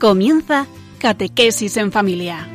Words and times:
Comienza 0.00 0.66
Catequesis 0.98 1.76
en 1.76 1.92
Familia. 1.92 2.48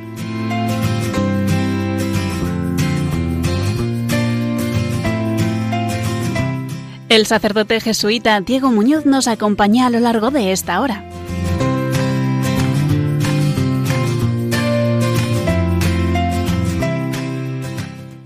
El 7.08 7.24
sacerdote 7.26 7.80
jesuita 7.80 8.40
Diego 8.40 8.72
Muñoz 8.72 9.06
nos 9.06 9.28
acompaña 9.28 9.86
a 9.86 9.90
lo 9.90 10.00
largo 10.00 10.32
de 10.32 10.50
esta 10.50 10.80
hora. 10.80 11.08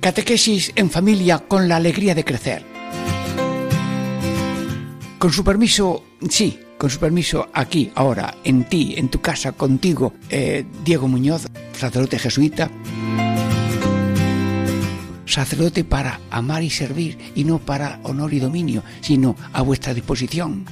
Catequesis 0.00 0.72
en 0.76 0.88
familia 0.88 1.40
con 1.40 1.68
la 1.68 1.76
alegría 1.76 2.14
de 2.14 2.24
crecer. 2.24 2.64
Con 5.18 5.30
su 5.30 5.44
permiso, 5.44 6.04
sí, 6.30 6.58
con 6.80 6.88
su 6.88 6.98
permiso, 6.98 7.46
aquí, 7.52 7.92
ahora, 7.94 8.34
en 8.42 8.64
ti, 8.64 8.94
en 8.96 9.10
tu 9.10 9.20
casa, 9.20 9.52
contigo, 9.52 10.14
eh, 10.30 10.64
Diego 10.82 11.08
Muñoz, 11.08 11.46
sacerdote 11.78 12.18
jesuita, 12.18 12.70
sacerdote 15.26 15.84
para 15.84 16.20
amar 16.30 16.62
y 16.62 16.70
servir, 16.70 17.18
y 17.34 17.44
no 17.44 17.58
para 17.58 18.00
honor 18.04 18.32
y 18.32 18.38
dominio, 18.38 18.82
sino 19.02 19.36
a 19.52 19.60
vuestra 19.60 19.92
disposición, 19.92 20.64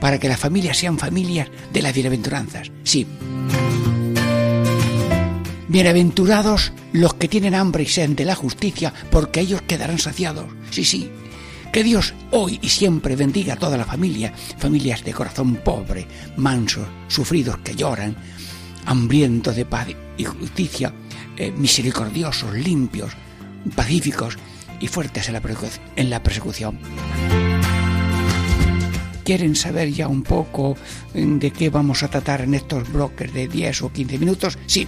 para 0.00 0.18
que 0.18 0.30
las 0.30 0.40
familias 0.40 0.78
sean 0.78 0.98
familias 0.98 1.50
de 1.70 1.82
las 1.82 1.92
bienaventuranzas, 1.92 2.72
sí. 2.82 3.06
Bienaventurados 5.68 6.72
los 6.94 7.12
que 7.12 7.28
tienen 7.28 7.54
hambre 7.54 7.82
y 7.82 7.86
sed 7.86 8.08
de 8.08 8.24
la 8.24 8.36
justicia, 8.36 8.94
porque 9.10 9.40
ellos 9.40 9.60
quedarán 9.60 9.98
saciados. 9.98 10.46
Sí, 10.70 10.82
sí, 10.82 11.10
que 11.72 11.82
Dios 11.82 12.14
hoy 12.30 12.58
y 12.62 12.68
siempre 12.68 13.16
bendiga 13.16 13.54
a 13.54 13.58
toda 13.58 13.76
la 13.76 13.84
familia, 13.84 14.32
familias 14.58 15.04
de 15.04 15.12
corazón 15.12 15.56
pobre, 15.56 16.06
mansos, 16.36 16.86
sufridos 17.08 17.58
que 17.58 17.74
lloran, 17.74 18.16
hambrientos 18.86 19.56
de 19.56 19.64
paz 19.64 19.88
y 20.16 20.24
justicia, 20.24 20.92
eh, 21.36 21.52
misericordiosos, 21.52 22.54
limpios, 22.54 23.12
pacíficos 23.74 24.38
y 24.80 24.88
fuertes 24.88 25.28
en 25.28 25.34
la, 25.34 25.42
en 25.96 26.10
la 26.10 26.22
persecución. 26.22 26.78
¿Quieren 29.24 29.56
saber 29.56 29.90
ya 29.90 30.06
un 30.06 30.22
poco 30.22 30.76
mm, 31.14 31.38
de 31.38 31.50
qué 31.50 31.68
vamos 31.68 32.02
a 32.02 32.08
tratar 32.08 32.42
en 32.42 32.54
estos 32.54 32.90
bloques 32.92 33.32
de 33.34 33.48
10 33.48 33.82
o 33.82 33.92
15 33.92 34.18
minutos? 34.18 34.58
Sí. 34.66 34.86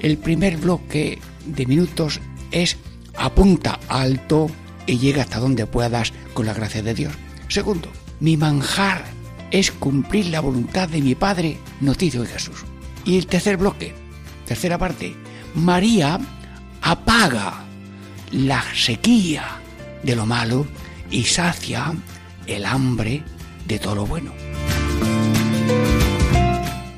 El 0.00 0.16
primer 0.18 0.56
bloque 0.56 1.18
de 1.44 1.66
minutos 1.66 2.20
es 2.50 2.78
apunta 3.16 3.78
alto 3.88 4.50
y 4.86 4.98
llega 4.98 5.22
hasta 5.22 5.40
donde 5.40 5.66
puedas 5.66 6.12
con 6.34 6.46
la 6.46 6.54
gracia 6.54 6.82
de 6.82 6.94
Dios. 6.94 7.12
Segundo, 7.48 7.90
mi 8.20 8.36
manjar 8.36 9.04
es 9.50 9.70
cumplir 9.70 10.26
la 10.26 10.40
voluntad 10.40 10.88
de 10.88 11.02
mi 11.02 11.14
Padre, 11.14 11.58
noticio 11.80 12.22
de 12.22 12.28
Jesús. 12.28 12.64
Y 13.04 13.16
el 13.18 13.26
tercer 13.26 13.56
bloque, 13.56 13.94
tercera 14.46 14.78
parte, 14.78 15.14
María 15.54 16.18
apaga 16.82 17.64
la 18.32 18.64
sequía 18.74 19.60
de 20.02 20.16
lo 20.16 20.26
malo 20.26 20.66
y 21.10 21.24
sacia 21.24 21.94
el 22.46 22.64
hambre 22.64 23.22
de 23.66 23.78
todo 23.78 23.94
lo 23.96 24.06
bueno. 24.06 24.32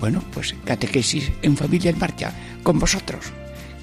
Bueno, 0.00 0.23
pues 0.33 0.55
catequesis 0.64 1.30
en 1.42 1.56
familia 1.56 1.90
en 1.90 1.98
marcha 1.98 2.33
con 2.62 2.79
vosotros 2.79 3.33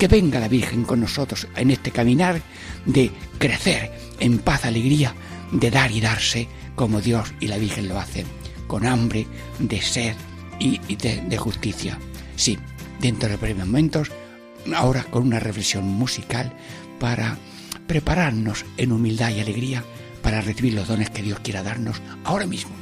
que 0.07 0.21
venga 0.21 0.39
la 0.39 0.47
Virgen 0.47 0.83
con 0.83 0.99
nosotros 0.99 1.47
en 1.55 1.71
este 1.71 1.89
caminar 1.89 2.39
de 2.85 3.11
crecer 3.39 3.91
en 4.19 4.38
paz, 4.38 4.66
alegría, 4.66 5.16
de 5.51 5.71
dar 5.71 5.91
y 5.91 5.99
darse 5.99 6.47
como 6.75 7.01
Dios 7.01 7.33
y 7.39 7.47
la 7.47 7.57
Virgen 7.57 7.88
lo 7.88 7.99
hacen, 7.99 8.27
con 8.67 8.85
hambre, 8.85 9.25
de 9.57 9.81
sed 9.81 10.13
y, 10.59 10.77
de, 10.97 11.38
justicia. 11.38 11.97
Sí, 12.35 12.59
dentro 12.99 13.29
de 13.29 13.38
breves 13.38 13.66
momentos, 13.66 14.11
ahora 14.75 15.03
con 15.05 15.23
una 15.23 15.39
reflexión 15.39 15.85
musical 15.85 16.53
para 16.99 17.39
prepararnos 17.87 18.63
en 18.77 18.91
humildad 18.91 19.31
y 19.31 19.39
alegría 19.39 19.83
para 20.22 20.41
recibir 20.41 20.75
los 20.75 20.87
dones 20.87 21.09
que 21.09 21.23
Dios 21.23 21.39
quiera 21.39 21.63
darnos 21.63 21.99
ahora 22.25 22.45
mismo. 22.45 22.75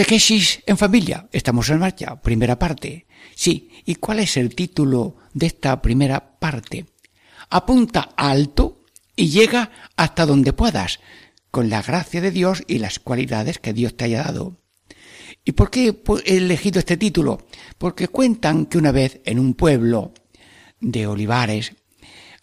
Catequesis 0.00 0.62
en 0.64 0.78
familia. 0.78 1.28
Estamos 1.30 1.68
en 1.68 1.78
marcha. 1.78 2.22
Primera 2.22 2.58
parte. 2.58 3.06
Sí. 3.34 3.68
¿Y 3.84 3.96
cuál 3.96 4.20
es 4.20 4.38
el 4.38 4.54
título 4.54 5.16
de 5.34 5.44
esta 5.44 5.82
primera 5.82 6.38
parte? 6.38 6.86
Apunta 7.50 8.08
alto 8.16 8.80
y 9.14 9.28
llega 9.28 9.70
hasta 9.96 10.24
donde 10.24 10.54
puedas, 10.54 11.00
con 11.50 11.68
la 11.68 11.82
gracia 11.82 12.22
de 12.22 12.30
Dios 12.30 12.62
y 12.66 12.78
las 12.78 12.98
cualidades 12.98 13.58
que 13.58 13.74
Dios 13.74 13.94
te 13.94 14.06
haya 14.06 14.22
dado. 14.22 14.56
¿Y 15.44 15.52
por 15.52 15.70
qué 15.70 15.94
he 16.24 16.36
elegido 16.38 16.78
este 16.78 16.96
título? 16.96 17.46
Porque 17.76 18.08
cuentan 18.08 18.64
que 18.64 18.78
una 18.78 18.92
vez 18.92 19.20
en 19.26 19.38
un 19.38 19.52
pueblo 19.52 20.14
de 20.80 21.06
olivares 21.08 21.74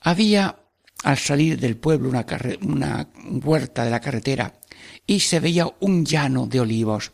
había 0.02 0.60
al 1.04 1.18
salir 1.18 1.60
del 1.60 1.76
pueblo 1.76 2.10
una, 2.10 2.24
una 2.62 3.10
huerta 3.44 3.84
de 3.84 3.90
la 3.90 4.00
carretera 4.00 4.54
y 5.08 5.22
se 5.22 5.40
veía 5.40 5.68
un 5.80 6.06
llano 6.06 6.46
de 6.46 6.60
olivos 6.60 7.14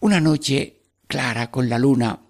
una 0.00 0.20
noche 0.20 0.82
clara 1.06 1.50
con 1.50 1.68
la 1.68 1.78
luna, 1.78 2.20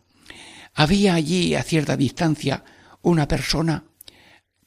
había 0.74 1.14
allí 1.14 1.54
a 1.54 1.62
cierta 1.62 1.96
distancia 1.96 2.64
una 3.02 3.26
persona 3.26 3.84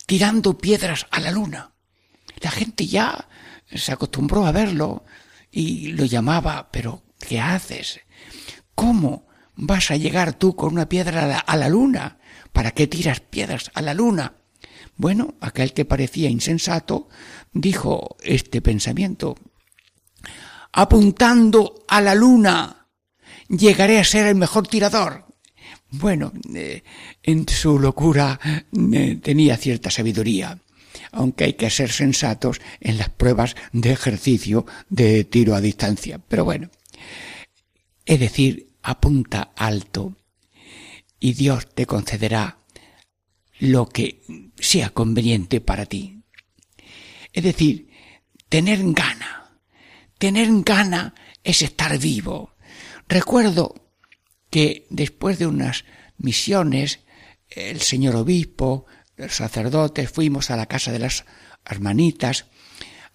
tirando 0.06 0.57
piedras 0.57 1.06
a 1.12 1.19
la 1.19 1.29
luna. 1.29 1.73
La 2.41 2.50
gente 2.50 2.88
ya 2.88 3.28
se 3.72 3.91
acostumbró 3.91 4.45
a 4.45 4.51
verlo 4.51 5.03
y 5.51 5.90
lo 5.90 6.06
llamaba, 6.06 6.69
pero 6.72 7.03
¿qué 7.19 7.40
haces? 7.40 8.00
¿Cómo 8.73 9.28
vas 9.56 9.91
a 9.91 9.97
llegar 9.97 10.34
tú 10.34 10.56
con 10.56 10.73
una 10.73 10.90
piedra 10.90 11.40
a 11.40 11.57
la, 11.57 11.69
luna? 11.69 12.17
¿Para 12.51 12.72
qué 12.72 12.88
tiras 12.88 13.19
piedras 13.19 13.69
a 13.73 13.81
la 13.81 13.94
luna? 13.94 14.35
Bueno, 14.96 15.35
aquel 15.41 15.73
que 15.73 15.85
parecía 15.85 16.29
insensato 16.29 17.09
dijo 17.53 18.17
este 18.23 18.61
pensamiento. 18.61 19.35
Apuntando 20.72 21.84
a 21.88 22.02
la 22.02 22.16
luna 22.16 22.88
llegaré 23.47 23.99
a 23.99 24.03
ser 24.03 24.28
el 24.28 24.35
mejor 24.35 24.67
tirador. 24.67 25.26
Bueno, 25.91 26.32
eh, 26.53 26.84
en 27.23 27.47
su 27.49 27.79
locura 27.79 28.40
eh, 28.43 29.20
tenía 29.22 29.58
cierta 29.58 29.90
sabiduría, 29.90 30.59
aunque 31.11 31.46
hay 31.46 31.53
que 31.53 31.70
ser 31.70 31.91
sensatos 31.91 32.61
en 32.79 32.97
las 32.97 33.09
pruebas 33.09 33.55
de 33.72 33.91
ejercicio 33.91 34.66
de 34.90 35.23
tiro 35.23 35.55
a 35.55 35.61
distancia. 35.61 36.20
Pero 36.20 36.46
bueno, 36.46 36.70
es 38.05 38.20
decir, 38.20 38.67
apunta 38.84 39.52
alto 39.55 40.16
y 41.20 41.34
Dios 41.34 41.67
te 41.73 41.85
concederá 41.85 42.59
lo 43.59 43.90
que 43.90 44.22
sea 44.58 44.90
conveniente 44.91 45.59
para 45.59 45.85
ti. 45.85 46.22
Es 47.34 47.43
decir, 47.43 47.90
tener 48.47 48.79
gana. 48.93 49.39
Tener 50.19 50.49
gana 50.63 51.16
es 51.45 51.61
estar 51.61 51.97
vivo. 51.97 52.53
Recuerdo 53.07 53.93
que 54.49 54.85
después 54.89 55.39
de 55.39 55.47
unas 55.47 55.85
misiones, 56.17 56.99
el 57.49 57.79
señor 57.79 58.17
obispo, 58.17 58.85
los 59.16 59.33
sacerdotes, 59.33 60.11
fuimos 60.11 60.51
a 60.51 60.57
la 60.57 60.66
casa 60.66 60.91
de 60.91 60.99
las 60.99 61.23
hermanitas, 61.66 62.47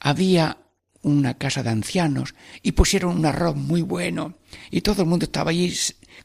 había 0.01 0.59
una 1.03 1.37
casa 1.37 1.63
de 1.63 1.69
ancianos 1.69 2.35
y 2.63 2.73
pusieron 2.73 3.19
un 3.19 3.27
arroz 3.27 3.55
muy 3.55 3.83
bueno 3.83 4.39
y 4.71 4.81
todo 4.81 5.03
el 5.03 5.09
mundo 5.09 5.27
estaba 5.27 5.51
allí 5.51 5.77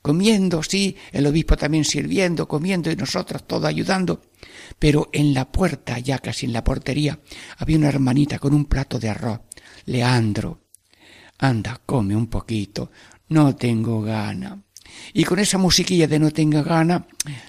comiendo, 0.02 0.64
sí, 0.64 0.96
el 1.12 1.28
obispo 1.28 1.58
también 1.58 1.84
sirviendo, 1.84 2.48
comiendo 2.48 2.90
y 2.90 2.96
nosotros 2.96 3.46
todos 3.46 3.66
ayudando. 3.66 4.22
Pero 4.80 5.10
en 5.12 5.34
la 5.34 5.52
puerta, 5.52 6.00
ya 6.00 6.20
casi 6.20 6.46
en 6.46 6.54
la 6.54 6.64
portería, 6.64 7.20
había 7.58 7.78
una 7.78 7.90
hermanita 7.90 8.40
con 8.40 8.54
un 8.54 8.64
plato 8.64 8.98
de 8.98 9.10
arroz. 9.10 9.42
Leandro, 9.86 10.69
anda, 11.40 11.82
come 11.86 12.16
un 12.16 12.28
poquito, 12.28 12.92
no 13.30 13.56
tengo 13.56 14.02
gana. 14.02 14.58
Y 15.14 15.24
con 15.24 15.40
esa 15.40 15.58
musiquilla 15.58 16.08
de 16.08 16.20
no 16.20 16.32
tenga 16.32 16.64
gana, 16.64 17.06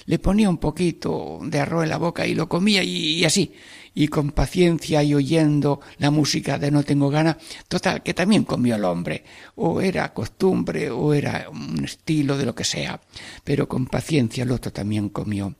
le 0.06 0.19
ponía 0.19 0.48
un 0.48 0.58
poquito 0.58 1.40
de 1.42 1.60
arroz 1.60 1.84
en 1.84 1.90
la 1.90 1.98
boca 1.98 2.26
y 2.26 2.34
lo 2.34 2.48
comía 2.48 2.82
y, 2.82 3.25
así. 3.25 3.52
Y 3.92 4.06
con 4.06 4.31
paciencia 4.31 5.02
y 5.02 5.14
oyendo 5.14 5.81
la 5.98 6.10
música 6.10 6.58
de 6.58 6.70
no 6.70 6.84
tengo 6.84 7.10
gana, 7.10 7.37
total, 7.66 8.02
que 8.04 8.14
también 8.14 8.44
comió 8.44 8.76
el 8.76 8.84
hombre. 8.84 9.25
O 9.56 9.81
era 9.81 10.12
costumbre, 10.14 10.90
o 10.90 11.12
era 11.12 11.48
un 11.50 11.84
estilo 11.84 12.38
de 12.38 12.46
lo 12.46 12.54
que 12.54 12.64
sea. 12.64 13.00
Pero 13.42 13.69
con 13.69 13.87
paciencia 13.87 14.44
el 14.44 14.52
otro 14.52 14.72
también 14.72 15.08
comió. 15.08 15.56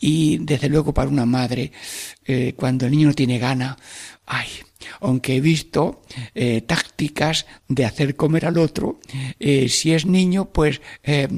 Y 0.00 0.38
desde 0.38 0.68
luego 0.68 0.92
para 0.92 1.08
una 1.08 1.24
madre, 1.24 1.70
eh, 2.24 2.54
cuando 2.56 2.86
el 2.86 2.92
niño 2.92 3.08
no 3.08 3.14
tiene 3.14 3.38
gana, 3.38 3.76
ay, 4.28 4.46
aunque 5.00 5.36
he 5.36 5.40
visto 5.40 6.02
eh, 6.34 6.60
tácticas 6.62 7.46
de 7.66 7.84
hacer 7.84 8.14
comer 8.14 8.46
al 8.46 8.58
otro, 8.58 9.00
eh, 9.38 9.68
si 9.68 9.92
es 9.92 10.06
niño, 10.06 10.50
pues 10.50 10.80
eh, 11.02 11.28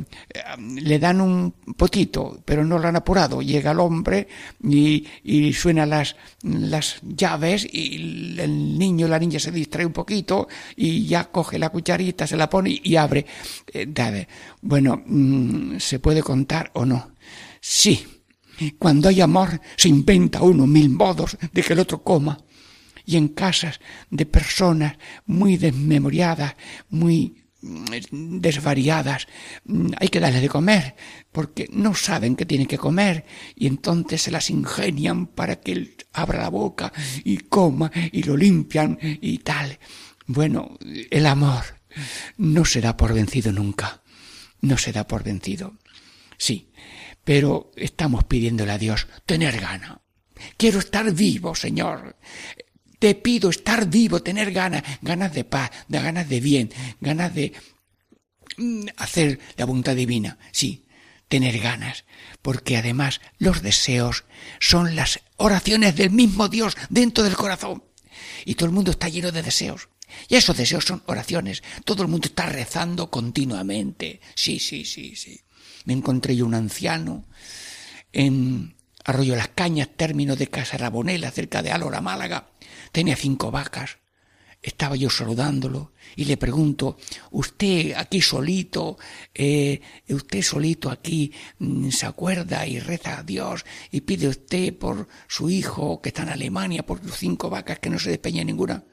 le 0.58 0.98
dan 0.98 1.20
un 1.20 1.52
potito, 1.76 2.40
pero 2.44 2.64
no 2.64 2.78
lo 2.78 2.88
han 2.88 2.96
apurado. 2.96 3.42
Llega 3.42 3.70
el 3.70 3.80
hombre 3.80 4.28
y, 4.62 5.06
y 5.22 5.52
suena 5.52 5.86
las, 5.86 6.16
las 6.42 7.00
llaves 7.02 7.66
y 7.70 8.36
el 8.38 8.78
niño, 8.78 9.08
la 9.08 9.18
niña 9.18 9.38
se 9.38 9.52
distrae 9.52 9.86
un 9.86 9.92
poquito 9.92 10.48
y 10.76 11.06
ya 11.06 11.30
coge 11.30 11.58
la 11.58 11.70
cucharita, 11.70 12.26
se 12.26 12.36
la 12.36 12.50
pone 12.50 12.80
y 12.82 12.96
abre. 12.96 13.26
bueno, 14.62 15.02
mm, 15.06 15.78
¿se 15.78 15.98
puede 15.98 16.22
contar 16.22 16.70
o 16.74 16.84
no? 16.84 17.12
Sí. 17.60 18.06
Cuando 18.78 19.08
hay 19.08 19.22
amor, 19.22 19.58
se 19.74 19.88
inventa 19.88 20.42
uno 20.42 20.66
mil 20.66 20.90
modos 20.90 21.38
de 21.50 21.62
que 21.62 21.72
el 21.72 21.78
otro 21.78 22.02
coma 22.02 22.38
y 23.10 23.16
en 23.16 23.28
casas 23.28 23.80
de 24.10 24.24
personas 24.24 24.96
muy 25.26 25.56
desmemoriadas, 25.56 26.54
muy 26.90 27.42
mm, 27.60 28.38
desvariadas, 28.38 29.26
mm, 29.64 29.90
hay 29.98 30.08
que 30.08 30.20
darle 30.20 30.40
de 30.40 30.48
comer, 30.48 30.94
porque 31.32 31.68
no 31.72 31.92
saben 31.94 32.36
que 32.36 32.46
tienen 32.46 32.68
que 32.68 32.78
comer, 32.78 33.24
y 33.56 33.66
entonces 33.66 34.22
se 34.22 34.30
las 34.30 34.48
ingenian 34.48 35.26
para 35.26 35.56
que 35.56 35.72
él 35.72 35.96
abra 36.12 36.40
la 36.40 36.50
boca 36.50 36.92
y 37.24 37.38
coma, 37.38 37.90
y 38.12 38.22
lo 38.22 38.36
limpian 38.36 38.96
y 39.02 39.38
tal. 39.38 39.80
Bueno, 40.26 40.78
el 41.10 41.26
amor 41.26 41.64
no 42.36 42.64
se 42.64 42.80
da 42.80 42.96
por 42.96 43.12
vencido 43.12 43.50
nunca, 43.50 44.02
no 44.60 44.78
se 44.78 44.92
da 44.92 45.08
por 45.08 45.24
vencido. 45.24 45.74
Sí, 46.38 46.70
pero 47.24 47.72
estamos 47.74 48.22
pidiéndole 48.22 48.70
a 48.70 48.78
Dios 48.78 49.08
tener 49.26 49.60
gana. 49.60 50.00
Quiero 50.56 50.78
estar 50.78 51.12
vivo, 51.12 51.54
Señor. 51.54 52.16
Te 53.00 53.16
pido 53.16 53.50
estar 53.50 53.88
vivo, 53.88 54.22
tener 54.22 54.52
ganas, 54.52 54.84
ganas 55.02 55.34
de 55.34 55.42
paz, 55.42 55.70
de 55.88 56.00
ganas 56.00 56.28
de 56.28 56.40
bien, 56.40 56.70
ganas 57.00 57.34
de 57.34 57.52
mm, 58.58 58.86
hacer 58.96 59.40
la 59.56 59.64
voluntad 59.64 59.96
divina. 59.96 60.38
Sí, 60.52 60.86
tener 61.26 61.58
ganas, 61.60 62.04
porque 62.42 62.76
además 62.76 63.20
los 63.38 63.62
deseos 63.62 64.24
son 64.58 64.94
las 64.96 65.20
oraciones 65.36 65.96
del 65.96 66.10
mismo 66.10 66.48
Dios 66.48 66.76
dentro 66.90 67.24
del 67.24 67.36
corazón. 67.36 67.82
Y 68.44 68.54
todo 68.54 68.66
el 68.66 68.74
mundo 68.74 68.90
está 68.90 69.08
lleno 69.08 69.32
de 69.32 69.42
deseos. 69.42 69.88
Y 70.28 70.36
esos 70.36 70.56
deseos 70.56 70.84
son 70.84 71.02
oraciones. 71.06 71.62
Todo 71.84 72.02
el 72.02 72.08
mundo 72.08 72.26
está 72.28 72.46
rezando 72.46 73.10
continuamente. 73.10 74.20
Sí, 74.34 74.58
sí, 74.58 74.84
sí, 74.84 75.16
sí. 75.16 75.40
Me 75.84 75.94
encontré 75.94 76.36
yo 76.36 76.46
un 76.46 76.54
anciano 76.54 77.26
en 78.12 78.76
Arroyo 79.04 79.36
Las 79.36 79.48
Cañas, 79.48 79.88
término 79.96 80.36
de 80.36 80.48
Casa 80.48 80.76
Rabonela, 80.76 81.30
cerca 81.30 81.62
de 81.62 81.72
Álora, 81.72 82.00
Málaga, 82.00 82.50
tenía 82.92 83.16
cinco 83.16 83.50
vacas. 83.50 83.98
Estaba 84.62 84.94
yo 84.94 85.08
saludándolo 85.08 85.94
y 86.16 86.26
le 86.26 86.36
pregunto, 86.36 86.98
usted 87.30 87.94
aquí 87.96 88.20
solito, 88.20 88.98
eh, 89.32 89.80
usted 90.10 90.42
solito 90.42 90.90
aquí 90.90 91.32
mm, 91.58 91.88
se 91.88 92.04
acuerda 92.04 92.66
y 92.66 92.78
reza 92.78 93.18
a 93.18 93.22
Dios 93.22 93.64
y 93.90 94.02
pide 94.02 94.28
usted 94.28 94.76
por 94.76 95.08
su 95.28 95.48
hijo 95.48 96.02
que 96.02 96.10
está 96.10 96.24
en 96.24 96.28
Alemania, 96.28 96.84
por 96.84 97.02
sus 97.02 97.16
cinco 97.16 97.48
vacas 97.48 97.78
que 97.78 97.88
no 97.88 97.98
se 97.98 98.10
despeña 98.10 98.44
ninguna. 98.44 98.84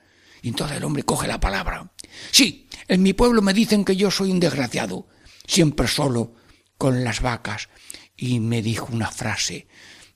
Y 0.42 0.50
entonces 0.50 0.78
el 0.78 0.86
hombre 0.86 1.04
coge 1.04 1.28
la 1.28 1.42
palabra. 1.42 1.92
Sí, 2.32 2.70
en 2.88 3.04
mi 3.04 3.12
pueblo 3.12 3.42
me 3.42 3.54
dicen 3.54 3.84
que 3.84 3.98
yo 3.98 4.10
soy 4.10 4.32
un 4.32 4.40
desgraciado, 4.40 5.10
siempre 5.46 5.88
solo 5.88 6.36
con 6.78 7.04
las 7.04 7.22
vacas. 7.22 7.68
Y 8.16 8.40
me 8.40 8.62
dijo 8.62 8.88
una 8.92 9.12
frase 9.12 9.68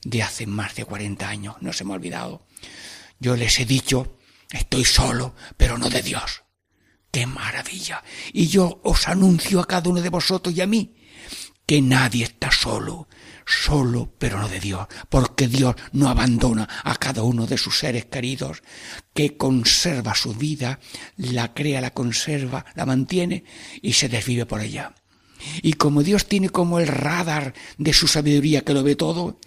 de 0.03 0.24
hace 0.24 0.48
más 0.48 0.75
de 0.75 0.86
cuarenta 0.86 1.30
años, 1.30 1.56
no 1.62 1.74
se 1.74 1.83
me 1.83 1.92
ha 1.92 1.95
olvidado. 1.95 2.45
Yo 3.19 3.36
les 3.36 3.59
he 3.59 3.65
dicho, 3.65 4.18
estoy 4.51 4.86
solo, 4.86 5.36
pero 5.57 5.77
no 5.77 5.89
de 5.89 6.01
Dios. 6.01 6.44
¡Qué 7.12 7.25
maravilla! 7.25 8.03
Y 8.31 8.48
yo 8.48 8.80
os 8.83 9.07
anuncio 9.07 9.59
a 9.59 9.68
cada 9.68 9.89
uno 9.89 10.01
de 10.01 10.09
vosotros 10.09 10.56
y 10.56 10.62
a 10.62 10.68
mí 10.68 10.95
que 11.65 11.81
nadie 11.81 12.25
está 12.25 12.51
solo, 12.51 13.07
solo, 13.45 14.13
pero 14.18 14.39
no 14.39 14.50
de 14.50 14.59
Dios, 14.59 14.88
porque 15.09 15.48
Dios 15.48 15.75
no 15.94 16.09
abandona 16.09 16.68
a 16.83 16.95
cada 16.95 17.24
uno 17.24 17.47
de 17.47 17.57
sus 17.57 17.80
seres 17.80 18.06
queridos, 18.06 18.62
que 19.13 19.38
conserva 19.38 20.15
su 20.15 20.33
vida, 20.33 20.80
la 21.15 21.54
crea, 21.54 21.80
la 21.80 21.94
conserva, 21.94 22.65
la 22.75 22.86
mantiene 22.86 23.45
y 23.81 23.94
se 23.94 24.09
desvive 24.09 24.45
por 24.45 24.62
ella. 24.62 24.95
Y 25.62 25.74
como 25.74 26.04
Dios 26.04 26.27
tiene 26.27 26.50
como 26.50 26.80
el 26.80 26.88
radar 26.88 27.54
de 27.77 27.94
su 27.94 28.07
sabiduría 28.07 28.62
que 28.62 28.74
lo 28.74 28.83
ve 28.83 28.95
todo, 28.95 29.39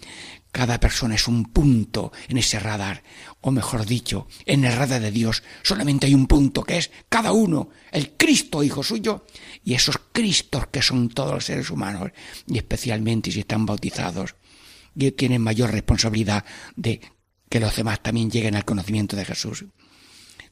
cada 0.55 0.79
persona 0.79 1.15
es 1.15 1.27
un 1.27 1.51
punto 1.51 2.13
en 2.29 2.37
ese 2.37 2.59
radar, 2.59 3.03
o 3.41 3.51
mejor 3.51 3.85
dicho, 3.85 4.29
en 4.45 4.63
el 4.63 4.71
radar 4.71 5.01
de 5.01 5.11
Dios 5.11 5.43
solamente 5.63 6.07
hay 6.07 6.13
un 6.13 6.27
punto 6.27 6.63
que 6.63 6.77
es 6.77 6.91
cada 7.09 7.33
uno, 7.33 7.71
el 7.91 8.15
Cristo 8.15 8.63
Hijo 8.63 8.81
suyo, 8.81 9.25
y 9.65 9.73
esos 9.73 9.99
Cristos 10.13 10.67
que 10.67 10.81
son 10.81 11.09
todos 11.09 11.33
los 11.33 11.43
seres 11.43 11.69
humanos, 11.69 12.11
y 12.47 12.57
especialmente 12.57 13.33
si 13.33 13.41
están 13.41 13.65
bautizados, 13.65 14.35
y 14.95 15.11
tienen 15.11 15.41
mayor 15.41 15.71
responsabilidad 15.71 16.45
de 16.77 17.01
que 17.49 17.59
los 17.59 17.75
demás 17.75 18.01
también 18.01 18.31
lleguen 18.31 18.55
al 18.55 18.63
conocimiento 18.63 19.17
de 19.17 19.25
Jesús. 19.25 19.65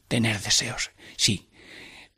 Tener 0.09 0.41
deseos, 0.41 0.91
sí, 1.15 1.49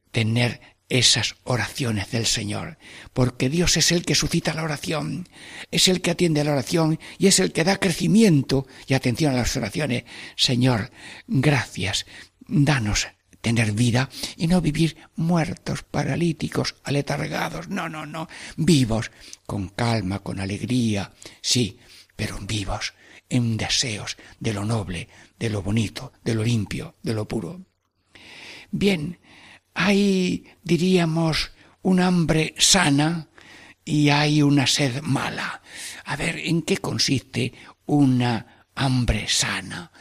tener 0.09 0.59
esas 0.89 1.35
oraciones 1.43 2.11
del 2.11 2.25
Señor, 2.25 2.77
porque 3.13 3.49
Dios 3.49 3.77
es 3.77 3.91
el 3.91 4.05
que 4.05 4.15
suscita 4.15 4.53
la 4.53 4.63
oración, 4.63 5.27
es 5.71 5.87
el 5.87 6.01
que 6.01 6.11
atiende 6.11 6.41
a 6.41 6.43
la 6.43 6.51
oración 6.51 6.99
y 7.17 7.27
es 7.27 7.39
el 7.39 7.51
que 7.51 7.63
da 7.63 7.79
crecimiento 7.79 8.67
y 8.87 8.93
atención 8.93 9.33
a 9.33 9.37
las 9.37 9.57
oraciones. 9.57 10.03
Señor, 10.35 10.91
gracias, 11.27 12.05
danos 12.47 13.07
tener 13.45 13.73
vida 13.73 14.09
y 14.37 14.47
no 14.47 14.59
vivir 14.59 14.97
muertos, 15.15 15.83
paralíticos, 15.83 16.77
aletargados, 16.83 17.67
no, 17.67 17.87
no, 17.87 18.07
no, 18.07 18.27
vivos, 18.57 19.11
con 19.45 19.69
calma, 19.69 20.17
con 20.17 20.39
alegría, 20.39 21.13
sí, 21.41 21.77
pero 22.15 22.39
vivos, 22.39 22.95
en 23.29 23.55
deseos 23.55 24.17
de 24.39 24.53
lo 24.53 24.65
noble, 24.65 25.09
de 25.37 25.51
lo 25.51 25.61
bonito, 25.61 26.11
de 26.23 26.33
lo 26.33 26.43
limpio, 26.43 26.95
de 27.03 27.13
lo 27.13 27.27
puro. 27.27 27.61
Bien, 28.71 29.19
hay, 29.75 30.45
diríamos, 30.63 31.51
un 31.83 31.99
hambre 31.99 32.55
sana 32.57 33.27
y 33.83 34.09
hay 34.09 34.41
una 34.41 34.65
sed 34.65 35.01
mala. 35.03 35.61
A 36.05 36.15
ver, 36.15 36.37
¿en 36.39 36.63
qué 36.63 36.77
consiste 36.77 37.53
una 37.85 38.65
hambre 38.73 39.27
sana? 39.27 39.91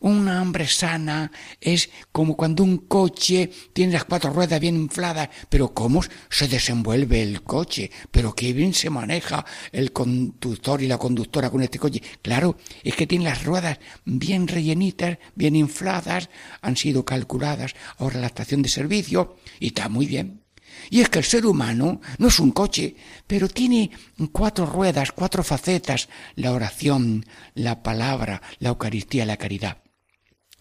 Una 0.00 0.40
hambre 0.40 0.66
sana 0.66 1.30
es 1.60 1.90
como 2.10 2.34
cuando 2.34 2.64
un 2.64 2.78
coche 2.78 3.50
tiene 3.74 3.92
las 3.92 4.04
cuatro 4.04 4.32
ruedas 4.32 4.58
bien 4.58 4.76
infladas, 4.76 5.28
pero 5.50 5.74
cómo 5.74 6.02
se 6.30 6.48
desenvuelve 6.48 7.22
el 7.22 7.42
coche, 7.42 7.90
pero 8.10 8.34
qué 8.34 8.54
bien 8.54 8.72
se 8.72 8.88
maneja 8.88 9.44
el 9.72 9.92
conductor 9.92 10.80
y 10.80 10.86
la 10.86 10.96
conductora 10.96 11.50
con 11.50 11.62
este 11.62 11.78
coche. 11.78 12.02
Claro, 12.22 12.56
es 12.82 12.94
que 12.96 13.06
tiene 13.06 13.26
las 13.26 13.44
ruedas 13.44 13.78
bien 14.06 14.48
rellenitas, 14.48 15.18
bien 15.34 15.54
infladas, 15.54 16.30
han 16.62 16.78
sido 16.78 17.04
calculadas 17.04 17.74
ahora 17.98 18.20
la 18.20 18.28
estación 18.28 18.62
de 18.62 18.70
servicio 18.70 19.36
y 19.58 19.66
está 19.66 19.90
muy 19.90 20.06
bien. 20.06 20.40
Y 20.88 21.02
es 21.02 21.10
que 21.10 21.18
el 21.18 21.26
ser 21.26 21.44
humano 21.44 22.00
no 22.16 22.28
es 22.28 22.40
un 22.40 22.52
coche, 22.52 22.96
pero 23.26 23.48
tiene 23.48 23.90
cuatro 24.32 24.64
ruedas, 24.64 25.12
cuatro 25.12 25.44
facetas, 25.44 26.08
la 26.36 26.52
oración, 26.52 27.26
la 27.54 27.82
palabra, 27.82 28.40
la 28.60 28.70
Eucaristía, 28.70 29.26
la 29.26 29.36
caridad. 29.36 29.76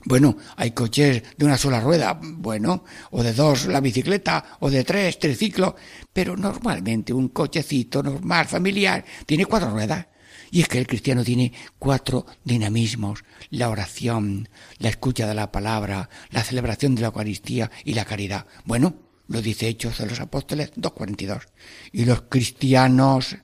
Bueno, 0.06 0.38
hay 0.56 0.72
coches 0.72 1.24
de 1.38 1.46
una 1.46 1.58
sola 1.58 1.82
rueda, 1.82 2.18
bueno, 2.22 2.86
o 3.12 3.22
de 3.22 3.34
dos 3.34 3.66
la 3.66 3.82
bicicleta, 3.82 4.58
o 4.62 4.70
de 4.70 4.84
tres, 4.86 5.20
triciclo, 5.20 5.76
pero 6.14 6.38
normalmente 6.38 7.12
un 7.12 7.30
cochecito 7.30 8.02
normal, 8.02 8.48
familiar, 8.48 9.04
tiene 9.26 9.46
cuatro 9.46 9.72
ruedas. 9.72 10.08
Y 10.52 10.62
es 10.62 10.68
que 10.68 10.80
el 10.80 10.88
cristiano 10.88 11.24
tiene 11.24 11.52
cuatro 11.78 12.26
dinamismos, 12.44 13.24
la 13.50 13.70
oración, 13.70 14.50
la 14.78 14.90
escucha 14.90 15.28
de 15.28 15.36
la 15.36 15.52
palabra, 15.52 16.10
la 16.32 16.44
celebración 16.44 16.96
de 16.96 17.02
la 17.02 17.08
Eucaristía 17.08 17.70
y 17.84 17.94
la 17.94 18.06
caridad. 18.06 18.48
Bueno, 18.66 18.96
lo 19.28 19.42
dice 19.42 19.68
Hechos 19.68 20.00
de 20.00 20.08
los 20.08 20.20
Apóstoles 20.20 20.74
2.42. 20.74 21.44
Y 21.92 22.06
los 22.06 22.24
cristianos 22.24 23.38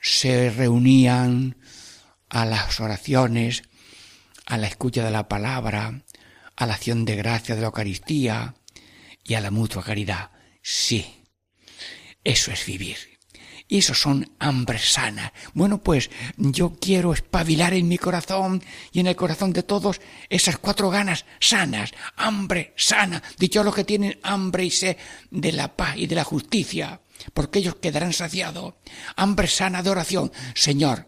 se 0.00 0.50
reunían 0.50 1.56
a 2.28 2.46
las 2.46 2.78
oraciones, 2.80 3.64
a 4.50 4.58
la 4.58 4.66
escucha 4.66 5.04
de 5.04 5.12
la 5.12 5.28
palabra, 5.28 6.02
a 6.56 6.66
la 6.66 6.74
acción 6.74 7.04
de 7.04 7.14
gracia 7.14 7.54
de 7.54 7.60
la 7.60 7.68
Eucaristía 7.68 8.56
y 9.22 9.34
a 9.34 9.40
la 9.40 9.52
mutua 9.52 9.84
caridad. 9.84 10.32
Sí, 10.60 11.22
eso 12.24 12.50
es 12.50 12.66
vivir. 12.66 12.96
Y 13.68 13.78
eso 13.78 13.94
son 13.94 14.34
hambres 14.40 14.92
sanas. 14.94 15.30
Bueno, 15.54 15.78
pues 15.78 16.10
yo 16.36 16.72
quiero 16.80 17.12
espabilar 17.12 17.74
en 17.74 17.86
mi 17.86 17.96
corazón 17.96 18.60
y 18.90 18.98
en 18.98 19.06
el 19.06 19.14
corazón 19.14 19.52
de 19.52 19.62
todos 19.62 20.00
esas 20.28 20.58
cuatro 20.58 20.90
ganas 20.90 21.26
sanas. 21.38 21.92
Hambre 22.16 22.74
sana. 22.76 23.22
Dicho 23.38 23.62
los 23.62 23.72
que 23.72 23.84
tienen 23.84 24.18
hambre 24.24 24.64
y 24.64 24.72
sed 24.72 24.96
de 25.30 25.52
la 25.52 25.76
paz 25.76 25.96
y 25.96 26.08
de 26.08 26.16
la 26.16 26.24
justicia 26.24 27.00
porque 27.32 27.60
ellos 27.60 27.76
quedarán 27.76 28.12
saciados. 28.12 28.74
Hambre 29.16 29.48
sana 29.48 29.82
de 29.82 29.90
oración. 29.90 30.32
Señor, 30.54 31.06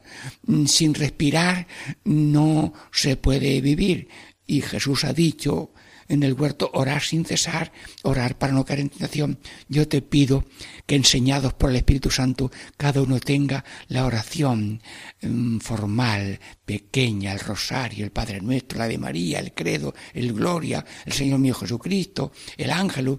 sin 0.67 0.95
respirar 0.95 1.67
no 2.05 2.73
se 2.93 3.17
puede 3.17 3.61
vivir. 3.61 4.09
Y 4.47 4.61
Jesús 4.61 5.05
ha 5.05 5.13
dicho 5.13 5.73
en 6.13 6.23
el 6.23 6.35
huerto, 6.35 6.71
orar 6.75 7.01
sin 7.03 7.25
cesar, 7.25 7.73
orar 8.03 8.37
para 8.37 8.53
no 8.53 8.67
caer 8.67 8.81
en 8.81 8.91
tentación. 8.91 9.39
Yo 9.69 9.89
te 9.89 10.03
pido 10.03 10.45
que 10.85 10.95
enseñados 10.95 11.55
por 11.55 11.71
el 11.71 11.77
Espíritu 11.77 12.11
Santo, 12.11 12.51
cada 12.77 13.01
uno 13.01 13.19
tenga 13.19 13.65
la 13.89 14.05
oración 14.05 14.83
mm, 15.23 15.59
formal, 15.59 16.39
pequeña, 16.67 17.33
el 17.33 17.41
rosario, 17.41 18.05
el 18.05 18.11
Padre 18.11 18.43
Nuestro, 18.43 18.79
la 18.79 18.89
de 18.89 18.99
María, 18.99 19.39
el 19.39 19.55
credo, 19.55 19.95
el 20.13 20.35
gloria, 20.35 20.85
el 21.07 21.13
Señor 21.15 21.39
mío 21.39 21.55
Jesucristo, 21.55 22.33
el 22.59 22.71
ángel. 22.71 23.19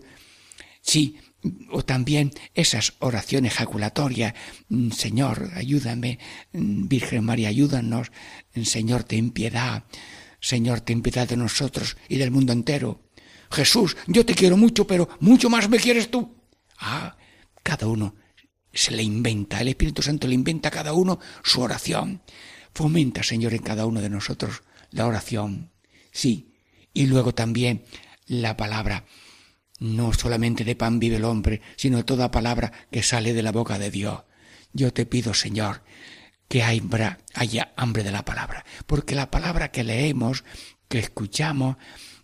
Sí, 0.82 1.18
o 1.72 1.84
también 1.84 2.32
esas 2.54 2.94
oraciones 3.00 3.54
ejaculatorias, 3.54 4.34
mm, 4.70 4.92
Señor, 4.92 5.52
ayúdame, 5.56 6.20
mm, 6.54 6.88
Virgen 6.88 7.26
María, 7.26 7.50
ayúdanos, 7.50 8.12
Señor, 8.64 9.04
ten 9.04 9.32
piedad, 9.32 9.84
Señor, 10.40 10.82
ten 10.82 11.02
piedad 11.02 11.28
de 11.28 11.38
nosotros 11.38 11.98
y 12.08 12.18
del 12.18 12.32
mundo 12.32 12.54
entero. 12.54 13.02
Jesús, 13.52 13.96
yo 14.08 14.26
te 14.26 14.36
quiero 14.36 14.58
mucho, 14.58 14.88
pero 14.88 15.10
mucho 15.20 15.50
más 15.50 15.70
me 15.70 15.78
quieres 15.78 16.10
tú. 16.10 16.36
Ah, 16.80 17.16
cada 17.62 17.88
uno 17.88 18.16
se 18.74 18.92
le 18.92 19.04
inventa, 19.04 19.62
el 19.62 19.68
Espíritu 19.68 20.02
Santo 20.02 20.28
le 20.28 20.34
inventa 20.34 20.70
a 20.70 20.72
cada 20.72 20.94
uno 20.94 21.20
su 21.44 21.62
oración. 21.62 22.22
Fomenta, 22.74 23.22
Señor, 23.22 23.54
en 23.54 23.62
cada 23.62 23.86
uno 23.86 24.02
de 24.02 24.10
nosotros 24.10 24.64
la 24.90 25.06
oración. 25.06 25.72
Sí, 26.12 26.54
y 26.94 27.06
luego 27.06 27.34
también 27.34 27.84
la 28.26 28.58
palabra. 28.58 29.06
No 29.84 30.14
solamente 30.14 30.64
de 30.64 30.78
pan 30.78 30.98
vive 30.98 31.18
el 31.18 31.26
hombre, 31.26 31.60
sino 31.76 32.06
toda 32.06 32.32
palabra 32.32 32.72
que 32.90 33.04
sale 33.04 33.34
de 33.34 33.44
la 33.44 33.52
boca 33.52 33.78
de 33.78 33.92
Dios. 33.92 34.24
Yo 34.72 34.94
te 34.94 35.06
pido, 35.06 35.34
Señor, 35.34 35.84
que 36.48 36.64
haya 36.64 37.74
hambre 37.76 38.04
de 38.06 38.14
la 38.14 38.24
palabra, 38.24 38.64
porque 38.86 39.14
la 39.14 39.30
palabra 39.30 39.72
que 39.72 39.84
leemos, 39.84 40.46
que 40.88 41.00
escuchamos, 41.00 41.76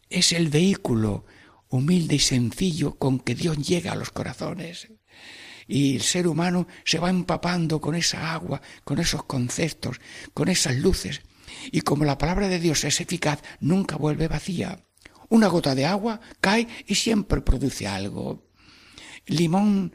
es 0.10 0.32
el 0.32 0.48
vehículo 0.48 1.26
humilde 1.68 2.16
y 2.16 2.20
sencillo 2.20 2.96
con 2.96 3.20
que 3.20 3.36
Dios 3.36 3.58
llega 3.58 3.92
a 3.92 3.98
los 3.98 4.12
corazones. 4.12 4.88
Y 5.68 5.98
el 5.98 6.02
ser 6.02 6.28
humano 6.28 6.66
se 6.86 7.00
va 7.00 7.10
empapando 7.10 7.82
con 7.82 7.94
esa 7.94 8.32
agua, 8.32 8.62
con 8.86 9.00
esos 9.00 9.26
conceptos, 9.26 10.00
con 10.34 10.48
esas 10.48 10.78
luces. 10.78 11.24
Y 11.74 11.82
como 11.82 12.06
la 12.06 12.18
palabra 12.18 12.48
de 12.48 12.60
Dios 12.60 12.86
es 12.86 13.02
eficaz, 13.02 13.42
nunca 13.60 13.98
vuelve 13.98 14.30
vacía. 14.30 14.86
Una 15.30 15.48
gota 15.48 15.76
de 15.76 15.86
agua 15.86 16.20
cae 16.42 16.68
y 16.88 16.96
siempre 16.96 17.42
produce 17.42 17.88
algo. 17.88 18.50
Limón 19.28 19.94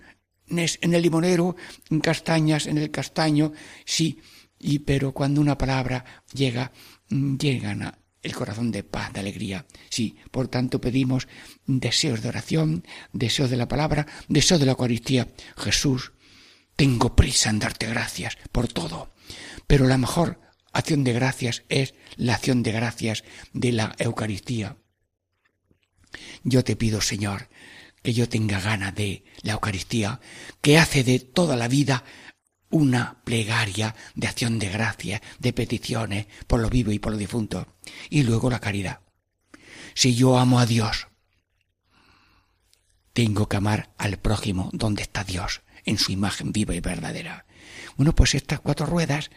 en 0.49 0.95
el 0.95 1.03
limonero, 1.03 1.57
castañas 2.03 2.67
en 2.67 2.79
el 2.79 2.91
castaño, 2.91 3.53
sí, 3.85 4.21
y 4.59 4.81
pero 4.81 5.13
cuando 5.13 5.41
una 5.41 5.59
palabra 5.59 6.05
llega, 6.33 6.73
mm, 7.09 7.37
llegan 7.37 7.83
a 7.83 7.99
el 8.23 8.35
corazón 8.35 8.73
de 8.73 8.83
paz, 8.83 9.13
de 9.13 9.21
alegría. 9.21 9.67
Sí, 9.91 10.17
por 10.31 10.49
tanto 10.49 10.81
pedimos 10.81 11.29
deseos 11.67 12.23
de 12.23 12.31
oración, 12.31 12.85
deseos 13.13 13.51
de 13.51 13.59
la 13.59 13.69
palabra, 13.69 14.07
deseos 14.29 14.59
de 14.59 14.67
la 14.67 14.73
Eucaristía. 14.73 15.29
Jesús, 15.59 16.13
tengo 16.75 17.15
prisa 17.15 17.51
en 17.51 17.59
darte 17.59 17.87
gracias 17.87 18.39
por 18.51 18.67
todo, 18.67 19.13
pero 19.67 19.87
la 19.87 19.99
mejor 19.99 20.41
acción 20.73 21.05
de 21.05 21.13
gracias 21.13 21.65
es 21.69 21.95
la 22.17 22.35
acción 22.35 22.63
de 22.63 22.73
gracias 22.73 23.25
de 23.53 23.73
la 23.73 23.95
Eucaristía. 23.99 24.79
Yo 26.43 26.65
te 26.65 26.77
pido, 26.77 27.01
Señor, 27.01 27.49
que 28.03 28.13
yo 28.13 28.29
tenga 28.29 28.61
gana 28.61 28.93
de 28.93 29.25
la 29.43 29.55
Eucaristía, 29.55 30.21
que 30.61 30.79
hace 30.79 31.05
de 31.05 31.21
toda 31.21 31.57
la 31.57 31.69
vida 31.69 32.05
una 32.71 33.23
plegaria 33.25 33.95
de 34.15 34.27
acción 34.27 34.59
de 34.59 34.69
gracia, 34.69 35.23
de 35.39 35.53
peticiones 35.53 36.27
por 36.47 36.61
lo 36.61 36.69
vivo 36.69 36.93
y 36.93 36.99
por 36.99 37.13
lo 37.13 37.19
difunto. 37.19 37.77
Y 38.11 38.25
luego 38.25 38.51
la 38.51 38.61
caridad. 38.61 39.01
Si 39.95 40.15
yo 40.15 40.39
amo 40.39 40.59
a 40.59 40.67
Dios, 40.67 41.07
tengo 43.13 43.49
que 43.49 43.57
amar 43.57 43.95
al 43.97 44.19
prójimo 44.19 44.71
donde 44.73 45.03
está 45.03 45.23
Dios, 45.23 45.63
en 45.85 45.99
su 45.99 46.11
imagen 46.11 46.53
viva 46.53 46.75
y 46.75 46.81
verdadera. 46.81 47.47
Bueno, 47.97 48.15
pues 48.15 48.35
estas 48.35 48.61
cuatro 48.61 48.87
ruedas, 48.87 49.31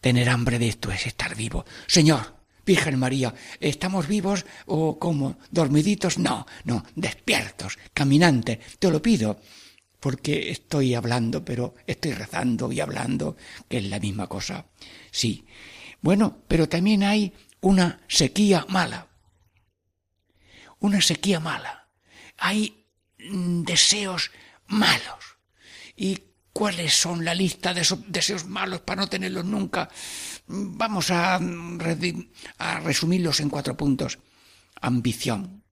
tener 0.00 0.28
hambre 0.28 0.58
de 0.58 0.68
esto 0.68 0.92
es 0.92 1.06
estar 1.06 1.34
vivo. 1.34 1.64
Señor, 1.88 2.43
Virgen 2.64 2.98
María, 2.98 3.34
¿estamos 3.60 4.08
vivos 4.08 4.44
o 4.66 4.98
como 4.98 5.38
dormiditos? 5.50 6.18
No, 6.18 6.46
no, 6.64 6.84
despiertos, 6.94 7.78
caminantes, 7.92 8.58
te 8.78 8.90
lo 8.90 9.02
pido, 9.02 9.38
porque 10.00 10.50
estoy 10.50 10.94
hablando, 10.94 11.44
pero 11.44 11.74
estoy 11.86 12.12
rezando 12.12 12.70
y 12.70 12.80
hablando, 12.80 13.36
que 13.68 13.78
es 13.78 13.84
la 13.84 13.98
misma 13.98 14.26
cosa. 14.26 14.66
Sí. 15.10 15.46
Bueno, 16.00 16.42
pero 16.46 16.68
también 16.68 17.02
hay 17.02 17.32
una 17.62 18.00
sequía 18.08 18.66
mala. 18.68 19.08
Una 20.80 21.00
sequía 21.00 21.40
mala. 21.40 21.88
Hay 22.36 22.86
mm, 23.18 23.62
deseos 23.62 24.30
malos. 24.66 25.38
¿Y 25.96 26.20
cuáles 26.54 26.94
son 26.94 27.24
la 27.24 27.34
lista 27.34 27.74
de 27.74 27.82
esos 27.82 27.98
deseos 28.10 28.46
malos 28.46 28.80
para 28.80 29.02
no 29.02 29.08
tenerlos 29.08 29.44
nunca? 29.44 29.90
Vamos 30.46 31.10
a, 31.10 31.38
a 32.58 32.80
resumirlos 32.80 33.40
en 33.40 33.50
cuatro 33.50 33.76
puntos. 33.76 34.18
Ambición, 34.80 35.64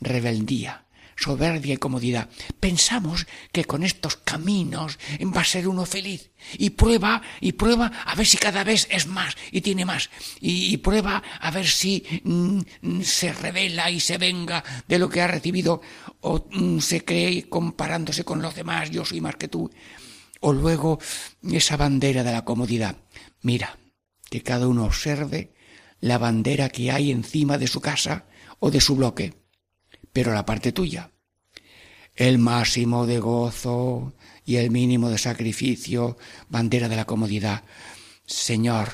rebeldía, 0.00 0.86
soberbia 1.20 1.74
y 1.74 1.76
comodidad. 1.76 2.30
Pensamos 2.58 3.26
que 3.52 3.66
con 3.66 3.84
estos 3.84 4.16
caminos 4.16 4.98
va 5.36 5.42
a 5.42 5.44
ser 5.44 5.68
uno 5.68 5.84
feliz. 5.84 6.30
Y 6.56 6.70
prueba, 6.70 7.20
y 7.40 7.52
prueba 7.52 7.92
a 8.06 8.14
ver 8.14 8.26
si 8.26 8.38
cada 8.38 8.64
vez 8.64 8.88
es 8.90 9.06
más 9.06 9.36
y 9.52 9.60
tiene 9.60 9.84
más. 9.84 10.08
Y, 10.40 10.78
prueba 10.78 11.22
a 11.40 11.50
ver 11.50 11.66
si 11.66 12.22
mm, 12.24 13.02
se 13.02 13.32
revela 13.34 13.90
y 13.90 14.00
se 14.00 14.16
venga 14.16 14.64
de 14.88 14.98
lo 14.98 15.10
que 15.10 15.20
ha 15.20 15.26
recibido 15.26 15.82
o 16.20 16.46
mm, 16.50 16.78
se 16.78 17.04
cree 17.04 17.48
comparándose 17.48 18.24
con 18.24 18.42
los 18.42 18.54
demás, 18.54 18.90
yo 18.90 19.04
soy 19.04 19.20
más 19.20 19.36
que 19.36 19.48
tú. 19.48 19.70
O 20.40 20.52
luego 20.52 20.98
esa 21.42 21.76
bandera 21.76 22.24
de 22.24 22.32
la 22.32 22.44
comodidad. 22.44 22.96
Mira, 23.42 23.78
que 24.30 24.42
cada 24.42 24.68
uno 24.68 24.84
observe 24.84 25.52
la 26.00 26.18
bandera 26.18 26.68
que 26.70 26.90
hay 26.90 27.10
encima 27.10 27.58
de 27.58 27.66
su 27.66 27.80
casa 27.80 28.26
o 28.58 28.70
de 28.70 28.80
su 28.80 28.96
bloque, 28.96 29.34
pero 30.12 30.32
la 30.32 30.46
parte 30.46 30.72
tuya. 30.72 31.10
El 32.14 32.38
máximo 32.38 33.06
de 33.06 33.18
gozo 33.18 34.14
y 34.44 34.56
el 34.56 34.70
mínimo 34.70 35.10
de 35.10 35.18
sacrificio, 35.18 36.16
bandera 36.48 36.88
de 36.88 36.96
la 36.96 37.04
comodidad. 37.04 37.64
Señor, 38.26 38.88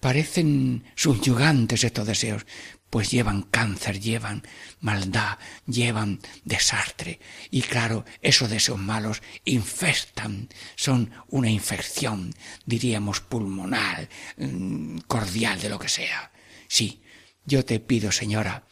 parecen 0.00 0.84
subyugantes 0.94 1.84
estos 1.84 2.06
deseos, 2.06 2.46
pues 2.92 3.10
llevan 3.10 3.40
cáncer, 3.40 4.00
llevan 4.00 4.42
maldad, 4.80 5.38
llevan 5.66 6.20
desastre. 6.44 7.20
Y 7.50 7.62
claro, 7.62 8.04
esos 8.20 8.50
deseos 8.50 8.78
malos 8.78 9.22
infestan, 9.46 10.50
son 10.76 11.10
una 11.28 11.48
infección, 11.48 12.34
diríamos, 12.66 13.20
pulmonar, 13.20 14.10
mm, 14.36 14.98
cordial, 15.06 15.58
de 15.58 15.70
lo 15.70 15.78
que 15.78 15.88
sea. 15.88 16.32
Sí, 16.68 17.00
yo 17.46 17.64
te 17.64 17.80
pido, 17.80 18.12
señora, 18.12 18.66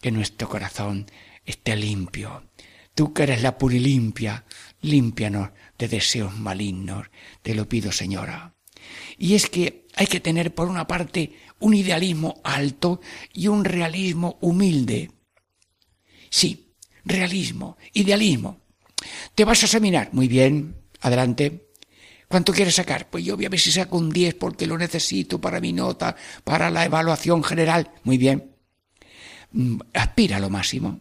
que 0.00 0.10
nuestro 0.10 0.48
corazón 0.48 1.06
esté 1.46 1.76
limpio. 1.76 2.42
Tú 2.96 3.12
que 3.12 3.22
eres 3.22 3.42
la 3.42 3.58
purilimpia, 3.58 4.44
límpianos 4.80 5.50
de 5.78 5.86
deseos 5.86 6.36
malignos. 6.36 7.06
Te 7.42 7.54
lo 7.54 7.68
pido, 7.68 7.92
señora. 7.92 8.56
Y 9.18 9.36
es 9.36 9.48
que 9.48 9.86
hay 9.94 10.08
que 10.08 10.18
tener, 10.18 10.52
por 10.52 10.68
una 10.68 10.88
parte, 10.88 11.38
un 11.62 11.74
idealismo 11.74 12.40
alto 12.44 13.00
y 13.32 13.46
un 13.46 13.64
realismo 13.64 14.36
humilde. 14.40 15.10
Sí, 16.28 16.74
realismo, 17.04 17.76
idealismo. 17.92 18.60
¿Te 19.34 19.44
vas 19.44 19.62
a 19.62 19.66
examinar? 19.66 20.10
Muy 20.12 20.28
bien, 20.28 20.74
adelante. 21.00 21.68
¿Cuánto 22.28 22.52
quieres 22.52 22.74
sacar? 22.74 23.10
Pues 23.10 23.24
yo 23.24 23.36
voy 23.36 23.46
a 23.46 23.50
ver 23.50 23.60
si 23.60 23.70
saco 23.70 23.96
un 23.96 24.10
10 24.10 24.34
porque 24.34 24.66
lo 24.66 24.76
necesito 24.76 25.40
para 25.40 25.60
mi 25.60 25.72
nota, 25.72 26.16
para 26.44 26.70
la 26.70 26.84
evaluación 26.84 27.44
general. 27.44 27.90
Muy 28.04 28.18
bien. 28.18 28.56
Mm, 29.52 29.78
aspira 29.92 30.38
a 30.38 30.40
lo 30.40 30.50
máximo. 30.50 31.00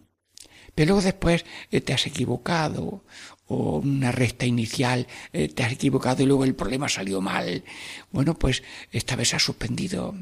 Pero 0.75 0.89
luego 0.89 1.01
después 1.01 1.45
eh, 1.71 1.81
te 1.81 1.93
has 1.93 2.05
equivocado 2.05 3.03
o 3.47 3.79
una 3.79 4.11
resta 4.11 4.45
inicial 4.45 5.07
eh, 5.33 5.49
te 5.49 5.63
has 5.63 5.73
equivocado 5.73 6.23
y 6.23 6.25
luego 6.25 6.45
el 6.45 6.55
problema 6.55 6.87
salió 6.87 7.19
mal. 7.19 7.63
Bueno, 8.11 8.37
pues 8.37 8.63
esta 8.91 9.15
vez 9.15 9.33
has 9.33 9.43
suspendido 9.43 10.15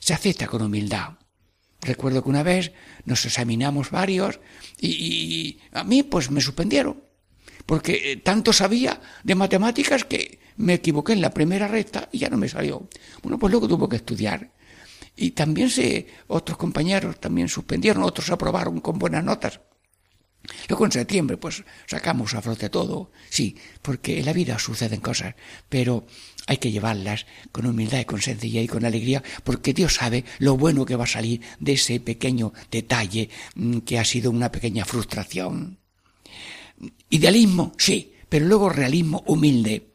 se 0.00 0.14
acepta 0.14 0.48
con 0.48 0.62
humildad. 0.62 1.18
Recuerdo 1.82 2.22
que 2.22 2.28
una 2.28 2.42
vez 2.42 2.72
nos 3.04 3.24
examinamos 3.24 3.90
varios 3.90 4.40
y, 4.78 5.60
a 5.72 5.84
mí 5.84 6.02
pues 6.02 6.30
me 6.30 6.40
suspendieron. 6.40 7.04
porque 7.66 8.12
eh, 8.12 8.16
tanto 8.16 8.52
sabía 8.52 9.00
de 9.22 9.34
matemáticas 9.34 10.04
que 10.04 10.40
me 10.56 10.74
equivoqué 10.74 11.12
en 11.12 11.20
la 11.20 11.30
primera 11.30 11.68
recta 11.68 12.08
y 12.10 12.18
ya 12.18 12.28
no 12.28 12.36
me 12.36 12.48
salió. 12.48 12.88
Bueno, 13.22 13.38
pues 13.38 13.50
luego 13.50 13.68
tuvo 13.68 13.88
que 13.88 13.96
estudiar. 13.96 14.52
Y 15.16 15.32
también 15.32 15.70
se, 15.70 16.06
otros 16.26 16.58
compañeros 16.58 17.20
también 17.20 17.48
suspendieron, 17.48 18.02
otros 18.02 18.30
aprobaron 18.30 18.80
con 18.80 18.98
buenas 18.98 19.22
notas. 19.22 19.60
Luego 20.68 20.86
en 20.86 20.92
septiembre, 20.92 21.36
pues 21.36 21.64
sacamos 21.86 22.34
a 22.34 22.42
flote 22.42 22.70
todo, 22.70 23.12
sí, 23.28 23.56
porque 23.82 24.18
en 24.18 24.26
la 24.26 24.32
vida 24.32 24.58
suceden 24.58 25.00
cosas, 25.00 25.34
pero 25.68 26.06
hay 26.46 26.56
que 26.58 26.70
llevarlas 26.70 27.26
con 27.52 27.66
humildad 27.66 28.00
y 28.00 28.04
con 28.04 28.20
sencillez 28.20 28.64
y 28.64 28.68
con 28.68 28.84
alegría, 28.84 29.22
porque 29.44 29.72
Dios 29.72 29.94
sabe 29.94 30.24
lo 30.38 30.56
bueno 30.56 30.84
que 30.84 30.96
va 30.96 31.04
a 31.04 31.08
salir 31.08 31.40
de 31.58 31.72
ese 31.72 32.00
pequeño 32.00 32.52
detalle 32.70 33.28
mm, 33.54 33.78
que 33.78 33.98
ha 33.98 34.04
sido 34.04 34.30
una 34.30 34.50
pequeña 34.50 34.84
frustración. 34.84 35.78
Idealismo, 37.10 37.72
sí, 37.78 38.14
pero 38.28 38.46
luego 38.46 38.70
realismo 38.70 39.22
humilde. 39.26 39.92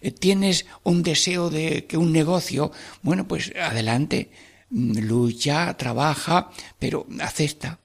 Eh, 0.00 0.10
tienes 0.10 0.66
un 0.82 1.02
deseo 1.02 1.50
de 1.50 1.86
que 1.86 1.96
un 1.96 2.12
negocio, 2.12 2.72
bueno, 3.02 3.26
pues 3.26 3.52
adelante, 3.60 4.30
mm, 4.70 4.98
lucha, 4.98 5.76
trabaja, 5.76 6.50
pero 6.78 7.06
acepta. 7.20 7.80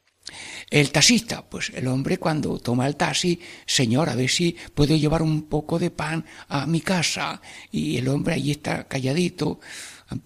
El 0.70 0.92
taxista, 0.92 1.50
pues 1.50 1.72
el 1.76 1.88
hombre 1.88 2.18
cuando 2.18 2.58
toma 2.60 2.88
el 2.88 2.96
taxi, 2.96 3.40
señor, 3.66 4.10
a 4.10 4.16
ver 4.16 4.30
si 4.30 4.56
puedo 4.74 4.96
llevar 4.96 5.22
un 5.22 5.44
poco 5.44 5.80
de 5.80 5.92
pan 5.92 6.26
a 6.48 6.66
mi 6.66 6.82
casa. 6.82 7.42
Y 7.72 7.98
el 7.98 8.08
hombre 8.08 8.36
allí 8.36 8.52
está 8.52 8.88
calladito. 8.88 9.60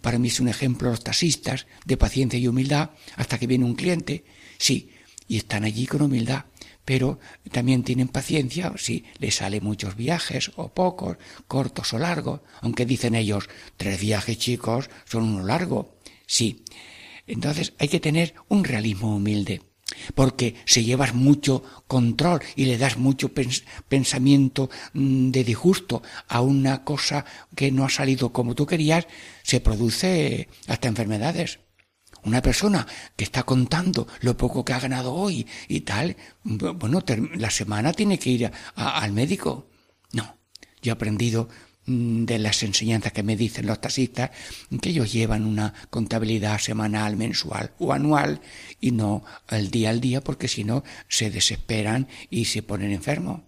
Para 0.02 0.20
mí 0.20 0.28
es 0.28 0.40
un 0.40 0.48
ejemplo 0.48 0.90
los 0.90 1.04
taxistas 1.04 1.66
de 1.86 1.98
paciencia 1.98 2.40
y 2.40 2.48
humildad 2.48 2.92
hasta 3.16 3.40
que 3.40 3.48
viene 3.48 3.66
un 3.66 3.76
cliente. 3.76 4.26
Sí, 4.58 4.92
y 5.28 5.38
están 5.38 5.64
allí 5.64 5.88
con 5.88 6.02
humildad 6.02 6.46
pero 6.86 7.20
también 7.52 7.84
tienen 7.84 8.08
paciencia 8.08 8.72
si 8.78 9.04
les 9.18 9.36
sale 9.36 9.60
muchos 9.60 9.96
viajes 9.96 10.52
o 10.56 10.70
pocos, 10.70 11.18
cortos 11.48 11.94
o 11.94 11.98
largos, 11.98 12.42
aunque 12.62 12.86
dicen 12.86 13.16
ellos, 13.16 13.50
tres 13.76 14.00
viajes 14.00 14.38
chicos 14.38 14.90
son 15.06 15.24
uno 15.24 15.44
largo. 15.44 15.98
Sí. 16.28 16.64
Entonces 17.28 17.74
hay 17.80 17.88
que 17.88 18.00
tener 18.00 18.36
un 18.50 18.64
realismo 18.64 19.16
humilde, 19.16 19.64
porque 20.16 20.56
si 20.66 20.84
llevas 20.84 21.14
mucho 21.14 21.64
control 21.88 22.42
y 22.56 22.66
le 22.66 22.78
das 22.78 22.98
mucho 22.98 23.32
pensamiento 23.88 24.70
mm, 24.94 25.32
de 25.32 25.44
disgusto 25.44 26.02
a 26.28 26.42
una 26.42 26.84
cosa 26.84 27.26
que 27.56 27.72
no 27.72 27.86
ha 27.86 27.90
salido 27.90 28.32
como 28.32 28.56
tú 28.56 28.66
querías, 28.66 29.08
se 29.44 29.62
produce 29.62 30.50
hasta 30.68 30.88
enfermedades. 30.88 31.60
Una 32.24 32.42
persona 32.42 32.88
que 33.16 33.24
está 33.24 33.44
contando 33.44 34.08
lo 34.22 34.36
poco 34.36 34.66
que 34.66 34.74
ha 34.74 34.80
ganado 34.80 35.14
hoy 35.14 35.46
y 35.68 35.82
tal, 35.82 36.18
bueno, 36.44 37.04
la 37.36 37.52
semana 37.52 37.94
tiene 37.94 38.18
que 38.18 38.32
ir 38.32 38.52
al 38.76 39.12
médico. 39.12 39.68
No, 40.12 40.36
yo 40.82 40.92
he 40.92 40.94
aprendido 40.94 41.50
de 41.86 42.40
las 42.40 42.64
enseñanzas 42.64 43.14
que 43.14 43.24
me 43.24 43.36
dicen 43.36 43.68
los 43.68 43.80
taxistas, 43.80 44.32
que 44.82 44.90
ellos 44.90 45.14
llevan 45.14 45.46
una 45.46 45.74
contabilidad 45.90 46.60
semanal, 46.60 47.16
mensual 47.16 47.72
o 47.78 47.94
anual 47.94 48.42
y 48.82 48.92
no 48.92 49.24
el 49.50 49.70
día 49.70 49.92
al 49.92 50.02
día, 50.02 50.22
porque 50.22 50.48
si 50.48 50.64
no 50.64 50.84
se 51.08 51.30
desesperan 51.30 52.08
y 52.30 52.46
se 52.46 52.64
ponen 52.64 52.92
enfermos. 52.92 53.42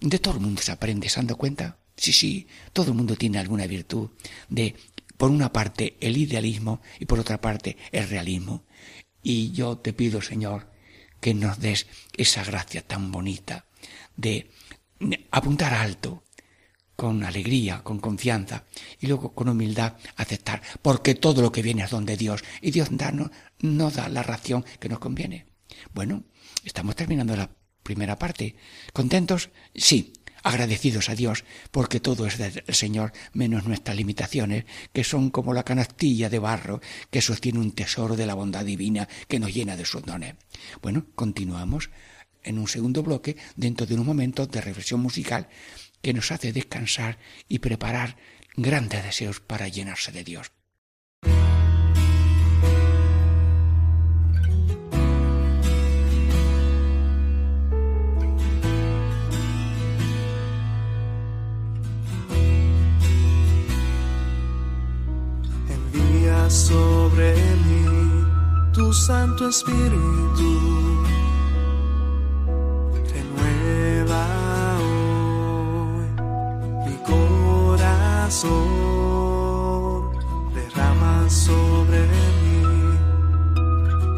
De 0.00 0.18
todo 0.18 0.34
el 0.34 0.40
mundo 0.40 0.62
se 0.62 0.72
aprende, 0.72 1.08
¿se 1.08 1.20
han 1.20 1.26
dado 1.26 1.38
cuenta? 1.38 1.78
Sí, 1.96 2.12
sí, 2.12 2.46
todo 2.72 2.92
el 2.92 2.96
mundo 2.96 3.16
tiene 3.16 3.38
alguna 3.38 3.66
virtud 3.66 4.10
de 4.48 4.76
por 5.16 5.30
una 5.30 5.52
parte 5.52 5.96
el 6.00 6.16
idealismo 6.16 6.80
y 7.00 7.06
por 7.06 7.18
otra 7.18 7.40
parte 7.40 7.76
el 7.90 8.08
realismo. 8.08 8.64
Y 9.22 9.50
yo 9.50 9.78
te 9.78 9.92
pido, 9.92 10.22
Señor, 10.22 10.70
que 11.20 11.34
nos 11.34 11.58
des 11.58 11.86
esa 12.16 12.44
gracia 12.44 12.82
tan 12.82 13.10
bonita 13.10 13.66
de 14.16 14.50
apuntar 15.30 15.74
alto, 15.74 16.22
con 16.98 17.22
alegría, 17.22 17.84
con 17.84 18.00
confianza 18.00 18.64
y 18.98 19.06
luego 19.06 19.32
con 19.32 19.48
humildad 19.48 19.94
aceptar, 20.16 20.60
porque 20.82 21.14
todo 21.14 21.42
lo 21.42 21.52
que 21.52 21.62
viene 21.62 21.84
es 21.84 21.90
donde 21.90 22.16
Dios 22.16 22.42
y 22.60 22.72
Dios 22.72 22.90
no 22.90 23.30
nos 23.60 23.94
da 23.94 24.08
la 24.08 24.24
ración 24.24 24.64
que 24.80 24.88
nos 24.88 24.98
conviene. 24.98 25.46
Bueno, 25.94 26.24
estamos 26.64 26.96
terminando 26.96 27.36
la 27.36 27.50
primera 27.84 28.18
parte. 28.18 28.56
¿Contentos? 28.92 29.50
Sí 29.76 30.12
agradecidos 30.42 31.08
a 31.08 31.14
Dios, 31.14 31.44
porque 31.70 32.00
todo 32.00 32.26
es 32.26 32.36
del 32.36 32.64
Señor, 32.74 33.12
menos 33.32 33.64
nuestras 33.64 33.96
limitaciones, 33.96 34.64
que 34.92 35.04
son 35.04 35.30
como 35.30 35.52
la 35.52 35.64
canastilla 35.64 36.28
de 36.28 36.40
barro 36.40 36.80
que 37.10 37.22
sostiene 37.22 37.60
un 37.60 37.72
tesoro 37.72 38.16
de 38.16 38.26
la 38.26 38.34
bondad 38.34 38.64
divina 38.64 39.08
que 39.28 39.38
nos 39.38 39.54
llena 39.54 39.76
de 39.76 39.84
sus 39.84 40.02
dones. 40.02 40.34
Bueno, 40.82 41.06
continuamos 41.14 41.90
en 42.42 42.58
un 42.58 42.66
segundo 42.66 43.02
bloque 43.04 43.36
dentro 43.54 43.86
de 43.86 43.94
un 43.94 44.06
momento 44.06 44.46
de 44.46 44.60
reflexión 44.60 45.00
musical 45.00 45.48
que 46.02 46.12
nos 46.12 46.30
hace 46.32 46.52
descansar 46.52 47.18
y 47.48 47.58
preparar 47.58 48.16
grandes 48.56 49.04
deseos 49.04 49.40
para 49.40 49.68
llenarse 49.68 50.12
de 50.12 50.24
Dios. 50.24 50.52
sobre 66.50 67.34
mí 67.34 68.24
tu 68.72 68.92
Santo 68.92 69.48
Espíritu. 69.48 70.77
Corazón, 78.28 80.10
derrama 80.54 81.30
sobre 81.30 81.98
mí 82.42 82.62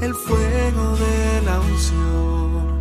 el 0.02 0.14
fuego 0.14 0.96
de 0.96 1.42
la 1.44 1.60
unción. 1.60 2.80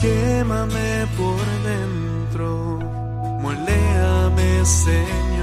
Quémame 0.00 1.06
por 1.16 1.44
dentro, 1.64 2.78
moléame, 3.42 4.64
Señor. 4.64 5.33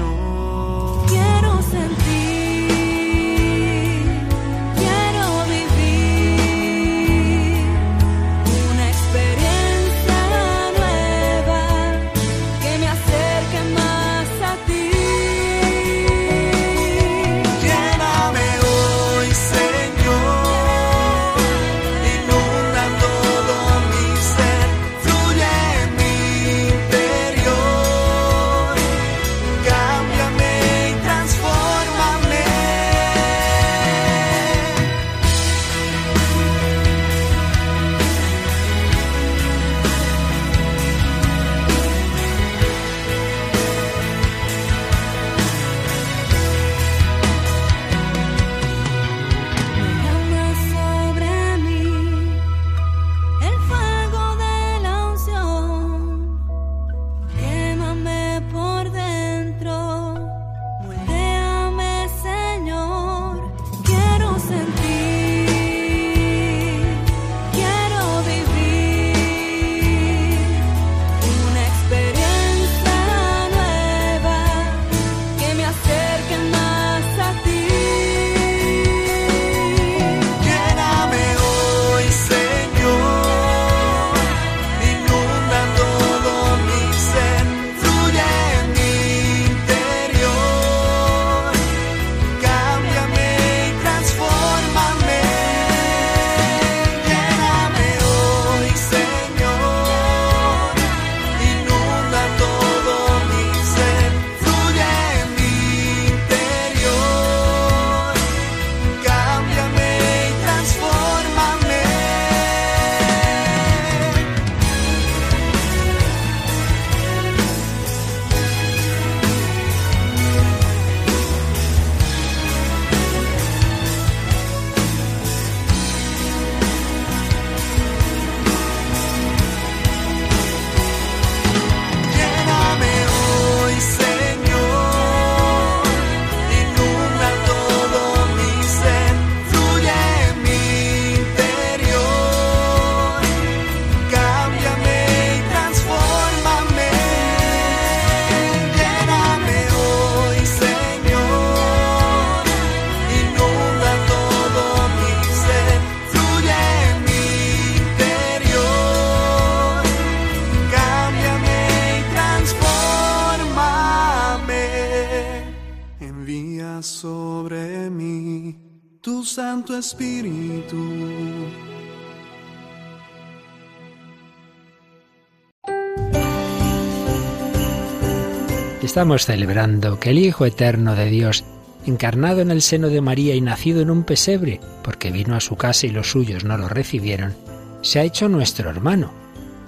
Estamos 178.92 179.24
celebrando 179.24 179.98
que 179.98 180.10
el 180.10 180.18
Hijo 180.18 180.44
Eterno 180.44 180.94
de 180.94 181.06
Dios, 181.06 181.44
encarnado 181.86 182.42
en 182.42 182.50
el 182.50 182.60
seno 182.60 182.88
de 182.88 183.00
María 183.00 183.34
y 183.34 183.40
nacido 183.40 183.80
en 183.80 183.90
un 183.90 184.04
pesebre, 184.04 184.60
porque 184.84 185.10
vino 185.10 185.34
a 185.34 185.40
su 185.40 185.56
casa 185.56 185.86
y 185.86 185.90
los 185.90 186.10
suyos 186.10 186.44
no 186.44 186.58
lo 186.58 186.68
recibieron, 186.68 187.34
se 187.80 188.00
ha 188.00 188.02
hecho 188.02 188.28
nuestro 188.28 188.68
hermano, 188.68 189.10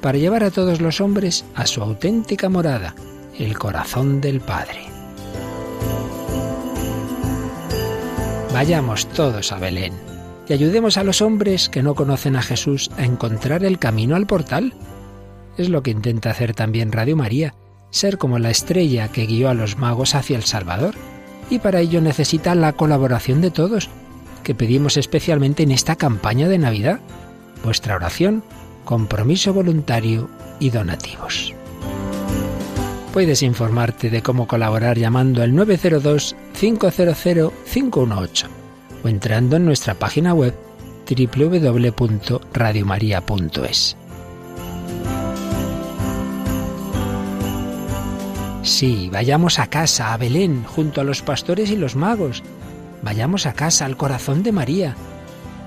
para 0.03 0.19
llevar 0.19 0.45
a 0.45 0.51
todos 0.51 0.83
los 0.83 1.01
hombres 1.01 1.47
a 1.55 1.67
su 1.67 1.81
auténtica 1.81 2.51
morada, 2.51 2.95
el 3.39 3.57
corazón 3.57 4.21
del 4.21 4.43
Padre. 4.43 4.81
Vayamos 8.53 9.09
todos 9.09 9.53
a 9.53 9.59
Belén 9.59 9.95
y 10.51 10.53
ayudemos 10.53 10.99
a 10.99 11.03
los 11.03 11.23
hombres 11.23 11.71
que 11.71 11.83
no 11.83 11.95
conocen 11.95 12.37
a 12.37 12.43
Jesús 12.43 12.91
a 12.99 13.07
encontrar 13.07 13.65
el 13.65 13.79
camino 13.79 14.17
al 14.17 14.27
portal. 14.27 14.75
Es 15.57 15.71
lo 15.71 15.83
que 15.83 15.93
intenta 15.93 16.29
hacer 16.29 16.53
también 16.53 16.93
Radio 16.93 17.17
María, 17.17 17.55
ser 17.95 18.19
como 18.19 18.39
la 18.41 18.51
estrella 18.51 19.09
que 19.09 19.25
guió 19.25 19.49
a 19.49 19.55
los 19.55 19.79
magos 19.79 20.15
hacia 20.17 20.37
el 20.37 20.43
Salvador. 20.43 20.97
Y 21.49 21.61
para 21.61 21.79
ello 21.81 22.01
necesita 22.01 22.57
la 22.57 22.73
colaboración 22.73 23.41
de 23.41 23.53
todos, 23.53 23.89
que 24.43 24.57
pedimos 24.57 24.97
especialmente 24.97 25.63
en 25.63 25.71
esta 25.71 25.95
campaña 25.95 26.49
de 26.49 26.59
Navidad. 26.59 26.99
Vuestra 27.63 27.95
oración, 27.95 28.43
compromiso 28.85 29.53
voluntario 29.53 30.29
y 30.59 30.71
donativos. 30.71 31.55
Puedes 33.13 33.45
informarte 33.45 34.11
de 34.11 34.23
cómo 34.23 34.49
colaborar 34.49 34.99
llamando 34.99 35.43
al 35.43 35.53
902-500-518 35.53 38.49
o 39.05 39.09
entrando 39.09 39.55
en 39.55 39.67
nuestra 39.67 39.95
página 39.95 40.35
web 40.35 40.53
www.radiomaria.es. 41.07 43.97
Sí, 48.65 49.11
vayamos 49.13 49.59
a 49.59 49.67
casa, 49.67 50.15
a 50.15 50.17
Belén, 50.17 50.65
junto 50.65 51.03
a 51.03 51.05
los 51.05 51.21
pastores 51.21 51.71
y 51.71 51.77
los 51.77 51.97
magos. 51.97 52.43
Vayamos 53.03 53.45
a 53.45 53.53
casa, 53.53 53.85
al 53.85 53.99
corazón 53.99 54.43
de 54.43 54.53
María. 54.53 54.97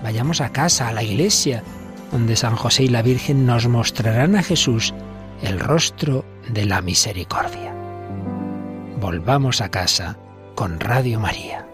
Vayamos 0.04 0.42
a 0.42 0.52
casa, 0.52 0.88
a 0.88 0.94
la 0.94 1.04
iglesia, 1.04 1.64
donde 2.12 2.36
San 2.36 2.56
José 2.56 2.86
y 2.86 2.88
la 2.88 3.04
Virgen 3.04 3.46
nos 3.46 3.68
mostrarán 3.68 4.36
a 4.36 4.42
Jesús 4.42 4.96
el 5.44 5.60
rostro 5.60 6.26
de 6.50 6.66
la 6.66 6.82
misericordia. 6.82 7.72
Volvamos 9.00 9.62
a 9.62 9.70
casa 9.70 10.18
con 10.56 10.80
Radio 10.80 11.20
María. 11.20 11.68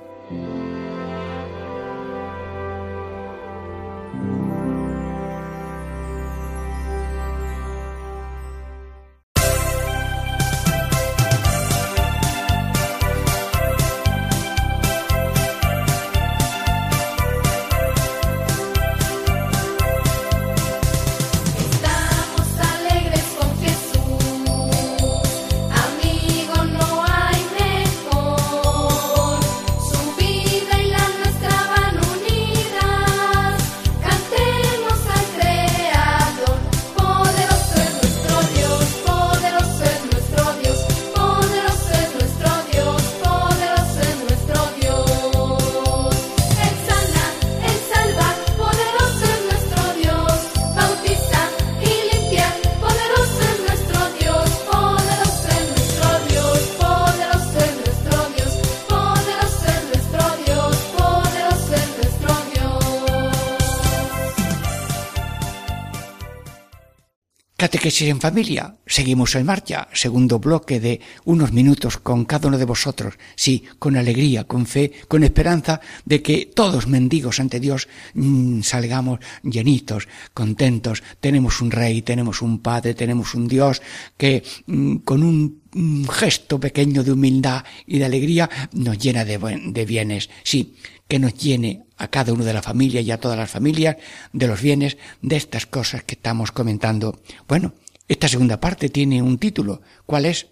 En 68.09 68.19
familia. 68.19 68.75
Seguimos 68.85 69.33
en 69.35 69.45
marcha. 69.45 69.87
Segundo 69.93 70.39
bloque 70.39 70.81
de 70.81 70.99
unos 71.23 71.53
minutos 71.53 71.95
con 71.95 72.25
cada 72.25 72.49
uno 72.49 72.57
de 72.57 72.65
vosotros. 72.65 73.13
Sí, 73.37 73.63
con 73.79 73.95
alegría, 73.95 74.43
con 74.43 74.65
fe, 74.65 74.91
con 75.07 75.23
esperanza 75.23 75.79
de 76.03 76.21
que 76.21 76.51
todos 76.53 76.85
mendigos 76.87 77.39
ante 77.39 77.61
Dios 77.61 77.87
mmm, 78.13 78.59
salgamos 78.59 79.19
llenitos, 79.41 80.09
contentos. 80.33 81.01
Tenemos 81.21 81.61
un 81.61 81.71
rey, 81.71 82.01
tenemos 82.01 82.41
un 82.41 82.59
padre, 82.59 82.93
tenemos 82.93 83.35
un 83.35 83.47
Dios 83.47 83.81
que 84.17 84.43
mmm, 84.67 84.97
con 84.97 85.23
un 85.23 85.63
un 85.75 86.07
gesto 86.07 86.59
pequeño 86.59 87.03
de 87.03 87.11
humildad 87.11 87.63
y 87.87 87.97
de 87.97 88.05
alegría 88.05 88.47
nos 88.73 88.95
llena 88.99 89.25
de, 89.25 89.39
de, 89.39 89.85
bienes. 89.85 90.29
Sí, 90.43 90.75
que 91.07 91.17
nos 91.17 91.33
llene 91.33 91.85
a 91.97 92.09
cada 92.09 92.31
uno 92.31 92.43
de 92.43 92.53
la 92.53 92.61
familia 92.61 93.01
y 93.01 93.09
a 93.09 93.19
todas 93.19 93.39
las 93.39 93.49
familias 93.49 93.97
de 94.33 94.47
los 94.47 94.61
bienes 94.61 94.97
de 95.23 95.35
estas 95.35 95.65
cosas 95.65 96.03
que 96.03 96.13
estamos 96.13 96.51
comentando. 96.51 97.19
Bueno, 97.47 97.73
esta 98.07 98.27
segunda 98.27 98.59
parte 98.59 98.89
tiene 98.89 99.21
un 99.21 99.37
título. 99.37 99.81
¿Cuál 100.05 100.25
es? 100.25 100.47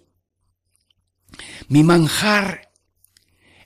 Mi 1.68 1.84
manjar 1.84 2.72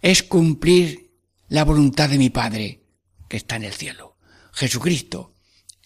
es 0.01 0.23
cumplir 0.23 1.11
la 1.47 1.63
voluntad 1.63 2.09
de 2.09 2.17
mi 2.17 2.29
Padre, 2.29 2.83
que 3.27 3.37
está 3.37 3.55
en 3.55 3.63
el 3.63 3.73
cielo. 3.73 4.17
Jesucristo, 4.53 5.35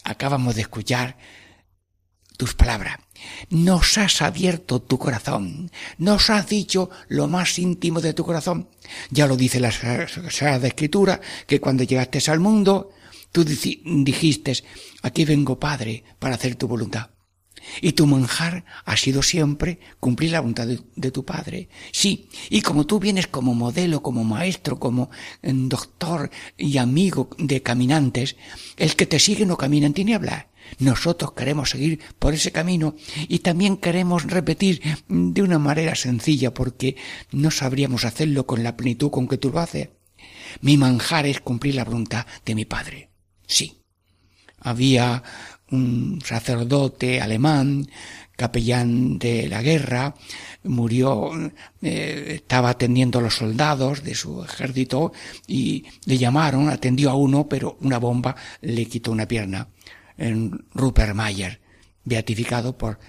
acabamos 0.04 0.56
de 0.56 0.62
escuchar 0.62 1.18
tus 2.38 2.54
palabras. 2.54 3.00
Nos 3.50 3.98
has 3.98 4.22
abierto 4.22 4.82
tu 4.82 4.98
corazón, 4.98 5.70
nos 5.98 6.30
has 6.30 6.48
dicho 6.48 6.90
lo 7.10 7.28
más 7.28 7.60
íntimo 7.60 8.00
de 8.00 8.14
tu 8.14 8.24
corazón. 8.24 8.70
Ya 9.10 9.28
lo 9.28 9.36
dice 9.36 9.60
la 9.60 9.72
Sagrada 9.72 10.68
Escritura, 10.68 11.20
que 11.46 11.60
cuando 11.60 11.84
llegaste 11.84 12.20
al 12.32 12.40
mundo, 12.40 12.92
tú 13.32 13.44
dijiste, 13.44 14.54
aquí 15.02 15.26
vengo 15.26 15.60
Padre 15.60 16.04
para 16.18 16.36
hacer 16.36 16.56
tu 16.56 16.68
voluntad. 16.68 17.10
Y 17.82 17.94
tu 17.94 18.08
manjar 18.08 18.66
ha 18.86 18.98
sido 18.98 19.22
siempre 19.22 19.80
cumplir 20.00 20.32
la 20.32 20.40
voluntad 20.40 20.68
de, 20.68 21.12
tu 21.12 21.26
Padre. 21.26 21.70
Sí, 21.92 22.30
y 22.50 22.62
como 22.62 22.86
tú 22.86 23.00
vienes 23.00 23.28
como 23.28 23.54
modelo, 23.54 24.02
como 24.02 24.24
maestro, 24.24 24.80
como 24.80 25.10
eh, 25.42 25.52
doctor 25.54 26.30
y 26.58 26.78
amigo 26.78 27.30
de 27.38 27.62
caminantes, 27.62 28.36
el 28.78 28.96
que 28.96 29.06
te 29.06 29.20
sigue 29.20 29.46
no 29.46 29.58
camina 29.58 29.88
en 29.88 29.94
tinieblas, 29.94 30.46
nosotros 30.78 31.34
queremos 31.34 31.72
seguir 31.72 32.00
por 32.20 32.34
ese 32.34 32.52
camino 32.52 32.96
y 33.28 33.40
también 33.40 33.78
queremos 33.78 34.24
repetir 34.24 34.82
de 35.08 35.42
una 35.42 35.58
manera 35.58 35.96
sencilla 35.96 36.54
porque 36.54 36.96
no 37.32 37.50
sabríamos 37.50 38.06
hacerlo 38.06 38.46
con 38.46 38.64
la 38.64 38.78
plenitud 38.78 39.10
con 39.10 39.28
que 39.28 39.38
tú 39.38 39.50
lo 39.50 39.60
haces. 39.60 39.90
Mi 40.62 40.78
manjar 40.78 41.26
es 41.26 41.42
cumplir 41.42 41.76
la 41.76 41.86
voluntad 41.86 42.26
de 42.46 42.56
mi 42.56 42.66
padre. 42.66 43.10
Sí. 43.48 43.82
Había 44.62 45.24
un 45.72 46.22
sacerdote 46.24 47.22
alemán, 47.22 47.88
capellán 48.36 49.20
de 49.20 49.48
la 49.50 49.62
guerra, 49.62 50.16
murió, 50.64 51.32
eh, 51.82 52.34
estaba 52.36 52.70
atendiendo 52.70 53.20
a 53.20 53.22
los 53.22 53.36
soldados 53.36 54.04
de 54.04 54.16
su 54.16 54.44
ejército 54.44 55.12
y 55.46 55.86
le 56.06 56.18
llamaron, 56.18 56.70
atendió 56.70 57.10
a 57.10 57.16
uno, 57.16 57.50
pero 57.50 57.78
una 57.82 57.98
bomba 57.98 58.36
le 58.62 58.86
quitó 58.86 59.12
una 59.12 59.28
pierna 59.28 59.68
en 60.18 60.66
Rupert 60.74 61.14
Mayer, 61.14 61.60
beatificado 62.06 62.78
por 62.78 63.00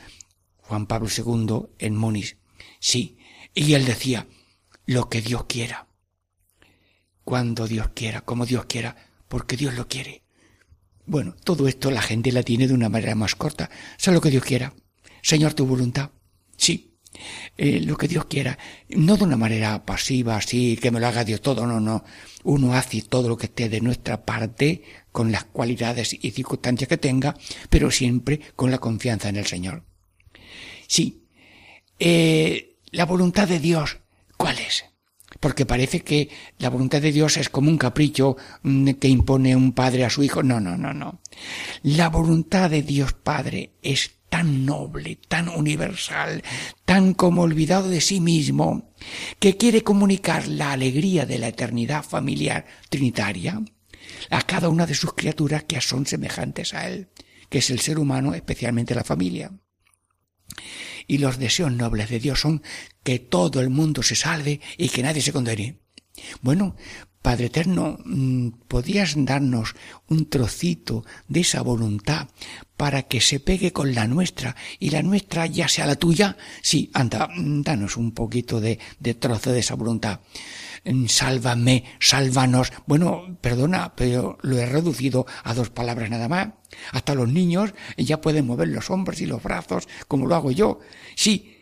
Juan 0.58 0.86
Pablo 0.86 1.08
II 1.08 1.68
en 1.78 1.96
Múnich. 1.96 2.36
Sí, 2.78 3.16
y 3.54 3.74
él 3.74 3.84
decía, 3.84 4.26
lo 4.86 5.08
que 5.08 5.20
Dios 5.20 5.44
quiera, 5.44 5.86
cuando 7.22 7.68
Dios 7.68 7.90
quiera, 7.94 8.22
como 8.22 8.46
Dios 8.46 8.64
quiera, 8.64 8.96
porque 9.28 9.56
Dios 9.56 9.74
lo 9.74 9.86
quiere. 9.86 10.24
Bueno, 11.06 11.34
todo 11.44 11.66
esto 11.68 11.90
la 11.90 12.02
gente 12.02 12.32
la 12.32 12.42
tiene 12.42 12.68
de 12.68 12.74
una 12.74 12.88
manera 12.88 13.14
más 13.14 13.34
corta. 13.34 13.70
Sea 13.96 14.12
lo 14.12 14.20
que 14.20 14.30
Dios 14.30 14.44
quiera. 14.44 14.74
Señor, 15.22 15.54
tu 15.54 15.66
voluntad. 15.66 16.10
Sí, 16.56 16.90
eh, 17.56 17.80
lo 17.80 17.96
que 17.96 18.08
Dios 18.08 18.26
quiera. 18.26 18.58
No 18.88 19.16
de 19.16 19.24
una 19.24 19.36
manera 19.36 19.84
pasiva, 19.84 20.36
así, 20.36 20.76
que 20.76 20.90
me 20.90 21.00
lo 21.00 21.06
haga 21.06 21.24
Dios 21.24 21.40
todo, 21.40 21.66
no, 21.66 21.80
no. 21.80 22.04
Uno 22.44 22.74
hace 22.74 23.02
todo 23.02 23.28
lo 23.28 23.36
que 23.36 23.46
esté 23.46 23.68
de 23.68 23.80
nuestra 23.80 24.24
parte 24.24 24.82
con 25.12 25.32
las 25.32 25.44
cualidades 25.44 26.16
y 26.20 26.30
circunstancias 26.30 26.88
que 26.88 26.98
tenga, 26.98 27.36
pero 27.68 27.90
siempre 27.90 28.40
con 28.56 28.70
la 28.70 28.78
confianza 28.78 29.28
en 29.28 29.36
el 29.36 29.46
Señor. 29.46 29.84
Sí, 30.86 31.24
eh, 31.98 32.78
la 32.90 33.04
voluntad 33.04 33.48
de 33.48 33.58
Dios, 33.58 33.98
¿cuál 34.36 34.58
es? 34.58 34.84
Porque 35.38 35.66
parece 35.66 36.00
que 36.00 36.28
la 36.58 36.70
voluntad 36.70 37.00
de 37.00 37.12
Dios 37.12 37.36
es 37.36 37.48
como 37.48 37.70
un 37.70 37.78
capricho 37.78 38.36
mm, 38.62 38.90
que 38.92 39.08
impone 39.08 39.54
un 39.54 39.72
padre 39.72 40.04
a 40.04 40.10
su 40.10 40.22
hijo. 40.22 40.42
No, 40.42 40.58
no, 40.58 40.76
no, 40.76 40.92
no. 40.92 41.20
La 41.82 42.08
voluntad 42.08 42.70
de 42.70 42.82
Dios 42.82 43.12
Padre 43.12 43.74
es 43.82 44.10
tan 44.28 44.64
noble, 44.64 45.18
tan 45.28 45.48
universal, 45.48 46.42
tan 46.84 47.14
como 47.14 47.42
olvidado 47.42 47.88
de 47.88 48.00
sí 48.00 48.20
mismo, 48.20 48.92
que 49.38 49.56
quiere 49.56 49.82
comunicar 49.82 50.48
la 50.48 50.72
alegría 50.72 51.26
de 51.26 51.38
la 51.38 51.48
eternidad 51.48 52.04
familiar 52.04 52.66
trinitaria 52.88 53.60
a 54.30 54.42
cada 54.42 54.68
una 54.68 54.86
de 54.86 54.94
sus 54.94 55.14
criaturas 55.14 55.64
que 55.64 55.80
son 55.80 56.06
semejantes 56.06 56.74
a 56.74 56.88
Él, 56.88 57.08
que 57.48 57.58
es 57.58 57.70
el 57.70 57.80
ser 57.80 57.98
humano, 57.98 58.34
especialmente 58.34 58.94
la 58.94 59.04
familia. 59.04 59.50
Y 61.10 61.18
los 61.18 61.40
deseos 61.40 61.72
nobles 61.72 62.08
de 62.08 62.20
Dios 62.20 62.40
son 62.40 62.62
que 63.02 63.18
todo 63.18 63.60
el 63.60 63.68
mundo 63.68 64.00
se 64.00 64.14
salve 64.14 64.60
y 64.78 64.90
que 64.90 65.02
nadie 65.02 65.20
se 65.20 65.32
condene. 65.32 65.80
Bueno, 66.40 66.76
Padre 67.20 67.46
Eterno, 67.46 67.98
mm, 68.04 68.50
¿podrías 68.68 69.14
darnos 69.16 69.74
un 70.06 70.30
trocito 70.30 71.04
de 71.26 71.40
esa 71.40 71.62
voluntad 71.62 72.28
para 72.76 73.02
que 73.02 73.20
se 73.20 73.40
pegue 73.40 73.72
con 73.72 73.92
la 73.92 74.06
nuestra 74.06 74.54
y 74.78 74.90
la 74.90 75.02
nuestra 75.02 75.46
ya 75.46 75.66
sea 75.66 75.84
la 75.84 75.96
tuya? 75.96 76.36
Sí, 76.62 76.92
anda, 76.94 77.26
mm, 77.26 77.62
danos 77.62 77.96
un 77.96 78.12
poquito 78.12 78.60
de, 78.60 78.78
de 79.00 79.14
trozo 79.14 79.50
de 79.50 79.58
esa 79.58 79.74
voluntad 79.74 80.20
sálvame, 81.06 81.84
sálvanos. 82.00 82.72
Bueno, 82.86 83.38
perdona, 83.40 83.94
pero 83.94 84.38
lo 84.42 84.58
he 84.58 84.66
reducido 84.66 85.26
a 85.44 85.54
dos 85.54 85.70
palabras 85.70 86.10
nada 86.10 86.28
más. 86.28 86.48
Hasta 86.92 87.14
los 87.14 87.28
niños 87.28 87.74
ya 87.96 88.20
pueden 88.20 88.46
mover 88.46 88.68
los 88.68 88.90
hombros 88.90 89.20
y 89.20 89.26
los 89.26 89.42
brazos 89.42 89.88
como 90.08 90.26
lo 90.26 90.34
hago 90.34 90.50
yo. 90.50 90.80
Sí, 91.14 91.56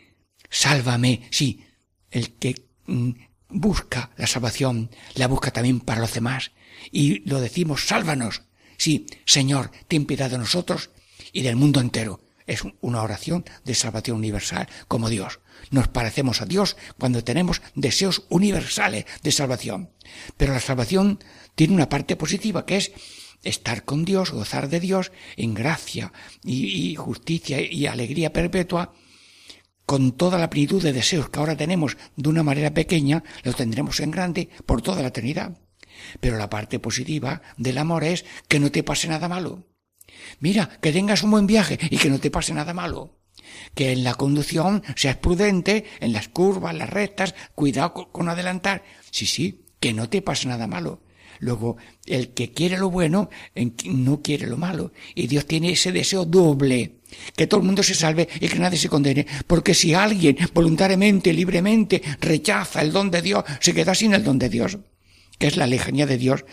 sálvame, 0.49 1.27
sí. 1.31 1.65
El 2.11 2.33
que 2.35 2.55
mm, 2.87 3.11
busca 3.49 4.11
la 4.17 4.27
salvación 4.27 4.89
la 5.15 5.27
busca 5.27 5.51
también 5.51 5.79
para 5.79 6.01
los 6.01 6.13
demás. 6.13 6.51
Y 6.91 7.27
lo 7.29 7.41
decimos, 7.41 7.87
sálvanos. 7.87 8.43
Sí, 8.77 9.07
Señor, 9.25 9.71
ten 9.87 10.05
piedad 10.05 10.31
de 10.31 10.37
nosotros 10.37 10.91
y 11.33 11.41
del 11.41 11.55
mundo 11.55 11.81
entero. 11.81 12.21
Es 12.47 12.63
una 12.81 13.03
oración 13.03 13.45
de 13.63 13.75
salvación 13.75 14.17
universal 14.17 14.67
como 14.87 15.09
Dios. 15.09 15.39
Nos 15.71 15.87
parecemos 15.87 16.41
a 16.41 16.45
Dios 16.45 16.77
cuando 16.97 17.23
tenemos 17.23 17.61
deseos 17.75 18.23
universales 18.29 19.05
de 19.23 19.31
salvación. 19.31 19.91
Pero 20.37 20.53
la 20.53 20.59
salvación 20.59 21.19
tiene 21.55 21.73
una 21.73 21.89
parte 21.89 22.15
positiva 22.15 22.65
que 22.65 22.77
es 22.77 22.91
estar 23.43 23.85
con 23.85 24.05
Dios, 24.05 24.31
gozar 24.31 24.69
de 24.69 24.79
Dios 24.79 25.11
en 25.37 25.53
gracia 25.53 26.11
y, 26.43 26.95
justicia 26.95 27.61
y 27.61 27.87
alegría 27.87 28.33
perpetua, 28.33 28.93
con 29.85 30.11
toda 30.11 30.37
la 30.37 30.49
plenitud 30.49 30.83
de 30.83 30.93
deseos 30.93 31.29
que 31.29 31.39
ahora 31.39 31.57
tenemos 31.57 31.97
de 32.15 32.29
una 32.29 32.43
manera 32.43 32.73
pequeña, 32.73 33.23
los 33.43 33.55
tendremos 33.55 33.99
en 34.01 34.11
grande 34.11 34.49
por 34.65 34.81
toda 34.81 35.01
la 35.01 35.07
eternidad. 35.07 35.57
Pero 36.19 36.37
la 36.37 36.49
parte 36.49 36.79
positiva 36.79 37.41
del 37.57 37.77
amor 37.77 38.03
es 38.03 38.23
que 38.47 38.59
no 38.59 38.71
te 38.71 38.83
pase 38.83 39.07
nada 39.07 39.27
malo. 39.27 39.65
Mira, 40.39 40.69
que 40.81 40.91
tengas 40.91 41.23
un 41.23 41.31
buen 41.31 41.47
viaje 41.47 41.79
y 41.89 41.97
que 41.97 42.09
no 42.09 42.19
te 42.19 42.31
pase 42.31 42.53
nada 42.53 42.73
malo 42.73 43.19
que 43.75 43.91
en 43.91 44.03
la 44.03 44.15
conducción 44.15 44.83
seas 44.95 45.17
prudente, 45.17 45.85
en 45.99 46.13
las 46.13 46.27
curvas, 46.27 46.75
las 46.75 46.89
rectas, 46.89 47.35
cuidado 47.55 48.09
con 48.11 48.29
adelantar. 48.29 48.83
Sí, 49.11 49.25
sí, 49.25 49.61
que 49.79 49.93
no 49.93 50.09
te 50.09 50.21
pase 50.21 50.47
nada 50.47 50.67
malo. 50.67 51.01
Luego, 51.39 51.77
el 52.05 52.33
que 52.33 52.51
quiere 52.51 52.77
lo 52.77 52.89
bueno, 52.89 53.29
no 53.85 54.21
quiere 54.21 54.47
lo 54.47 54.57
malo. 54.57 54.91
Y 55.15 55.27
Dios 55.27 55.45
tiene 55.45 55.71
ese 55.71 55.91
deseo 55.91 56.25
doble. 56.25 56.95
Que 57.35 57.47
todo 57.47 57.61
el 57.61 57.65
mundo 57.65 57.81
se 57.81 57.95
salve 57.95 58.27
y 58.39 58.47
que 58.47 58.59
nadie 58.59 58.77
se 58.77 58.89
condene. 58.89 59.25
Porque 59.47 59.73
si 59.73 59.93
alguien 59.93 60.37
voluntariamente, 60.53 61.33
libremente, 61.33 62.01
rechaza 62.19 62.81
el 62.81 62.91
don 62.91 63.09
de 63.09 63.21
Dios, 63.21 63.45
se 63.61 63.73
queda 63.73 63.95
sin 63.95 64.13
el 64.13 64.23
don 64.23 64.37
de 64.37 64.49
Dios. 64.49 64.77
Que 65.37 65.47
es 65.47 65.55
la 65.55 65.65
lejanía 65.65 66.05
de 66.05 66.17
Dios 66.17 66.45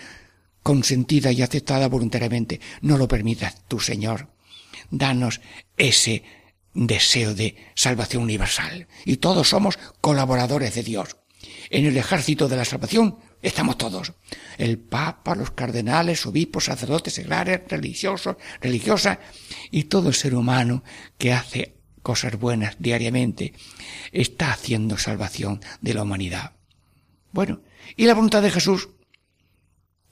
consentida 0.63 1.33
y 1.33 1.43
aceptada 1.43 1.89
voluntariamente. 1.89 2.61
No 2.81 2.97
lo 2.97 3.09
permitas 3.09 3.63
tú, 3.69 3.81
Señor. 3.81 4.29
Danos 4.91 5.41
ese 5.77 6.23
deseo 6.77 7.35
de 7.35 7.57
salvación 7.75 8.23
universal. 8.23 8.87
Y 9.05 9.17
todos 9.17 9.49
somos 9.49 9.79
colaboradores 10.01 10.75
de 10.75 10.83
Dios. 10.83 11.17
En 11.71 11.87
el 11.87 11.97
ejército 11.97 12.49
de 12.49 12.57
la 12.57 12.65
salvación 12.65 13.19
estamos 13.43 13.79
todos. 13.79 14.13
El 14.59 14.79
Papa, 14.79 15.35
los 15.35 15.51
cardenales, 15.53 16.27
obispos, 16.27 16.65
sacerdotes, 16.65 17.15
seglares, 17.15 17.63
religiosos, 17.69 18.37
religiosas 18.61 19.19
y 19.71 19.85
todo 19.85 20.09
el 20.09 20.15
ser 20.15 20.35
humano 20.35 20.85
que 21.19 21.33
hace 21.33 21.77
cosas 22.03 22.39
buenas 22.39 22.77
diariamente 22.79 23.55
está 24.13 24.53
haciendo 24.53 24.99
salvación 24.99 25.61
de 25.81 25.95
la 25.95 26.03
humanidad. 26.03 26.53
Bueno, 27.33 27.63
¿y 27.97 28.07
la 28.07 28.15
voluntad 28.15 28.43
de 28.43 28.51
Jesús? 28.51 28.89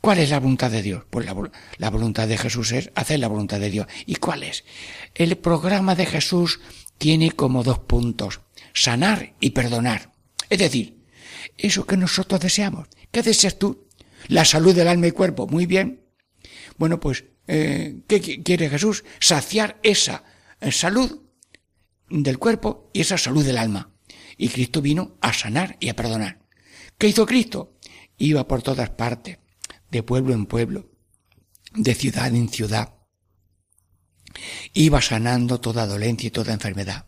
¿Cuál 0.05 0.19
es 0.19 0.29
la 0.29 0.38
voluntad 0.38 0.71
de 0.71 0.83
Dios? 0.83 1.05
Pues 1.09 1.25
la, 1.25 1.88
voluntad 1.88 2.29
de 2.29 2.37
Jesús 2.37 2.73
es 2.73 2.90
hacer 2.95 3.21
la 3.21 3.27
voluntad 3.27 3.59
de 3.59 3.71
Dios. 3.71 3.87
¿Y 4.05 4.17
cuál 4.17 4.43
es? 4.43 4.62
El 5.14 5.38
programa 5.38 5.95
de 5.95 6.05
Jesús 6.05 6.61
tiene 6.99 7.31
como 7.31 7.62
dos 7.62 7.79
puntos, 7.79 8.43
sanar 8.75 9.33
y 9.40 9.53
perdonar. 9.53 10.12
Es 10.51 10.59
decir, 10.59 11.07
eso 11.57 11.87
que 11.87 11.97
nosotros 11.97 12.38
deseamos. 12.38 12.88
¿Qué 13.11 13.23
deseas 13.23 13.59
tú? 13.59 13.88
La 14.29 14.45
salud 14.45 14.75
del 14.75 14.88
alma 14.88 15.07
y 15.07 15.12
cuerpo. 15.12 15.47
Muy 15.47 15.64
bien. 15.64 16.05
Bueno, 16.77 17.01
pues, 17.01 17.25
eh, 17.47 18.03
¿qué 18.07 18.21
quiere 18.21 18.69
Jesús? 18.69 19.05
Saciar 19.21 19.81
esa 19.83 20.23
eh, 20.61 20.71
salud 20.71 21.23
del 22.11 22.38
cuerpo 22.38 22.90
y 22.93 23.01
esa 23.01 23.17
salud 23.17 23.43
del 23.43 23.57
alma. 23.57 23.95
Y 24.37 24.51
Cristo 24.51 24.83
vino 24.83 25.17
a 25.23 25.33
sanar 25.33 25.79
y 25.81 25.88
a 25.88 25.97
perdonar. 25.97 26.40
¿Qué 26.99 27.09
hizo 27.09 27.25
Cristo? 27.25 27.79
Iba 28.19 28.47
por 28.47 28.61
todas 28.61 28.90
partes 28.90 29.38
de 29.90 30.03
pueblo 30.03 30.35
en 30.35 30.47
pueblo, 30.47 30.90
de 31.75 31.94
ciudad 31.94 32.35
en 32.35 32.49
ciudad. 32.49 32.94
Iba 34.73 35.01
sanando 35.01 35.61
toda 35.61 35.87
dolencia 35.87 36.29
y 36.29 36.31
toda 36.31 36.53
enfermedad. 36.53 37.07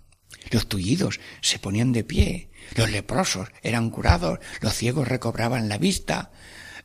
Los 0.51 0.69
tullidos 0.69 1.21
se 1.41 1.59
ponían 1.59 1.93
de 1.93 2.05
pie, 2.05 2.51
los 2.75 2.91
leprosos 2.91 3.49
eran 3.62 3.91
curados, 3.91 4.39
los 4.61 4.75
ciegos 4.75 5.09
recobraban 5.09 5.69
la 5.69 5.79
vista, 5.79 6.31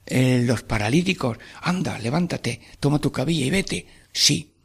eh, 0.06 0.42
los 0.46 0.64
paralíticos, 0.64 1.38
anda, 1.62 2.00
levántate, 2.00 2.62
toma 2.80 3.00
tu 3.00 3.12
cabilla 3.12 3.46
y 3.46 3.50
vete. 3.52 3.88
Sí, 4.12 4.56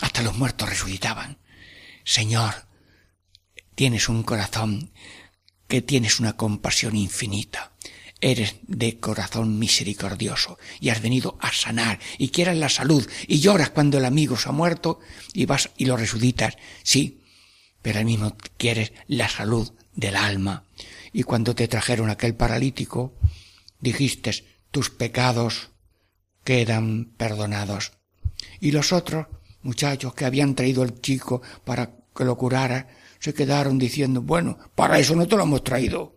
hasta 0.00 0.22
los 0.22 0.36
muertos 0.36 0.68
resucitaban. 0.68 1.38
Señor, 2.04 2.54
tienes 3.74 4.08
un 4.08 4.24
corazón 4.24 4.92
que 5.68 5.80
tienes 5.80 6.20
una 6.20 6.36
compasión 6.36 6.96
infinita 6.96 7.72
eres 8.24 8.56
de 8.66 8.98
corazón 8.98 9.58
misericordioso 9.58 10.58
y 10.80 10.88
has 10.88 11.02
venido 11.02 11.36
a 11.40 11.52
sanar 11.52 12.00
y 12.16 12.30
quieras 12.30 12.56
la 12.56 12.70
salud 12.70 13.06
y 13.28 13.40
lloras 13.40 13.68
cuando 13.68 13.98
el 13.98 14.06
amigo 14.06 14.38
se 14.38 14.48
ha 14.48 14.52
muerto 14.52 14.98
y 15.34 15.44
vas 15.44 15.68
y 15.76 15.84
lo 15.84 15.98
resucitas, 15.98 16.56
sí, 16.82 17.20
pero 17.82 17.98
al 17.98 18.06
mismo 18.06 18.34
quieres 18.56 18.92
la 19.08 19.28
salud 19.28 19.70
del 19.94 20.16
alma. 20.16 20.64
Y 21.12 21.24
cuando 21.24 21.54
te 21.54 21.68
trajeron 21.68 22.08
aquel 22.08 22.34
paralítico, 22.34 23.12
dijiste, 23.78 24.32
tus 24.70 24.88
pecados 24.88 25.68
quedan 26.44 27.12
perdonados. 27.18 27.92
Y 28.58 28.70
los 28.70 28.94
otros 28.94 29.26
muchachos 29.60 30.14
que 30.14 30.24
habían 30.24 30.54
traído 30.54 30.82
al 30.82 30.98
chico 31.02 31.42
para 31.66 31.90
que 32.16 32.24
lo 32.24 32.38
curara, 32.38 32.88
se 33.18 33.34
quedaron 33.34 33.78
diciendo, 33.78 34.22
bueno, 34.22 34.58
para 34.74 34.98
eso 34.98 35.14
no 35.14 35.28
te 35.28 35.36
lo 35.36 35.42
hemos 35.42 35.62
traído. 35.62 36.13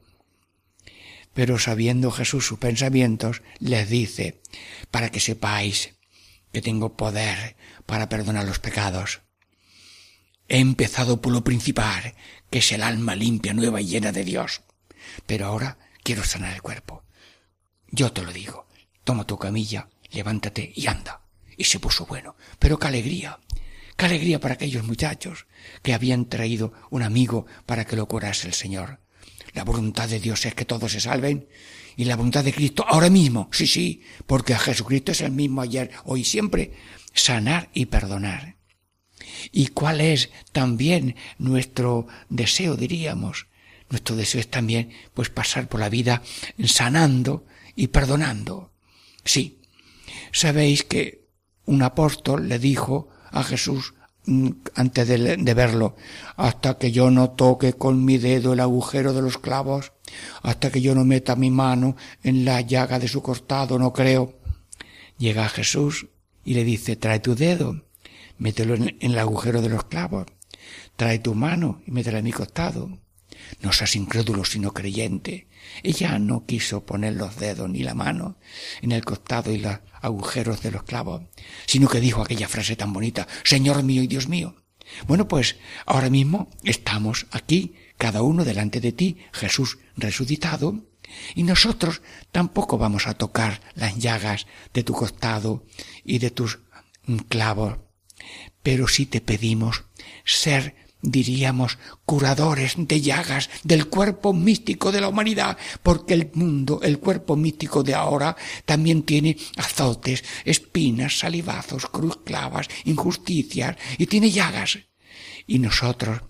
Pero 1.38 1.60
sabiendo 1.60 2.10
Jesús 2.10 2.47
sus 2.47 2.58
pensamientos, 2.58 3.43
les 3.60 3.88
dice, 3.88 4.41
para 4.89 5.12
que 5.12 5.19
sepáis 5.19 5.93
que 6.52 6.63
tengo 6.63 6.97
poder 6.97 7.56
para 7.86 8.10
perdonar 8.10 8.43
los 8.45 8.58
pecados. 8.58 9.21
He 10.47 10.58
empezado 10.58 11.21
por 11.21 11.32
lo 11.32 11.43
principal, 11.43 12.15
que 12.50 12.58
es 12.58 12.71
el 12.71 12.82
alma 12.82 13.15
limpia, 13.15 13.54
nueva 13.54 13.80
y 13.82 13.86
llena 13.86 14.12
de 14.12 14.23
Dios. 14.23 14.63
Pero 15.28 15.45
ahora 15.45 15.78
quiero 16.02 16.23
sanar 16.23 16.56
el 16.56 16.63
cuerpo. 16.63 17.04
Yo 17.91 18.12
te 18.12 18.23
lo 18.23 18.34
digo, 18.34 18.65
toma 19.04 19.28
tu 19.28 19.38
camilla, 19.38 19.89
levántate 20.10 20.73
y 20.76 20.88
anda. 20.88 21.21
Y 21.56 21.65
se 21.65 21.80
puso 21.80 22.08
bueno. 22.08 22.36
Pero 22.58 22.80
qué 22.80 22.88
alegría, 22.88 23.38
qué 23.95 24.06
alegría 24.06 24.39
para 24.39 24.56
aquellos 24.56 24.86
muchachos 24.86 25.45
que 25.84 25.93
habían 25.93 26.26
traído 26.26 26.73
un 26.89 27.04
amigo 27.04 27.45
para 27.67 27.86
que 27.86 27.95
lo 27.95 28.08
curase 28.08 28.47
el 28.47 28.56
Señor. 28.56 29.02
La 29.57 29.63
voluntad 29.63 30.07
de 30.07 30.19
Dios 30.19 30.45
es 30.45 30.53
que 30.53 30.65
todos 30.65 30.91
se 30.91 30.99
salven 30.99 31.47
y 31.95 32.05
la 32.05 32.15
voluntad 32.15 32.43
de 32.43 32.53
Cristo 32.53 32.85
ahora 32.87 33.09
mismo, 33.09 33.49
sí, 33.51 33.65
sí, 33.65 34.03
porque 34.27 34.53
a 34.53 34.59
Jesucristo 34.59 35.13
es 35.13 35.21
el 35.21 35.31
mismo 35.31 35.61
ayer, 35.61 35.89
hoy, 36.05 36.23
siempre, 36.23 36.73
sanar 37.15 37.71
y 37.73 37.87
perdonar. 37.87 38.57
¿Y 39.51 39.69
cuál 39.69 39.99
es 40.01 40.29
también 40.51 41.15
nuestro 41.39 42.05
deseo, 42.29 42.75
diríamos? 42.75 43.47
Nuestro 43.89 44.15
deseo 44.15 44.41
es 44.41 44.51
también, 44.51 44.91
pues, 45.15 45.31
pasar 45.31 45.67
por 45.67 45.79
la 45.79 45.89
vida 45.89 46.21
sanando 46.63 47.47
y 47.75 47.87
perdonando. 47.87 48.73
Sí. 49.25 49.61
Sabéis 50.31 50.83
que 50.83 51.25
un 51.65 51.81
apóstol 51.81 52.47
le 52.47 52.59
dijo 52.59 53.09
a 53.31 53.43
Jesús, 53.43 53.95
antes 54.75 55.07
de, 55.07 55.53
verlo, 55.53 55.95
hasta 56.35 56.77
que 56.77 56.91
yo 56.91 57.09
no 57.11 57.31
toque 57.31 57.73
con 57.73 58.03
mi 58.03 58.17
dedo 58.17 58.53
el 58.53 58.59
agujero 58.59 59.13
de 59.13 59.21
los 59.21 59.37
clavos, 59.37 59.93
Hasta 60.41 60.69
que 60.71 60.81
yo 60.81 60.95
no 60.95 61.03
meta 61.03 61.35
mi 61.35 61.51
mano 61.51 61.95
en 62.23 62.45
la 62.45 62.61
llaga 62.61 62.99
de 62.99 63.07
su 63.07 63.21
costado, 63.21 63.77
no 63.77 63.91
creo. 63.91 64.39
Llega 65.17 65.49
Jesús 65.49 66.07
y 66.45 66.53
le 66.53 66.63
dice, 66.63 66.95
trae 66.95 67.19
tu 67.19 67.35
dedo, 67.35 67.83
mételo 68.37 68.75
en, 68.75 68.97
el 68.99 69.19
agujero 69.19 69.61
de 69.61 69.69
los 69.69 69.83
clavos, 69.85 70.25
trae 70.95 71.19
tu 71.19 71.33
mano 71.35 71.81
y 71.85 71.91
métela 71.91 72.19
en 72.19 72.25
mi 72.25 72.31
costado. 72.31 72.99
No 73.62 73.71
seas 73.71 73.95
incrédulo 73.95 74.45
sino 74.45 74.73
creyente. 74.73 75.47
Ella 75.83 76.19
no 76.19 76.45
quiso 76.45 76.86
poner 76.86 77.13
los 77.13 77.38
dedos 77.38 77.69
ni 77.69 77.83
la 77.83 77.93
mano 77.93 78.38
en 78.81 78.91
el 78.91 79.03
costado 79.03 79.51
y 79.51 79.57
los 79.57 79.79
agujeros 80.01 80.62
de 80.62 80.71
los 80.71 80.83
clavos, 80.83 81.23
sino 81.65 81.88
que 81.88 81.99
dijo 81.99 82.21
aquella 82.21 82.47
frase 82.47 82.75
tan 82.75 82.93
bonita, 82.93 83.27
Señor 83.43 83.83
mío 83.83 84.03
y 84.03 84.07
Dios 84.07 84.27
mío. 84.27 84.55
Bueno, 85.07 85.27
pues 85.27 85.57
ahora 85.86 86.10
mismo 86.10 86.49
estamos 86.63 87.27
aquí, 87.31 87.75
cada 87.97 88.21
uno 88.21 88.45
delante 88.45 88.79
de 88.79 88.91
ti, 88.93 89.17
Jesús 89.33 89.79
resucitado, 89.95 90.86
y 91.36 91.43
nosotros 91.43 92.01
tampoco 92.31 92.77
vamos 92.77 93.07
a 93.07 93.13
tocar 93.13 93.62
las 93.75 93.97
llagas 93.97 94.47
de 94.73 94.83
tu 94.83 94.93
costado 94.93 95.65
y 96.03 96.19
de 96.19 96.31
tus 96.31 96.60
clavos, 97.29 97.77
pero 98.63 98.88
sí 98.88 99.05
te 99.05 99.21
pedimos 99.21 99.86
ser 100.25 100.75
diríamos, 101.01 101.77
curadores 102.05 102.73
de 102.77 103.01
llagas 103.01 103.49
del 103.63 103.88
cuerpo 103.88 104.33
místico 104.33 104.91
de 104.91 105.01
la 105.01 105.07
humanidad, 105.07 105.57
porque 105.83 106.13
el 106.13 106.31
mundo, 106.33 106.79
el 106.83 106.99
cuerpo 106.99 107.36
místico 107.36 107.83
de 107.83 107.93
ahora, 107.93 108.36
también 108.65 109.03
tiene 109.03 109.38
azotes, 109.57 110.23
espinas, 110.45 111.19
salivazos, 111.19 111.88
cruzclavas, 111.88 112.67
injusticias, 112.86 113.77
y 113.97 114.07
tiene 114.07 114.31
llagas. 114.31 114.79
Y 115.45 115.60
nosotros 115.60 116.21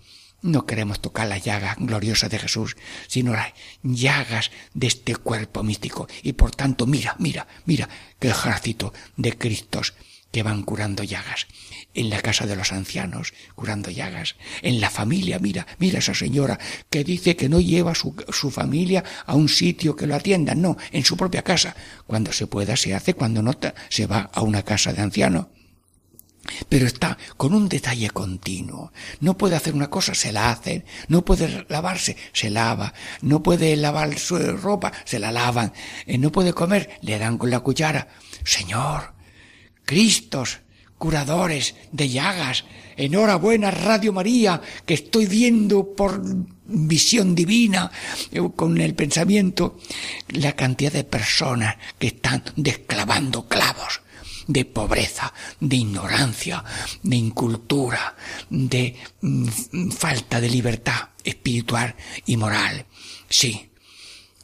no 0.41 0.65
queremos 0.65 1.01
tocar 1.01 1.27
la 1.27 1.38
llaga 1.38 1.75
gloriosa 1.80 2.30
de 2.30 2.39
Jesús, 2.39 2.77
sino 3.08 3.34
las 3.34 3.53
llagas 3.82 4.51
de 4.73 4.88
este 4.88 5.15
cuerpo 5.15 5.63
místico. 5.63 6.08
Y 6.23 6.34
por 6.34 6.56
tanto, 6.56 6.86
mira, 6.86 7.15
mira, 7.19 7.47
mira, 7.65 7.89
qué 8.19 8.30
ejército 8.30 8.93
de 9.15 9.38
Cristos 9.38 9.93
que 10.31 10.43
van 10.43 10.63
curando 10.63 11.03
llagas 11.03 11.47
en 11.97 12.11
la 12.11 12.21
casa 12.21 12.45
de 12.45 12.55
los 12.55 12.71
ancianos, 12.71 13.33
curando 13.55 13.89
llagas, 13.89 14.35
en 14.61 14.79
la 14.79 14.91
familia, 14.91 15.39
mira, 15.39 15.65
mira 15.79 15.97
esa 15.97 16.13
señora 16.13 16.59
que 16.91 17.03
dice 17.03 17.35
que 17.35 17.49
no 17.49 17.59
lleva 17.59 17.95
su, 17.95 18.15
su 18.29 18.51
familia 18.51 19.03
a 19.25 19.33
un 19.33 19.49
sitio 19.49 19.95
que 19.95 20.05
lo 20.05 20.15
atiendan, 20.15 20.61
no, 20.61 20.77
en 20.91 21.03
su 21.03 21.17
propia 21.17 21.41
casa. 21.41 21.75
Cuando 22.05 22.31
se 22.31 22.45
pueda 22.45 22.77
se 22.77 22.93
hace, 22.93 23.15
cuando 23.15 23.41
no 23.41 23.57
se 23.89 24.05
va 24.05 24.29
a 24.31 24.43
una 24.43 24.61
casa 24.61 24.93
de 24.93 25.01
ancianos. 25.01 25.47
Pero 26.69 26.85
está 26.85 27.17
con 27.35 27.53
un 27.53 27.67
detalle 27.67 28.09
continuo. 28.11 28.93
No 29.19 29.37
puede 29.37 29.55
hacer 29.55 29.73
una 29.73 29.89
cosa, 29.89 30.13
se 30.13 30.31
la 30.31 30.51
hacen. 30.51 30.85
No 31.07 31.25
puede 31.25 31.65
lavarse, 31.67 32.15
se 32.31 32.49
lava. 32.49 32.93
No 33.21 33.43
puede 33.43 33.75
lavar 33.75 34.17
su 34.17 34.37
ropa, 34.37 34.93
se 35.03 35.19
la 35.19 35.31
lavan. 35.31 35.73
Eh, 36.05 36.17
no 36.17 36.31
puede 36.31 36.53
comer, 36.53 36.99
le 37.01 37.17
dan 37.19 37.37
con 37.37 37.49
la 37.49 37.59
cuchara. 37.59 38.07
Señor, 38.45 39.16
Cristos, 39.88 40.60
curadores 40.97 41.76
de 41.93 42.10
llagas. 42.10 42.65
Enhorabuena, 42.97 43.71
Radio 43.71 44.12
María, 44.12 44.62
que 44.86 44.95
estoy 44.95 45.28
viendo 45.28 45.95
por 45.95 46.21
visión 46.65 47.34
divina, 47.34 47.89
eh, 48.30 48.41
con 48.54 48.82
el 48.82 48.95
pensamiento, 48.95 49.80
la 50.28 50.52
cantidad 50.52 50.91
de 50.91 51.06
personas 51.06 51.78
que 51.97 52.08
están 52.08 52.43
desclavando 52.58 53.47
clavos 53.47 54.02
de 54.47 54.65
pobreza, 54.65 55.34
de 55.62 55.78
ignorancia, 55.78 56.65
de 57.02 57.15
incultura, 57.15 58.13
de 58.50 58.93
mm, 59.21 59.89
falta 59.91 60.41
de 60.41 60.50
libertad 60.50 61.12
espiritual 61.23 61.95
y 62.26 62.36
moral. 62.36 62.86
Sí, 63.30 63.69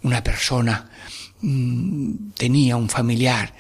una 0.04 0.24
persona 0.24 0.90
mm, 1.42 2.32
tenía 2.38 2.78
un 2.78 2.88
familiar 2.88 3.54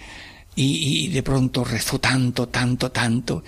y, 0.55 1.07
de 1.09 1.23
pronto 1.23 1.63
rezó 1.63 1.99
tanto, 1.99 2.47
tanto, 2.47 2.91
tanto, 2.91 3.43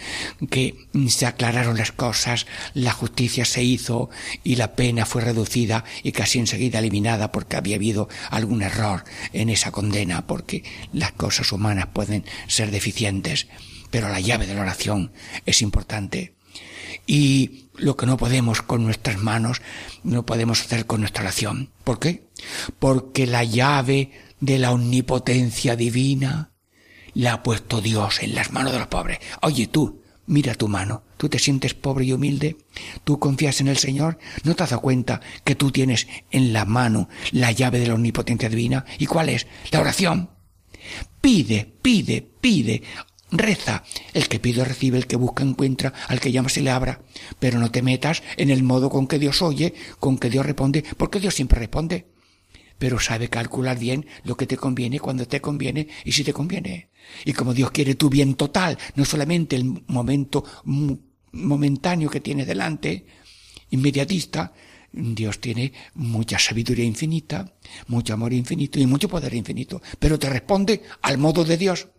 que 0.49 0.87
se 1.07 1.25
aclararon 1.25 1.77
las 1.77 1.91
cosas, 1.91 2.47
la 2.73 2.91
justicia 2.91 3.45
se 3.45 3.63
hizo 3.63 4.09
y 4.43 4.55
la 4.55 4.75
pena 4.75 5.05
fue 5.05 5.21
reducida 5.21 5.83
y 6.03 6.11
casi 6.11 6.39
enseguida 6.39 6.79
eliminada 6.79 7.31
porque 7.31 7.57
había 7.57 7.75
habido 7.75 8.09
algún 8.29 8.61
error 8.61 9.03
en 9.33 9.49
esa 9.49 9.71
condena, 9.71 10.25
porque 10.27 10.63
las 10.93 11.11
cosas 11.11 11.51
humanas 11.51 11.87
pueden 11.93 12.25
ser 12.47 12.71
deficientes, 12.71 13.47
pero 13.91 14.09
la 14.09 14.19
llave 14.19 14.47
de 14.47 14.55
la 14.55 14.61
oración 14.61 15.11
es 15.45 15.61
importante. 15.61 16.33
Y 17.07 17.65
lo 17.75 17.95
que 17.95 18.05
no 18.05 18.17
podemos 18.17 18.61
con 18.61 18.83
nuestras 18.83 19.17
manos, 19.17 19.61
no 20.03 20.25
podemos 20.25 20.61
hacer 20.61 20.85
con 20.85 21.01
nuestra 21.01 21.23
oración. 21.23 21.69
¿Por 21.83 21.99
qué? 21.99 22.27
Porque 22.79 23.27
la 23.27 23.43
llave 23.43 24.11
de 24.39 24.57
la 24.57 24.71
omnipotencia 24.71 25.75
divina, 25.75 26.51
la 27.15 27.33
ha 27.33 27.43
puesto 27.43 27.81
Dios 27.81 28.21
en 28.21 28.35
las 28.35 28.51
manos 28.51 28.71
de 28.71 28.79
los 28.79 28.87
pobres. 28.87 29.19
Oye 29.41 29.67
tú, 29.67 30.03
mira 30.27 30.53
tu 30.53 30.67
mano. 30.67 31.03
¿Tú 31.17 31.29
te 31.29 31.39
sientes 31.39 31.73
pobre 31.73 32.05
y 32.05 32.13
humilde? 32.13 32.57
¿Tú 33.03 33.19
confías 33.19 33.61
en 33.61 33.69
el 33.69 33.77
Señor? 33.77 34.19
¿No 34.43 34.53
te 34.53 34.63
has 34.63 34.69
dado 34.69 34.81
cuenta 34.81 35.21
que 35.43 35.55
tú 35.55 35.71
tienes 35.71 36.07
en 36.29 36.53
la 36.53 36.65
mano 36.65 37.09
la 37.31 37.51
llave 37.51 37.79
de 37.79 37.87
la 37.87 37.95
omnipotencia 37.95 38.49
divina? 38.49 38.85
¿Y 38.99 39.07
cuál 39.07 39.29
es? 39.29 39.47
La 39.71 39.79
oración. 39.79 40.29
Pide, 41.21 41.73
pide, 41.81 42.21
pide. 42.41 42.83
Reza. 43.31 43.83
El 44.13 44.27
que 44.27 44.39
pide 44.39 44.63
recibe, 44.63 44.97
el 44.97 45.07
que 45.07 45.15
busca 45.15 45.43
encuentra, 45.43 45.93
al 46.07 46.19
que 46.19 46.31
llama 46.31 46.49
se 46.49 46.61
le 46.61 46.69
abra. 46.69 47.01
Pero 47.39 47.57
no 47.59 47.71
te 47.71 47.81
metas 47.81 48.21
en 48.37 48.49
el 48.49 48.61
modo 48.61 48.89
con 48.89 49.07
que 49.07 49.19
Dios 49.19 49.41
oye, 49.41 49.73
con 49.99 50.17
que 50.17 50.29
Dios 50.29 50.45
responde, 50.45 50.83
porque 50.97 51.19
Dios 51.19 51.33
siempre 51.33 51.59
responde 51.59 52.14
pero 52.77 52.99
sabe 52.99 53.29
calcular 53.29 53.77
bien 53.79 54.05
lo 54.23 54.35
que 54.35 54.47
te 54.47 54.57
conviene 54.57 54.99
cuando 54.99 55.27
te 55.27 55.41
conviene 55.41 55.87
y 56.03 56.11
si 56.11 56.23
te 56.23 56.33
conviene. 56.33 56.89
Y 57.23 57.33
como 57.33 57.53
Dios 57.53 57.71
quiere 57.71 57.95
tu 57.95 58.09
bien 58.09 58.35
total, 58.35 58.77
no 58.95 59.05
solamente 59.05 59.55
el 59.55 59.83
momento 59.87 60.43
momentáneo 61.31 62.09
que 62.09 62.21
tiene 62.21 62.45
delante, 62.45 63.05
inmediatista, 63.69 64.53
Dios 64.91 65.39
tiene 65.39 65.73
mucha 65.95 66.39
sabiduría 66.39 66.85
infinita, 66.85 67.53
mucho 67.87 68.13
amor 68.13 68.31
infinito 68.33 68.79
y 68.79 68.85
mucho 68.85 69.09
poder 69.09 69.33
infinito, 69.33 69.81
pero 69.99 70.17
te 70.17 70.29
responde 70.29 70.83
al 71.01 71.17
modo 71.17 71.43
de 71.43 71.57
Dios. 71.57 71.89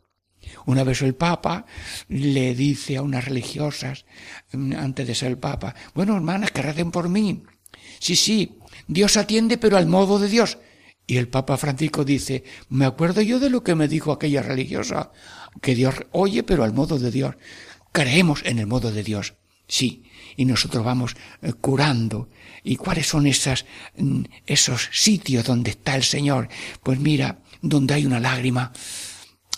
Una 0.67 0.85
vez 0.85 1.03
el 1.03 1.15
Papa 1.15 1.67
le 2.09 2.55
dice 2.55 2.97
a 2.97 3.03
unas 3.03 3.25
religiosas, 3.25 4.07
mm, 4.53 4.73
antes 4.75 5.07
de 5.07 5.15
ser 5.15 5.29
el 5.29 5.39
Papa, 5.39 5.75
bueno, 5.95 6.17
hermanas, 6.17 6.51
que 6.51 6.63
recen 6.63 6.91
por 6.91 7.09
mí. 7.09 7.43
Sí, 7.99 8.17
sí, 8.17 8.59
Dios 8.87 9.17
atiende, 9.17 9.59
pero 9.59 9.77
al 9.77 9.87
modo 9.87 10.19
de 10.19 10.29
Dios. 10.29 10.59
Y 11.07 11.19
el 11.19 11.29
Papa 11.29 11.57
Francisco 11.57 12.05
dice, 12.05 12.43
me 12.69 12.85
acuerdo 12.85 13.21
yo 13.23 13.39
de 13.39 13.51
lo 13.51 13.63
que 13.63 13.75
me 13.75 13.87
dijo 13.87 14.13
aquella 14.13 14.43
religiosa, 14.43 15.13
que 15.63 15.75
Dios 15.75 15.95
oye, 16.13 16.43
pero 16.43 16.65
al 16.65 16.73
modo 16.73 16.99
de 16.99 17.11
Dios. 17.11 17.37
Creemos 17.93 18.43
en 18.45 18.59
el 18.59 18.67
modo 18.67 18.91
de 18.91 19.03
Dios. 19.03 19.35
Sí, 19.69 20.05
y 20.37 20.45
nosotros 20.45 20.85
vamos 20.85 21.17
eh, 21.43 21.53
curando. 21.53 22.29
¿Y 22.63 22.77
cuáles 22.77 23.07
son 23.07 23.27
esas, 23.27 23.65
mm, 23.97 24.23
esos 24.47 24.89
sitios 24.93 25.45
donde 25.45 25.71
está 25.71 25.95
el 25.97 26.05
Señor? 26.05 26.49
Pues 26.83 26.99
mira, 26.99 27.39
donde 27.63 27.95
hay 27.95 28.07
una 28.07 28.21
lágrima, 28.21 28.73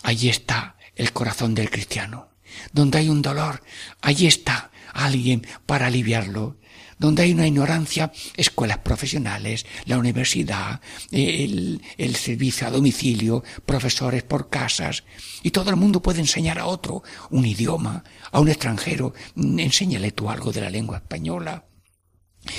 allí 0.03 0.29
está 0.29 0.77
el 0.95 1.11
corazón 1.11 1.55
del 1.55 1.69
cristiano. 1.69 2.29
Donde 2.73 2.99
hay 2.99 3.09
un 3.09 3.21
dolor, 3.21 3.61
allí 4.01 4.27
está 4.27 4.71
alguien 4.93 5.45
para 5.65 5.87
aliviarlo 5.87 6.57
donde 6.99 7.23
hay 7.23 7.31
una 7.33 7.47
ignorancia, 7.47 8.11
escuelas 8.35 8.79
profesionales, 8.79 9.65
la 9.85 9.97
universidad, 9.97 10.81
el, 11.11 11.81
el 11.97 12.15
servicio 12.15 12.67
a 12.67 12.71
domicilio, 12.71 13.43
profesores 13.65 14.23
por 14.23 14.49
casas, 14.49 15.05
y 15.41 15.51
todo 15.51 15.69
el 15.69 15.77
mundo 15.77 16.01
puede 16.01 16.19
enseñar 16.19 16.59
a 16.59 16.65
otro 16.65 17.01
un 17.31 17.45
idioma, 17.45 18.03
a 18.31 18.39
un 18.39 18.49
extranjero, 18.49 19.13
enséñale 19.35 20.11
tú 20.11 20.29
algo 20.29 20.51
de 20.51 20.61
la 20.61 20.69
lengua 20.69 20.97
española. 20.97 21.65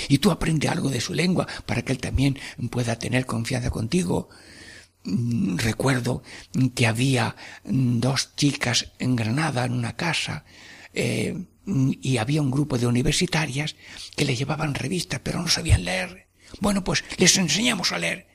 Y 0.09 0.19
tú 0.19 0.31
aprende 0.31 0.67
algo 0.67 0.89
de 0.89 1.01
su 1.01 1.13
lengua 1.13 1.47
para 1.65 1.81
que 1.83 1.91
él 1.91 1.99
también 1.99 2.37
pueda 2.69 2.97
tener 2.97 3.25
confianza 3.25 3.71
contigo 3.71 4.29
mm, 5.03 5.57
recuerdo 5.57 6.21
que 6.75 6.85
había 6.85 7.35
dos 7.63 8.35
chicas 8.35 8.91
en 8.99 9.15
Granada 9.15 9.65
en 9.65 9.73
una 9.73 9.95
casa 9.95 10.45
eh, 10.93 11.45
y 11.65 12.17
había 12.17 12.41
un 12.41 12.51
grupo 12.51 12.77
de 12.77 12.87
universitarias 12.87 13.75
que 14.15 14.25
le 14.25 14.35
llevaban 14.35 14.73
revistas, 14.73 15.21
pero 15.23 15.41
no 15.41 15.47
sabían 15.47 15.85
leer. 15.85 16.27
Bueno, 16.59 16.83
pues 16.83 17.03
les 17.17 17.37
enseñamos 17.37 17.91
a 17.91 17.99
leer. 17.99 18.27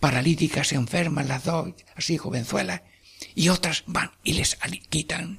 Paralíticas, 0.00 0.72
enfermas, 0.72 1.26
las 1.26 1.44
dos, 1.44 1.74
así 1.96 2.16
jovenzuelas, 2.16 2.82
y 3.34 3.48
otras 3.48 3.82
van 3.86 4.12
y 4.22 4.34
les 4.34 4.56
quitan. 4.88 5.38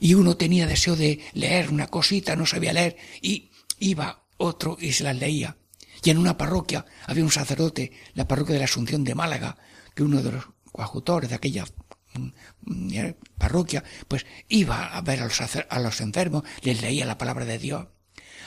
Y 0.00 0.14
uno 0.14 0.36
tenía 0.36 0.66
deseo 0.66 0.94
de 0.94 1.20
leer 1.32 1.70
una 1.70 1.88
cosita, 1.88 2.36
no 2.36 2.46
sabía 2.46 2.72
leer, 2.72 2.96
y 3.20 3.50
iba 3.80 4.24
otro 4.36 4.76
y 4.80 4.92
se 4.92 5.04
las 5.04 5.16
leía. 5.16 5.56
Y 6.04 6.10
en 6.10 6.18
una 6.18 6.38
parroquia 6.38 6.86
había 7.06 7.24
un 7.24 7.32
sacerdote, 7.32 7.92
la 8.14 8.28
parroquia 8.28 8.54
de 8.54 8.60
la 8.60 8.66
Asunción 8.66 9.02
de 9.02 9.16
Málaga, 9.16 9.58
que 9.94 10.04
uno 10.04 10.22
de 10.22 10.32
los 10.32 10.44
coajutores 10.70 11.28
de 11.28 11.36
aquella 11.36 11.64
parroquia, 13.36 13.84
pues 14.08 14.26
iba 14.48 14.96
a 14.96 15.00
ver 15.00 15.20
a 15.20 15.24
los, 15.24 15.40
a 15.40 15.78
los 15.80 16.00
enfermos, 16.00 16.44
les 16.62 16.82
leía 16.82 17.06
la 17.06 17.18
palabra 17.18 17.44
de 17.44 17.58
Dios. 17.58 17.86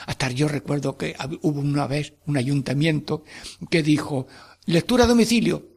Hasta 0.06 0.30
yo 0.30 0.48
recuerdo 0.48 0.96
que 0.96 1.14
hubo 1.42 1.60
una 1.60 1.86
vez 1.86 2.14
un 2.26 2.36
ayuntamiento 2.36 3.24
que 3.70 3.82
dijo, 3.82 4.26
lectura 4.66 5.04
a 5.04 5.06
domicilio. 5.06 5.68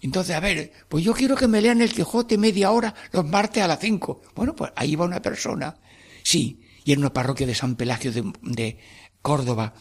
Entonces, 0.00 0.34
a 0.34 0.40
ver, 0.40 0.72
pues 0.88 1.04
yo 1.04 1.14
quiero 1.14 1.36
que 1.36 1.48
me 1.48 1.60
lean 1.60 1.80
el 1.80 1.92
Quijote 1.92 2.36
media 2.38 2.72
hora 2.72 2.94
los 3.12 3.24
martes 3.24 3.62
a 3.62 3.68
las 3.68 3.78
cinco. 3.80 4.22
Bueno, 4.34 4.54
pues 4.54 4.72
ahí 4.74 4.96
va 4.96 5.04
una 5.04 5.22
persona. 5.22 5.76
Sí, 6.22 6.60
y 6.84 6.92
en 6.92 7.00
una 7.00 7.12
parroquia 7.12 7.46
de 7.46 7.54
San 7.54 7.76
Pelagio 7.76 8.12
de, 8.12 8.32
de 8.42 8.78
Córdoba, 9.20 9.74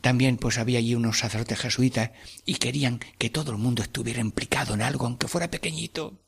también 0.00 0.36
pues 0.36 0.58
había 0.58 0.78
allí 0.78 0.94
unos 0.94 1.18
sacerdotes 1.18 1.58
jesuitas 1.58 2.10
y 2.44 2.54
querían 2.54 3.00
que 3.18 3.30
todo 3.30 3.52
el 3.52 3.58
mundo 3.58 3.82
estuviera 3.82 4.20
implicado 4.20 4.74
en 4.74 4.82
algo, 4.82 5.06
aunque 5.06 5.28
fuera 5.28 5.50
pequeñito. 5.50 6.20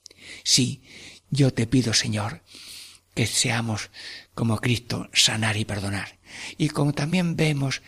Sí, 0.45 0.83
yo 1.31 1.53
te 1.53 1.67
pido, 1.67 1.93
Señor, 1.93 2.43
que 3.15 3.27
seamos 3.27 3.91
como 4.35 4.59
Cristo, 4.59 5.09
sanar 5.13 5.57
y 5.57 5.65
perdonar. 5.65 6.19
Y 6.57 6.69
como 6.69 6.93
también 6.93 7.37
vemos 7.37 7.83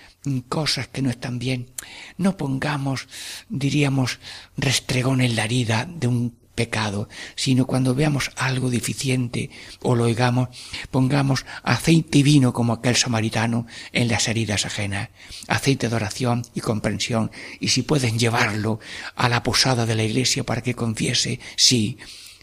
cosas 0.48 0.88
que 0.88 1.02
no 1.02 1.10
están 1.10 1.38
bien, 1.38 1.70
no 2.16 2.36
pongamos, 2.36 3.08
diríamos, 3.48 4.18
restregón 4.56 5.20
en 5.20 5.36
la 5.36 5.44
herida 5.44 5.86
de 5.88 6.06
un 6.06 6.39
pecado, 6.60 7.08
sino 7.36 7.66
cuando 7.66 7.94
veamos 7.94 8.32
algo 8.36 8.68
deficiente 8.68 9.48
o 9.80 9.94
lo 9.94 10.04
oigamos, 10.04 10.50
pongamos 10.90 11.46
aceite 11.62 12.18
y 12.18 12.22
vino 12.22 12.52
como 12.52 12.74
aquel 12.74 12.96
samaritano 12.96 13.66
en 13.92 14.08
las 14.08 14.28
heridas 14.28 14.66
ajenas, 14.66 15.08
aceite 15.48 15.88
de 15.88 15.96
oración 15.96 16.44
y 16.54 16.60
comprensión, 16.60 17.30
y 17.60 17.68
si 17.68 17.80
pueden 17.80 18.18
llevarlo 18.18 18.78
a 19.16 19.30
la 19.30 19.42
posada 19.42 19.86
de 19.86 19.94
la 19.94 20.04
iglesia 20.04 20.44
para 20.44 20.60
que 20.60 20.74
confiese, 20.74 21.40
sí, 21.56 21.96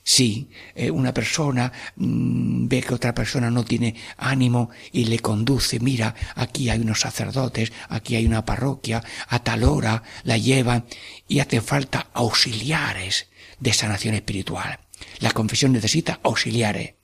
Sí, 0.09 0.47
eh, 0.73 0.89
una 0.89 1.13
persona 1.13 1.69
mm, 1.97 2.69
ve 2.69 2.79
que 2.79 2.93
otra 2.93 3.13
persona 3.13 3.51
no 3.51 3.65
tiene 3.65 3.93
ánimo 4.15 4.69
y 4.93 5.03
le 5.03 5.19
conduce, 5.19 5.81
mira, 5.81 6.15
aquí 6.33 6.69
hay 6.69 6.79
unos 6.79 7.01
sacerdotes, 7.01 7.73
aquí 7.89 8.15
hay 8.15 8.25
una 8.25 8.45
parroquia, 8.45 9.03
a 9.27 9.43
tal 9.43 9.65
hora 9.65 10.03
la 10.23 10.37
llevan 10.37 10.85
y 11.27 11.39
hace 11.39 11.59
falta 11.59 12.07
auxiliares 12.13 13.27
de 13.59 13.73
sanación 13.73 14.15
espiritual. 14.15 14.79
La 15.19 15.31
confesión 15.31 15.71
necesita 15.71 16.19
auxiliares. 16.23 16.95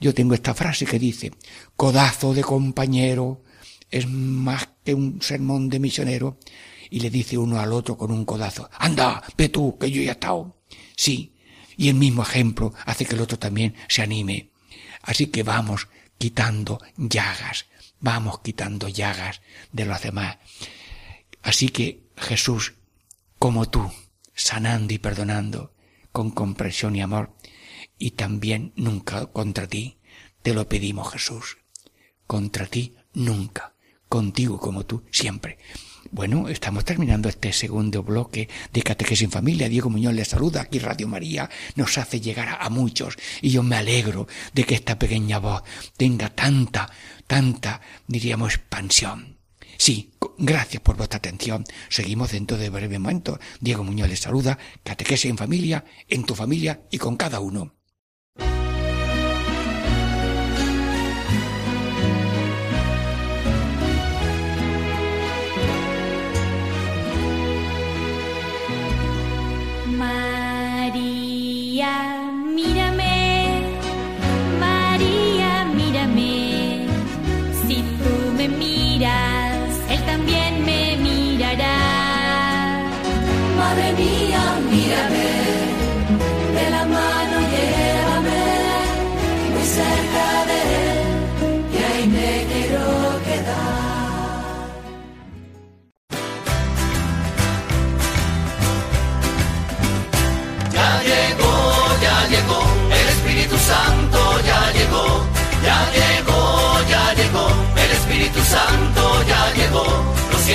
Yo 0.00 0.14
tengo 0.14 0.34
esta 0.34 0.54
frase 0.54 0.86
que 0.86 0.98
dice, 0.98 1.32
codazo 1.76 2.34
de 2.34 2.42
compañero 2.42 3.42
es 3.90 4.08
más 4.08 4.68
que 4.84 4.94
un 4.94 5.20
sermón 5.20 5.68
de 5.68 5.78
misionero. 5.78 6.38
Y 6.92 7.00
le 7.00 7.10
dice 7.10 7.38
uno 7.38 7.60
al 7.60 7.72
otro 7.72 7.96
con 7.96 8.10
un 8.10 8.24
codazo, 8.24 8.68
anda, 8.76 9.22
ve 9.36 9.48
tú, 9.48 9.78
que 9.78 9.90
yo 9.90 10.02
ya 10.02 10.18
he. 10.20 10.52
Sí, 10.96 11.36
y 11.76 11.88
el 11.88 11.94
mismo 11.94 12.22
ejemplo 12.22 12.74
hace 12.84 13.06
que 13.06 13.14
el 13.14 13.20
otro 13.20 13.38
también 13.38 13.76
se 13.88 14.02
anime. 14.02 14.50
Así 15.02 15.28
que 15.28 15.44
vamos 15.44 15.88
quitando 16.18 16.80
llagas, 16.96 17.66
vamos 18.00 18.40
quitando 18.40 18.88
llagas 18.88 19.40
de 19.72 19.84
los 19.86 20.02
demás. 20.02 20.38
Así 21.42 21.68
que 21.68 22.02
Jesús, 22.16 22.74
como 23.38 23.70
tú, 23.70 23.90
sanando 24.34 24.92
y 24.92 24.98
perdonando, 24.98 25.72
con 26.12 26.30
comprensión 26.30 26.96
y 26.96 27.02
amor, 27.02 27.34
y 27.98 28.12
también 28.12 28.72
nunca 28.76 29.26
contra 29.26 29.66
ti. 29.66 29.98
Te 30.42 30.54
lo 30.54 30.68
pedimos, 30.68 31.12
Jesús. 31.12 31.58
Contra 32.26 32.66
ti 32.66 32.94
nunca. 33.12 33.74
Contigo 34.08 34.58
como 34.58 34.86
tú 34.86 35.04
siempre. 35.10 35.58
Bueno, 36.10 36.48
estamos 36.48 36.84
terminando 36.84 37.28
este 37.28 37.52
segundo 37.52 38.02
bloque 38.02 38.48
de 38.72 38.82
Catequesis 38.82 39.22
en 39.22 39.30
Familia. 39.30 39.68
Diego 39.68 39.90
Muñoz 39.90 40.14
les 40.14 40.28
saluda. 40.28 40.62
Aquí 40.62 40.80
Radio 40.80 41.06
María 41.06 41.48
nos 41.76 41.96
hace 41.98 42.20
llegar 42.20 42.58
a 42.60 42.68
muchos. 42.70 43.16
Y 43.42 43.50
yo 43.50 43.62
me 43.62 43.76
alegro 43.76 44.26
de 44.52 44.64
que 44.64 44.74
esta 44.74 44.98
pequeña 44.98 45.38
voz 45.38 45.62
tenga 45.96 46.30
tanta, 46.30 46.90
tanta, 47.26 47.80
diríamos, 48.08 48.54
expansión. 48.54 49.39
Sí, 49.80 50.10
gracias 50.36 50.82
por 50.82 50.98
vuestra 50.98 51.16
atención. 51.16 51.64
Seguimos 51.88 52.32
dentro 52.32 52.58
de 52.58 52.68
breve 52.68 52.98
momento. 52.98 53.40
Diego 53.60 53.82
Muñoz 53.82 54.10
les 54.10 54.20
saluda. 54.20 54.58
Catequesis 54.84 55.30
en 55.30 55.38
familia, 55.38 55.86
en 56.06 56.24
tu 56.24 56.34
familia 56.34 56.82
y 56.90 56.98
con 56.98 57.16
cada 57.16 57.40
uno. 57.40 57.79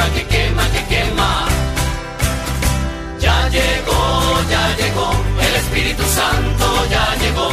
quema, 0.00 0.14
que 0.14 0.26
quema, 0.26 0.70
que 0.70 0.82
quema. 0.94 1.48
Ya 3.20 3.48
llegó, 3.48 4.50
ya 4.50 4.76
llegó, 4.76 5.10
el 5.46 5.54
Espíritu 5.56 6.02
Santo 6.04 6.66
ya 6.90 7.16
llegó, 7.16 7.50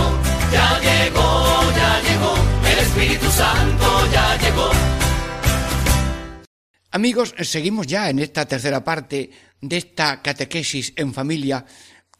ya 0.52 0.80
llegó, 0.80 1.28
ya 1.76 2.02
llegó, 2.08 2.34
el 2.72 2.80
Espíritu 2.80 3.30
Santo 3.32 4.12
ya 4.12 4.38
llegó. 4.38 4.72
Amigos, 6.92 7.36
seguimos 7.42 7.86
ya 7.86 8.10
en 8.10 8.20
esta 8.20 8.46
tercera 8.46 8.84
parte 8.84 9.30
de 9.60 9.78
esta 9.78 10.22
catequesis 10.22 10.94
en 10.96 11.14
familia 11.14 11.66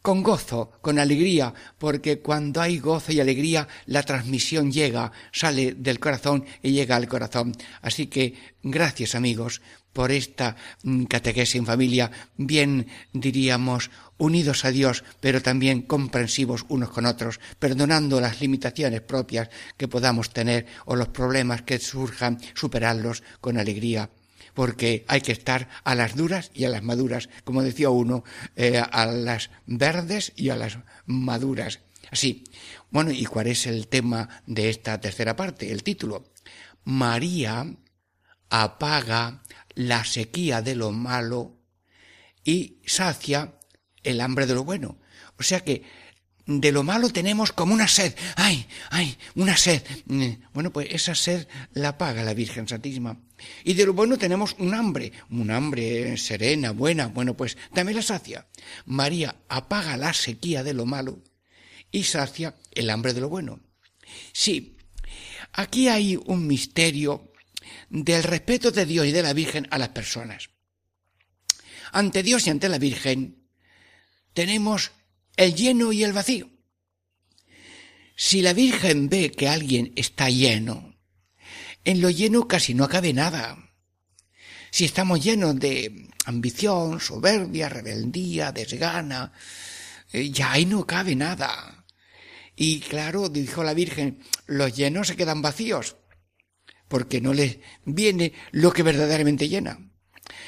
con 0.02 0.22
gozo, 0.22 0.72
con 0.80 0.98
alegría, 0.98 1.52
porque 1.76 2.20
cuando 2.20 2.60
hay 2.60 2.78
gozo 2.78 3.12
y 3.12 3.20
alegría, 3.20 3.66
la 3.86 4.02
transmisión 4.02 4.70
llega, 4.70 5.10
sale 5.32 5.74
del 5.74 5.98
corazón 5.98 6.44
y 6.62 6.72
llega 6.72 6.96
al 6.96 7.08
corazón. 7.08 7.52
Así 7.82 8.06
que 8.06 8.34
gracias 8.62 9.14
amigos 9.14 9.60
por 9.98 10.12
esta 10.12 10.54
mm, 10.84 11.06
catequesis 11.06 11.56
en 11.56 11.66
familia, 11.66 12.12
bien 12.36 12.86
diríamos 13.12 13.90
unidos 14.16 14.64
a 14.64 14.70
Dios, 14.70 15.02
pero 15.18 15.42
también 15.42 15.82
comprensivos 15.82 16.66
unos 16.68 16.90
con 16.90 17.04
otros, 17.04 17.40
perdonando 17.58 18.20
las 18.20 18.40
limitaciones 18.40 19.00
propias 19.00 19.50
que 19.76 19.88
podamos 19.88 20.30
tener 20.30 20.66
o 20.84 20.94
los 20.94 21.08
problemas 21.08 21.62
que 21.62 21.80
surjan, 21.80 22.38
superarlos 22.54 23.24
con 23.40 23.58
alegría 23.58 24.08
porque 24.54 25.04
hay 25.08 25.20
que 25.20 25.32
estar 25.32 25.68
a 25.82 25.96
las 25.96 26.14
duras 26.14 26.52
y 26.54 26.64
a 26.64 26.68
las 26.68 26.84
maduras, 26.84 27.28
como 27.42 27.64
decía 27.64 27.90
uno, 27.90 28.22
eh, 28.54 28.78
a 28.78 29.06
las 29.06 29.50
verdes 29.66 30.32
y 30.36 30.50
a 30.50 30.56
las 30.56 30.78
maduras. 31.06 31.80
Así. 32.12 32.44
Bueno, 32.90 33.10
¿y 33.10 33.24
cuál 33.24 33.48
es 33.48 33.66
el 33.66 33.88
tema 33.88 34.28
de 34.46 34.70
esta 34.70 35.00
tercera 35.00 35.34
parte? 35.34 35.72
El 35.72 35.82
título. 35.82 36.24
María 36.84 37.66
apaga 38.50 39.42
la 39.78 40.04
sequía 40.04 40.60
de 40.60 40.74
lo 40.74 40.90
malo 40.90 41.56
y 42.42 42.78
sacia 42.84 43.54
el 44.02 44.20
hambre 44.20 44.46
de 44.46 44.54
lo 44.54 44.64
bueno. 44.64 44.98
O 45.38 45.44
sea 45.44 45.60
que 45.60 45.84
de 46.46 46.72
lo 46.72 46.82
malo 46.82 47.10
tenemos 47.10 47.52
como 47.52 47.74
una 47.74 47.86
sed. 47.86 48.12
¡Ay, 48.34 48.66
ay, 48.90 49.16
una 49.36 49.56
sed! 49.56 49.80
Mm, 50.06 50.30
Bueno, 50.52 50.72
pues 50.72 50.88
esa 50.90 51.14
sed 51.14 51.46
la 51.74 51.96
paga 51.96 52.24
la 52.24 52.34
Virgen 52.34 52.66
Santísima. 52.66 53.20
Y 53.62 53.74
de 53.74 53.86
lo 53.86 53.92
bueno 53.92 54.18
tenemos 54.18 54.56
un 54.58 54.74
hambre, 54.74 55.12
un 55.30 55.52
hambre 55.52 56.16
serena, 56.16 56.72
buena. 56.72 57.06
Bueno, 57.06 57.36
pues 57.36 57.56
también 57.72 57.96
la 57.98 58.02
sacia. 58.02 58.48
María 58.84 59.36
apaga 59.48 59.96
la 59.96 60.12
sequía 60.12 60.64
de 60.64 60.74
lo 60.74 60.86
malo 60.86 61.22
y 61.92 62.02
sacia 62.02 62.56
el 62.72 62.90
hambre 62.90 63.14
de 63.14 63.20
lo 63.20 63.28
bueno. 63.28 63.60
Sí, 64.32 64.76
aquí 65.52 65.86
hay 65.86 66.16
un 66.16 66.48
misterio 66.48 67.27
del 67.88 68.22
respeto 68.22 68.70
de 68.70 68.86
Dios 68.86 69.06
y 69.06 69.12
de 69.12 69.22
la 69.22 69.32
Virgen 69.32 69.66
a 69.70 69.78
las 69.78 69.90
personas. 69.90 70.50
Ante 71.92 72.22
Dios 72.22 72.46
y 72.46 72.50
ante 72.50 72.68
la 72.68 72.78
Virgen 72.78 73.48
tenemos 74.34 74.92
el 75.36 75.54
lleno 75.54 75.92
y 75.92 76.04
el 76.04 76.12
vacío. 76.12 76.50
Si 78.16 78.42
la 78.42 78.52
Virgen 78.52 79.08
ve 79.08 79.30
que 79.30 79.48
alguien 79.48 79.92
está 79.96 80.28
lleno, 80.28 80.96
en 81.84 82.00
lo 82.00 82.10
lleno 82.10 82.48
casi 82.48 82.74
no 82.74 82.88
cabe 82.88 83.12
nada. 83.12 83.56
Si 84.70 84.84
estamos 84.84 85.22
llenos 85.22 85.58
de 85.58 86.08
ambición, 86.26 87.00
soberbia, 87.00 87.68
rebeldía, 87.68 88.52
desgana, 88.52 89.32
eh, 90.12 90.30
ya 90.30 90.52
ahí 90.52 90.66
no 90.66 90.86
cabe 90.86 91.14
nada. 91.14 91.86
Y 92.54 92.80
claro, 92.80 93.28
dijo 93.28 93.62
la 93.62 93.72
Virgen, 93.72 94.22
los 94.46 94.76
llenos 94.76 95.08
se 95.08 95.16
quedan 95.16 95.40
vacíos, 95.40 95.96
porque 96.88 97.20
no 97.20 97.32
les 97.32 97.58
viene 97.84 98.32
lo 98.50 98.72
que 98.72 98.82
verdaderamente 98.82 99.48
llena. 99.48 99.78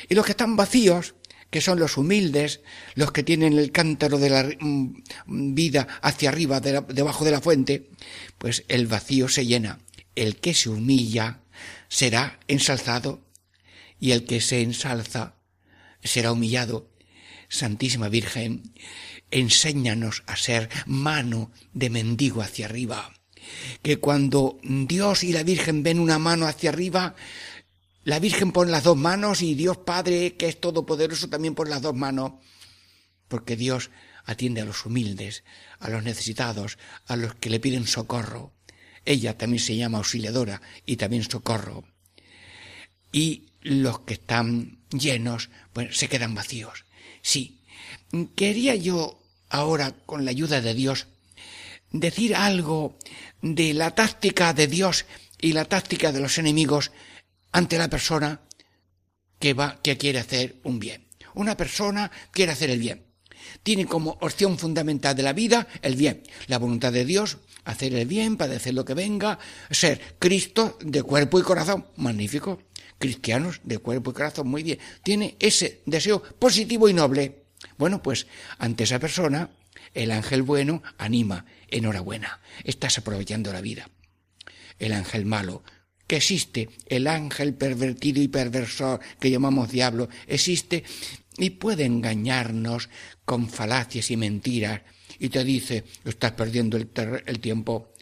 Y 0.08 0.14
los 0.14 0.24
que 0.24 0.32
están 0.32 0.56
vacíos, 0.56 1.14
que 1.50 1.60
son 1.60 1.78
los 1.78 1.96
humildes, 1.96 2.60
los 2.94 3.12
que 3.12 3.22
tienen 3.22 3.58
el 3.58 3.72
cántaro 3.72 4.18
de 4.18 4.30
la 4.30 4.44
mm, 4.44 5.54
vida 5.54 5.86
hacia 6.02 6.30
arriba, 6.30 6.60
debajo 6.60 7.24
de 7.24 7.30
la 7.30 7.40
fuente, 7.40 7.90
pues 8.38 8.64
el 8.68 8.86
vacío 8.86 9.28
se 9.28 9.46
llena. 9.46 9.80
El 10.14 10.36
que 10.36 10.54
se 10.54 10.70
humilla 10.70 11.40
será 11.88 12.38
ensalzado 12.48 13.26
y 13.98 14.12
el 14.12 14.24
que 14.24 14.40
se 14.40 14.62
ensalza 14.62 15.36
será 16.02 16.32
humillado. 16.32 16.90
Santísima 17.48 18.08
Virgen, 18.08 18.74
enséñanos 19.30 20.22
a 20.26 20.36
ser 20.36 20.68
mano 20.86 21.50
de 21.72 21.90
mendigo 21.90 22.42
hacia 22.42 22.66
arriba. 22.66 23.12
Que 23.82 23.98
cuando 23.98 24.58
Dios 24.62 25.24
y 25.24 25.32
la 25.32 25.42
Virgen 25.42 25.82
ven 25.82 25.98
una 25.98 26.18
mano 26.18 26.46
hacia 26.46 26.70
arriba, 26.70 27.14
la 28.04 28.18
Virgen 28.18 28.52
pone 28.52 28.70
las 28.70 28.84
dos 28.84 28.96
manos 28.96 29.42
y 29.42 29.54
Dios 29.54 29.78
Padre, 29.78 30.36
que 30.36 30.48
es 30.48 30.60
todopoderoso, 30.60 31.28
también 31.28 31.54
pone 31.54 31.70
las 31.70 31.82
dos 31.82 31.94
manos. 31.94 32.32
Porque 33.28 33.56
Dios 33.56 33.90
atiende 34.24 34.60
a 34.60 34.64
los 34.64 34.84
humildes, 34.86 35.44
a 35.78 35.88
los 35.88 36.02
necesitados, 36.02 36.78
a 37.06 37.16
los 37.16 37.34
que 37.34 37.50
le 37.50 37.60
piden 37.60 37.86
socorro. 37.86 38.52
Ella 39.04 39.36
también 39.36 39.62
se 39.62 39.76
llama 39.76 39.98
auxiliadora 39.98 40.60
y 40.86 40.96
también 40.96 41.24
socorro. 41.24 41.84
Y 43.12 43.46
los 43.60 44.00
que 44.00 44.14
están 44.14 44.78
llenos, 44.90 45.50
pues 45.72 45.96
se 45.96 46.08
quedan 46.08 46.34
vacíos. 46.34 46.84
Sí. 47.22 47.60
Quería 48.34 48.74
yo 48.74 49.20
ahora, 49.48 49.92
con 50.06 50.24
la 50.24 50.30
ayuda 50.30 50.60
de 50.60 50.74
Dios, 50.74 51.06
decir 51.92 52.34
algo 52.34 52.98
de 53.42 53.74
la 53.74 53.92
táctica 53.92 54.52
de 54.52 54.66
Dios 54.66 55.06
y 55.40 55.52
la 55.52 55.64
táctica 55.64 56.12
de 56.12 56.20
los 56.20 56.38
enemigos 56.38 56.92
ante 57.52 57.78
la 57.78 57.88
persona 57.88 58.42
que 59.38 59.54
va, 59.54 59.80
que 59.82 59.96
quiere 59.96 60.18
hacer 60.18 60.60
un 60.64 60.78
bien. 60.78 61.08
Una 61.34 61.56
persona 61.56 62.10
quiere 62.30 62.52
hacer 62.52 62.70
el 62.70 62.78
bien. 62.78 63.06
Tiene 63.62 63.86
como 63.86 64.18
opción 64.20 64.58
fundamental 64.58 65.16
de 65.16 65.22
la 65.22 65.32
vida 65.32 65.66
el 65.82 65.96
bien. 65.96 66.22
La 66.46 66.58
voluntad 66.58 66.92
de 66.92 67.04
Dios, 67.04 67.38
hacer 67.64 67.94
el 67.94 68.06
bien, 68.06 68.36
padecer 68.36 68.74
lo 68.74 68.84
que 68.84 68.94
venga, 68.94 69.38
ser 69.70 70.16
Cristo 70.18 70.78
de 70.80 71.02
cuerpo 71.02 71.38
y 71.38 71.42
corazón. 71.42 71.86
Magnífico. 71.96 72.62
Cristianos 72.98 73.60
de 73.64 73.78
cuerpo 73.78 74.10
y 74.10 74.14
corazón, 74.14 74.48
muy 74.48 74.62
bien. 74.62 74.78
Tiene 75.02 75.36
ese 75.40 75.80
deseo 75.86 76.22
positivo 76.22 76.88
y 76.88 76.92
noble. 76.92 77.44
Bueno, 77.78 78.02
pues 78.02 78.26
ante 78.58 78.84
esa 78.84 78.98
persona, 78.98 79.50
el 79.94 80.10
ángel 80.10 80.42
bueno 80.42 80.82
anima, 80.98 81.46
enhorabuena, 81.68 82.40
estás 82.64 82.98
aprovechando 82.98 83.52
la 83.52 83.60
vida. 83.60 83.88
El 84.78 84.92
ángel 84.92 85.26
malo, 85.26 85.62
que 86.06 86.16
existe, 86.16 86.68
el 86.86 87.06
ángel 87.06 87.54
pervertido 87.54 88.20
y 88.20 88.28
perversor 88.28 89.00
que 89.20 89.30
llamamos 89.30 89.70
diablo, 89.70 90.08
existe 90.26 90.84
y 91.36 91.50
puede 91.50 91.84
engañarnos 91.84 92.88
con 93.24 93.48
falacias 93.48 94.10
y 94.10 94.16
mentiras 94.16 94.80
y 95.18 95.28
te 95.28 95.44
dice, 95.44 95.84
estás 96.04 96.32
perdiendo 96.32 96.76
el, 96.76 97.40
tiempo. 97.40 97.92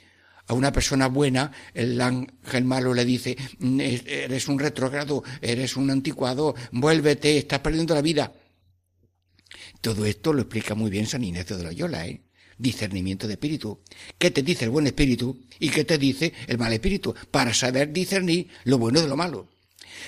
A 0.46 0.54
una 0.54 0.72
persona 0.72 1.08
buena, 1.08 1.52
el 1.74 2.00
ángel 2.00 2.64
malo 2.64 2.94
le 2.94 3.04
dice, 3.04 3.36
"Mm, 3.58 3.80
eres 3.80 4.48
un 4.48 4.58
retrógrado, 4.58 5.22
eres 5.42 5.76
un 5.76 5.90
anticuado, 5.90 6.54
vuélvete, 6.72 7.36
estás 7.36 7.58
perdiendo 7.58 7.94
la 7.94 8.02
vida. 8.02 8.32
Todo 9.80 10.04
esto 10.06 10.32
lo 10.32 10.42
explica 10.42 10.74
muy 10.74 10.90
bien 10.90 11.06
San 11.06 11.24
Ignacio 11.24 11.56
de 11.56 11.64
Loyola, 11.64 12.06
¿eh? 12.06 12.22
Discernimiento 12.58 13.28
de 13.28 13.34
espíritu. 13.34 13.80
¿Qué 14.18 14.32
te 14.32 14.42
dice 14.42 14.64
el 14.64 14.70
buen 14.70 14.86
espíritu 14.86 15.40
y 15.60 15.68
qué 15.68 15.84
te 15.84 15.96
dice 15.96 16.32
el 16.48 16.58
mal 16.58 16.72
espíritu? 16.72 17.14
Para 17.30 17.54
saber 17.54 17.92
discernir 17.92 18.48
lo 18.64 18.78
bueno 18.78 19.00
de 19.00 19.06
lo 19.06 19.16
malo. 19.16 19.48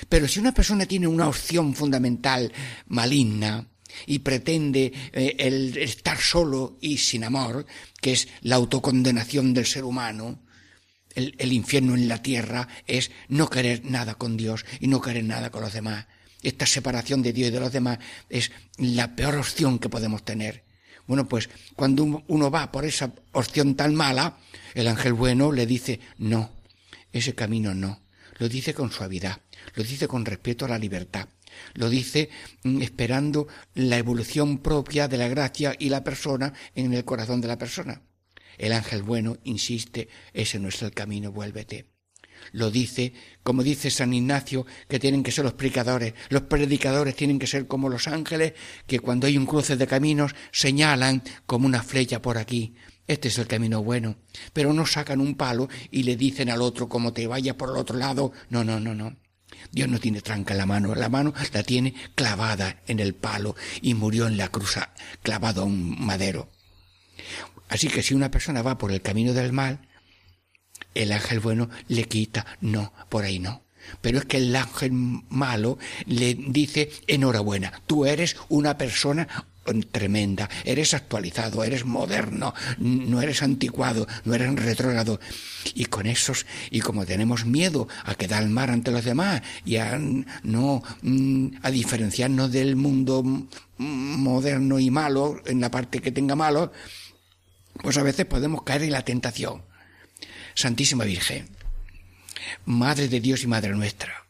Pero 0.08 0.26
si 0.26 0.40
una 0.40 0.52
persona 0.52 0.86
tiene 0.86 1.06
una 1.06 1.28
opción 1.28 1.74
fundamental 1.74 2.52
maligna 2.88 3.68
y 4.06 4.20
pretende 4.20 4.92
eh, 5.12 5.36
el 5.38 5.76
estar 5.78 6.18
solo 6.18 6.76
y 6.80 6.98
sin 6.98 7.22
amor, 7.22 7.66
que 8.00 8.12
es 8.12 8.28
la 8.42 8.56
autocondenación 8.56 9.54
del 9.54 9.66
ser 9.66 9.84
humano, 9.84 10.42
el, 11.14 11.34
el 11.38 11.52
infierno 11.52 11.94
en 11.94 12.08
la 12.08 12.22
tierra 12.22 12.68
es 12.86 13.12
no 13.28 13.48
querer 13.48 13.84
nada 13.84 14.14
con 14.14 14.36
Dios 14.36 14.64
y 14.80 14.88
no 14.88 15.00
querer 15.00 15.24
nada 15.24 15.50
con 15.50 15.62
los 15.62 15.72
demás. 15.72 16.06
Esta 16.42 16.66
separación 16.66 17.22
de 17.22 17.32
Dios 17.32 17.48
y 17.48 17.52
de 17.52 17.60
los 17.60 17.72
demás 17.72 17.98
es 18.28 18.50
la 18.78 19.14
peor 19.14 19.36
opción 19.36 19.78
que 19.78 19.88
podemos 19.88 20.24
tener. 20.24 20.64
Bueno, 21.06 21.28
pues 21.28 21.48
cuando 21.76 22.22
uno- 22.28 22.50
va 22.50 22.70
por 22.70 22.84
esa 22.84 23.12
opción 23.32 23.74
tan 23.74 23.94
mala, 23.94 24.38
el 24.74 24.86
ángel 24.88 25.12
bueno 25.12 25.52
le 25.52 25.66
dice, 25.66 26.00
no, 26.18 26.50
ese 27.12 27.34
camino 27.34 27.74
no. 27.74 28.00
Lo 28.38 28.48
dice 28.48 28.72
con 28.72 28.90
suavidad, 28.90 29.40
lo 29.74 29.82
dice 29.82 30.08
con 30.08 30.24
respeto 30.24 30.64
a 30.64 30.68
la 30.68 30.78
libertad, 30.78 31.28
lo 31.74 31.90
dice 31.90 32.30
mm, 32.62 32.80
esperando 32.80 33.48
la 33.74 33.98
evolución 33.98 34.58
propia 34.58 35.08
de 35.08 35.18
la 35.18 35.28
gracia 35.28 35.74
y 35.78 35.90
la 35.90 36.02
persona 36.04 36.54
en 36.74 36.94
el 36.94 37.04
corazón 37.04 37.40
de 37.42 37.48
la 37.48 37.58
persona. 37.58 38.00
El 38.56 38.72
ángel 38.72 39.02
bueno 39.02 39.36
insiste, 39.44 40.08
ese 40.32 40.58
no 40.58 40.68
es 40.68 40.80
el 40.82 40.92
camino, 40.92 41.32
vuélvete. 41.32 41.86
Lo 42.52 42.70
dice, 42.70 43.12
como 43.42 43.62
dice 43.62 43.90
San 43.90 44.12
Ignacio, 44.12 44.66
que 44.88 44.98
tienen 44.98 45.22
que 45.22 45.32
ser 45.32 45.44
los 45.44 45.54
predicadores. 45.54 46.14
Los 46.28 46.42
predicadores 46.42 47.14
tienen 47.16 47.38
que 47.38 47.46
ser 47.46 47.66
como 47.66 47.88
los 47.88 48.08
ángeles, 48.08 48.54
que 48.86 49.00
cuando 49.00 49.26
hay 49.26 49.36
un 49.36 49.46
cruce 49.46 49.76
de 49.76 49.86
caminos 49.86 50.34
señalan 50.52 51.22
como 51.46 51.66
una 51.66 51.82
flecha 51.82 52.22
por 52.22 52.38
aquí. 52.38 52.74
Este 53.06 53.28
es 53.28 53.38
el 53.38 53.46
camino 53.46 53.82
bueno. 53.82 54.16
Pero 54.52 54.72
no 54.72 54.86
sacan 54.86 55.20
un 55.20 55.34
palo 55.34 55.68
y 55.90 56.04
le 56.04 56.16
dicen 56.16 56.50
al 56.50 56.62
otro 56.62 56.88
como 56.88 57.12
te 57.12 57.26
vaya 57.26 57.56
por 57.56 57.70
el 57.70 57.76
otro 57.76 57.96
lado. 57.96 58.32
No, 58.50 58.62
no, 58.62 58.78
no, 58.78 58.94
no. 58.94 59.16
Dios 59.72 59.88
no 59.88 59.98
tiene 59.98 60.20
tranca 60.20 60.54
en 60.54 60.58
la 60.58 60.66
mano, 60.66 60.94
la 60.94 61.08
mano 61.08 61.34
la 61.52 61.62
tiene 61.62 61.94
clavada 62.14 62.82
en 62.86 63.00
el 63.00 63.14
palo 63.14 63.56
y 63.82 63.94
murió 63.94 64.26
en 64.26 64.36
la 64.36 64.48
cruz 64.48 64.78
clavado 65.22 65.62
a 65.62 65.64
un 65.64 66.04
madero. 66.04 66.50
Así 67.68 67.88
que 67.88 68.02
si 68.02 68.14
una 68.14 68.30
persona 68.30 68.62
va 68.62 68.78
por 68.78 68.90
el 68.90 69.02
camino 69.02 69.32
del 69.32 69.52
mal, 69.52 69.88
el 70.94 71.12
ángel 71.12 71.40
bueno 71.40 71.70
le 71.88 72.04
quita, 72.04 72.46
no, 72.60 72.92
por 73.08 73.24
ahí 73.24 73.38
no. 73.38 73.62
Pero 74.00 74.18
es 74.18 74.24
que 74.26 74.36
el 74.36 74.54
ángel 74.54 74.92
malo 74.92 75.78
le 76.06 76.34
dice, 76.34 76.90
enhorabuena, 77.06 77.72
tú 77.86 78.06
eres 78.06 78.36
una 78.48 78.76
persona 78.78 79.26
tremenda, 79.90 80.48
eres 80.64 80.94
actualizado, 80.94 81.62
eres 81.62 81.84
moderno, 81.84 82.54
no 82.78 83.20
eres 83.20 83.42
anticuado, 83.42 84.06
no 84.24 84.34
eres 84.34 84.54
retrógrado. 84.56 85.20
Y 85.74 85.86
con 85.86 86.06
esos, 86.06 86.46
y 86.70 86.80
como 86.80 87.06
tenemos 87.06 87.44
miedo 87.44 87.88
a 88.04 88.14
quedar 88.14 88.46
mal 88.48 88.70
ante 88.70 88.90
los 88.90 89.04
demás 89.04 89.42
y 89.64 89.76
a 89.76 89.98
no, 90.42 90.82
mm, 91.02 91.48
a 91.62 91.70
diferenciarnos 91.70 92.50
del 92.52 92.76
mundo 92.76 93.22
moderno 93.78 94.78
y 94.78 94.90
malo, 94.90 95.40
en 95.46 95.60
la 95.60 95.70
parte 95.70 96.00
que 96.00 96.12
tenga 96.12 96.34
malo, 96.34 96.72
pues 97.82 97.96
a 97.96 98.02
veces 98.02 98.26
podemos 98.26 98.62
caer 98.62 98.82
en 98.82 98.92
la 98.92 99.04
tentación. 99.04 99.62
Santísima 100.60 101.04
Virgen, 101.04 101.48
Madre 102.64 103.08
de 103.08 103.20
Dios 103.20 103.42
y 103.42 103.46
Madre 103.46 103.70
nuestra, 103.70 104.26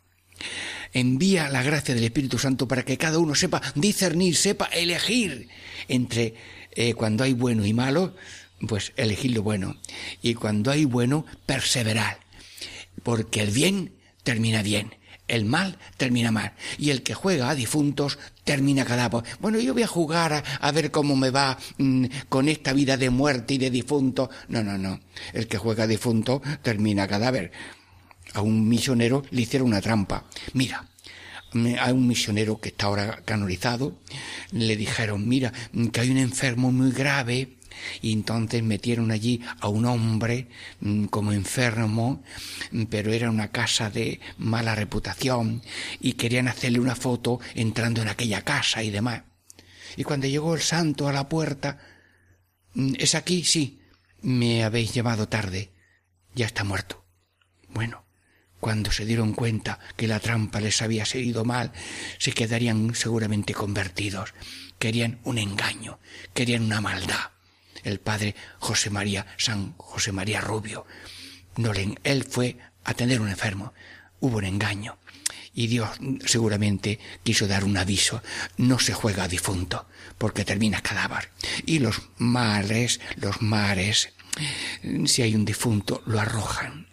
envía 0.93 1.49
la 1.49 1.63
gracia 1.63 1.95
del 1.95 2.05
Espíritu 2.05 2.39
Santo 2.39 2.67
para 2.67 2.85
que 2.85 2.99
cada 2.99 3.19
uno 3.19 3.35
sepa 3.35 3.61
discernir, 3.75 4.37
sepa 4.37 4.67
elegir 4.67 5.49
entre 5.89 6.35
eh, 6.73 6.95
cuando 6.95 7.25
hay 7.25 7.33
bueno 7.33 7.67
y 7.67 7.73
malo, 7.73 8.15
pues 8.69 8.93
elegir 8.97 9.33
lo 9.33 9.43
bueno. 9.43 9.77
Y 10.23 10.35
cuando 10.35 10.71
hay 10.71 10.85
bueno, 10.85 11.27
perseverar. 11.47 12.21
Porque 13.03 13.43
el 13.43 13.51
bien 13.51 13.95
termina 14.23 14.63
bien. 14.63 14.95
el 15.29 15.45
mal 15.45 15.79
termina 15.97 16.33
mal. 16.33 16.55
Y 16.77 16.91
el 16.91 17.03
que 17.03 17.15
juega 17.15 17.51
a 17.51 17.55
difuntos 17.55 18.19
termina 18.51 18.85
cadáver. 18.85 19.23
Bueno, 19.39 19.61
yo 19.61 19.75
voy 19.75 19.85
a 19.85 19.87
jugar 19.87 20.43
a, 20.61 20.73
ver 20.73 20.91
cómo 20.91 21.15
me 21.15 21.31
va 21.31 21.57
mm, 21.79 22.07
con 22.29 22.49
esta 22.49 22.73
vida 22.73 22.97
de 22.97 23.09
muerte 23.09 23.55
y 23.55 23.59
de 23.59 23.71
difunto. 23.71 24.29
No, 24.49 24.65
no, 24.65 24.77
no. 24.77 24.99
El 25.33 25.47
que 25.47 25.57
juega 25.57 25.87
difunto 25.87 26.43
termina 26.61 27.07
cadáver. 27.07 27.53
A 28.35 28.41
un 28.43 28.69
misionero 28.69 29.23
le 29.31 29.43
hicieron 29.43 29.69
una 29.69 29.81
trampa. 29.81 30.25
Mira, 30.55 30.85
me- 31.53 31.79
a 31.79 31.93
un 31.93 32.09
misionero 32.09 32.61
que 32.61 32.71
está 32.71 32.87
ahora 32.87 33.23
canonizado, 33.25 34.01
le 34.51 34.77
dijeron, 34.77 35.29
mira, 35.29 35.53
que 35.93 36.01
hay 36.01 36.11
un 36.11 36.19
enfermo 36.19 36.73
muy 36.73 36.91
grave, 36.91 37.57
y 38.03 38.13
entonces 38.13 38.63
metieron 38.63 39.11
allí 39.11 39.41
a 39.61 39.69
un 39.69 39.85
hombre 39.87 40.49
mm, 40.81 41.07
como 41.07 41.33
enfermo, 41.33 42.23
mm, 42.71 42.85
pero 42.85 43.13
era 43.13 43.31
una 43.31 43.51
casa 43.51 43.91
de 43.91 44.21
mala 44.39 44.75
reputación, 44.75 45.63
y 46.01 46.15
querían 46.15 46.49
hacerle 46.49 46.81
una 46.81 46.97
foto 46.97 47.41
entrando 47.55 48.03
en 48.03 48.09
aquella 48.09 48.43
casa 48.43 48.83
y 48.83 48.91
demás. 48.91 49.23
Y 49.97 50.05
cuando 50.05 50.27
llegó 50.27 50.55
el 50.55 50.61
santo 50.61 51.09
a 51.09 51.13
la 51.13 51.29
puerta, 51.29 51.79
"Mm, 52.75 52.95
¿es 52.99 53.15
aquí? 53.15 53.45
Sí. 53.45 53.81
Me 54.23 54.65
habéis 54.65 54.93
llamado 54.93 55.29
tarde. 55.29 55.71
Ya 56.35 56.47
está 56.47 56.63
muerto. 56.63 57.05
Bueno, 57.69 58.05
cuando 58.61 58.93
se 58.93 59.07
dieron 59.07 59.33
cuenta 59.33 59.79
que 59.97 60.07
la 60.07 60.21
trampa 60.21 60.61
les 60.61 60.83
había 60.83 61.07
salido 61.07 61.45
mal, 61.45 61.73
se 62.19 62.33
quedarían 62.33 62.95
seguramente 62.95 63.55
convertidos. 63.55 64.35
Querían 64.79 65.19
un 65.25 65.39
engaño, 65.39 65.99
querían 66.35 66.65
una 66.65 66.81
maldad. 66.81 67.31
El 67.85 68.01
padre 68.01 68.35
José 68.59 68.91
María, 68.91 69.27
San 69.37 69.75
José 69.77 70.13
María 70.13 70.41
Rubio, 70.41 70.87
no 71.57 71.73
le, 71.73 71.95
él 72.05 72.25
fue 72.25 72.57
a 72.85 72.91
atender 72.91 73.21
un 73.21 73.29
enfermo. 73.29 73.73
Hubo 74.21 74.39
un 74.39 74.45
engaño. 74.45 74.99
Y 75.53 75.67
Dios 75.67 75.91
seguramente 76.25 77.01
quiso 77.25 77.47
dar 77.49 77.65
un 77.65 77.77
aviso. 77.77 78.23
No 78.57 78.79
se 78.79 78.95
juega 78.95 79.25
a 79.25 79.29
difunto, 79.29 79.87
porque 80.19 80.45
termina 80.45 80.81
cadáver. 80.81 81.31
Y 81.67 81.81
los 81.81 82.03
mares, 82.19 83.01
los 83.17 83.43
mares, 83.43 84.11
si 85.07 85.23
hay 85.23 85.35
un 85.35 85.45
difunto, 85.45 86.03
lo 86.07 86.21
arrojan. 86.21 86.87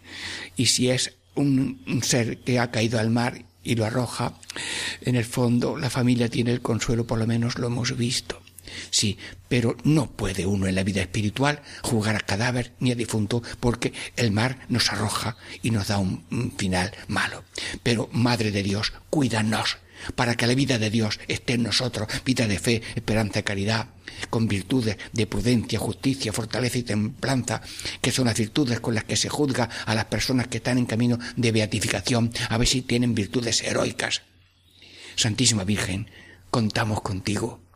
Y 0.56 0.66
si 0.66 0.90
es 0.90 1.14
un, 1.34 1.82
un 1.86 2.02
ser 2.02 2.38
que 2.38 2.58
ha 2.58 2.70
caído 2.70 2.98
al 2.98 3.10
mar 3.10 3.44
y 3.62 3.76
lo 3.76 3.84
arroja, 3.84 4.34
en 5.02 5.14
el 5.14 5.24
fondo 5.24 5.76
la 5.76 5.90
familia 5.90 6.28
tiene 6.28 6.52
el 6.52 6.62
consuelo, 6.62 7.06
por 7.06 7.18
lo 7.18 7.26
menos 7.26 7.58
lo 7.58 7.68
hemos 7.68 7.96
visto. 7.96 8.42
Sí, 8.90 9.18
pero 9.48 9.76
no 9.84 10.10
puede 10.10 10.46
uno 10.46 10.66
en 10.66 10.74
la 10.74 10.84
vida 10.84 11.00
espiritual 11.00 11.62
jugar 11.82 12.16
a 12.16 12.20
cadáver 12.20 12.72
ni 12.80 12.92
a 12.92 12.94
difunto 12.94 13.42
porque 13.60 13.92
el 14.16 14.30
mar 14.30 14.66
nos 14.68 14.92
arroja 14.92 15.36
y 15.62 15.70
nos 15.70 15.88
da 15.88 15.98
un, 15.98 16.54
final 16.56 16.92
malo. 17.06 17.44
Pero, 17.82 18.08
Madre 18.12 18.50
de 18.50 18.62
Dios, 18.62 18.92
cuídanos 19.10 19.78
para 20.14 20.36
que 20.36 20.46
la 20.46 20.54
vida 20.54 20.78
de 20.78 20.90
Dios 20.90 21.18
esté 21.28 21.54
en 21.54 21.64
nosotros, 21.64 22.08
vida 22.24 22.46
de 22.46 22.58
fe, 22.58 22.82
esperanza 22.94 23.42
caridad, 23.42 23.88
con 24.30 24.46
virtudes 24.48 24.96
de 25.12 25.26
prudencia, 25.26 25.78
justicia, 25.78 26.32
fortaleza 26.32 26.78
y 26.78 26.82
templanza, 26.82 27.62
que 28.00 28.12
son 28.12 28.26
las 28.26 28.38
virtudes 28.38 28.80
con 28.80 28.94
las 28.94 29.04
que 29.04 29.16
se 29.16 29.28
juzga 29.28 29.68
a 29.86 29.94
las 29.94 30.06
personas 30.06 30.48
que 30.48 30.58
están 30.58 30.78
en 30.78 30.86
camino 30.86 31.18
de 31.36 31.52
beatificación, 31.52 32.32
a 32.48 32.58
ver 32.58 32.68
si 32.68 32.82
tienen 32.82 33.14
virtudes 33.14 33.62
heroicas. 33.62 34.22
Santísima 35.16 35.64
Virgen, 35.64 36.08
contamos 36.50 37.02
contigo 37.02 37.67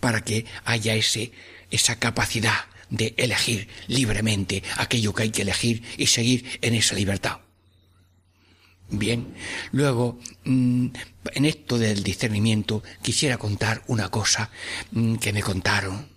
para 0.00 0.22
que 0.22 0.46
haya 0.64 0.94
ese, 0.94 1.32
esa 1.70 1.98
capacidad 1.98 2.66
de 2.90 3.14
elegir 3.16 3.68
libremente 3.88 4.62
aquello 4.76 5.14
que 5.14 5.24
hay 5.24 5.30
que 5.30 5.42
elegir 5.42 5.82
y 5.96 6.06
seguir 6.06 6.58
en 6.62 6.74
esa 6.74 6.94
libertad. 6.94 7.38
Bien, 8.90 9.34
luego, 9.72 10.20
mm, 10.44 10.86
en 11.32 11.44
esto 11.46 11.78
del 11.78 12.02
discernimiento, 12.02 12.82
quisiera 13.02 13.38
contar 13.38 13.82
una 13.86 14.10
cosa 14.10 14.50
mm, 14.92 15.16
que 15.16 15.32
me 15.32 15.42
contaron. 15.42 16.08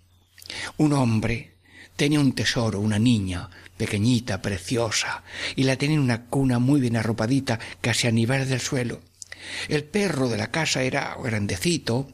Un 0.77 0.93
hombre 0.93 1.55
tenía 1.95 2.19
un 2.19 2.33
tesoro, 2.33 2.79
una 2.79 2.99
niña, 2.99 3.49
pequeñita, 3.77 4.41
preciosa, 4.41 5.23
y 5.55 5.63
la 5.63 5.77
tenía 5.77 5.95
en 5.95 6.03
una 6.03 6.25
cuna 6.25 6.59
muy 6.59 6.81
bien 6.81 6.97
arropadita, 6.97 7.59
casi 7.81 8.07
a 8.07 8.11
nivel 8.11 8.47
del 8.47 8.59
suelo. 8.61 9.01
El 9.67 9.83
perro 9.83 10.29
de 10.29 10.37
la 10.37 10.51
casa 10.51 10.81
era 10.81 11.15
grandecito 11.21 12.11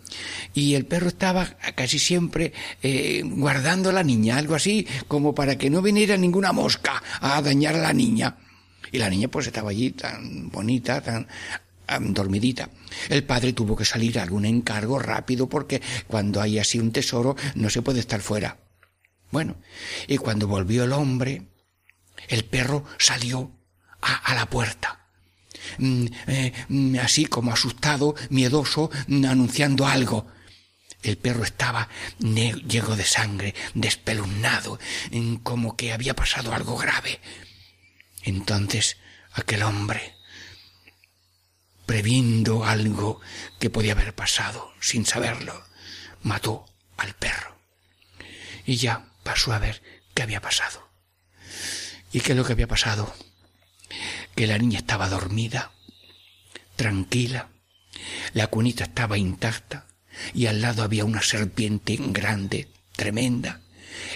y 0.54 0.76
el 0.76 0.86
perro 0.86 1.08
estaba 1.08 1.46
casi 1.76 2.00
siempre 2.00 2.54
eh, 2.82 3.22
guardando 3.26 3.90
a 3.90 3.94
la 3.94 4.04
niña, 4.04 4.38
algo 4.38 4.56
así 4.56 4.88
como 5.08 5.34
para 5.34 5.58
que 5.58 5.70
no 5.70 5.82
viniera 5.82 6.18
ninguna 6.18 6.52
mosca 6.52 7.02
a 7.20 7.42
dañar 7.42 7.76
a 7.76 7.82
la 7.82 7.94
niña. 7.94 8.38
Y 8.92 9.00
la 9.00 9.10
niña 9.10 9.28
pues 9.28 9.48
estaba 9.48 9.72
allí 9.72 9.92
tan 9.92 10.50
bonita, 10.50 11.02
tan 11.02 11.28
dormidita. 12.14 12.70
El 13.10 13.24
padre 13.24 13.54
tuvo 13.54 13.76
que 13.76 13.86
salir 13.86 14.20
a 14.20 14.24
algún 14.24 14.46
encargo 14.46 15.00
rápido 15.00 15.50
porque 15.50 15.82
cuando 16.08 16.42
hay 16.42 16.60
así 16.60 16.80
un 16.80 16.92
tesoro 16.92 17.36
no 17.56 17.70
se 17.70 17.82
puede 17.82 18.00
estar 18.00 18.22
fuera. 18.22 18.58
Bueno, 19.32 19.56
y 20.08 20.18
cuando 20.18 20.48
volvió 20.48 20.84
el 20.84 20.94
hombre, 20.94 21.48
el 22.28 22.46
perro 22.46 22.86
salió 23.00 23.52
a 24.02 24.36
la 24.36 24.46
puerta. 24.48 25.03
Mm, 25.78 26.06
eh, 26.28 26.54
mm, 26.70 27.00
así 27.00 27.26
como 27.26 27.52
asustado, 27.52 28.16
miedoso, 28.30 28.90
mm, 29.08 29.26
anunciando 29.26 29.88
algo. 29.88 30.28
El 31.02 31.18
perro 31.18 31.44
estaba 31.44 31.90
lleno 32.20 32.96
de 32.96 33.04
sangre, 33.04 33.54
despelunado, 33.74 34.80
mm, 35.12 35.36
como 35.38 35.76
que 35.76 35.92
había 35.92 36.16
pasado 36.16 36.54
algo 36.54 36.78
grave. 36.78 37.20
Entonces 38.24 38.98
aquel 39.34 39.64
hombre, 39.64 40.16
previendo 41.86 42.64
algo 42.64 43.20
que 43.60 43.70
podía 43.70 43.92
haber 43.94 44.16
pasado 44.16 44.72
sin 44.80 45.06
saberlo, 45.06 45.62
mató 46.22 46.66
al 46.98 47.14
perro. 47.16 47.58
Y 48.66 48.78
ya 48.78 49.10
pasó 49.24 49.52
a 49.54 49.60
ver 49.60 49.82
qué 50.14 50.24
había 50.24 50.42
pasado. 50.42 50.90
¿Y 52.14 52.22
qué 52.22 52.32
es 52.32 52.38
lo 52.38 52.46
que 52.46 52.54
había 52.54 52.68
pasado? 52.68 53.14
Que 54.36 54.48
la 54.48 54.58
niña 54.58 54.80
estaba 54.80 55.10
dormida, 55.10 55.72
tranquila, 56.76 57.50
la 58.34 58.48
cunita 58.48 58.86
estaba 58.86 59.18
intacta 59.18 59.88
y 60.34 60.48
al 60.48 60.62
lado 60.62 60.84
había 60.84 61.06
una 61.06 61.22
serpiente 61.22 61.98
grande, 62.00 62.68
tremenda. 62.96 63.62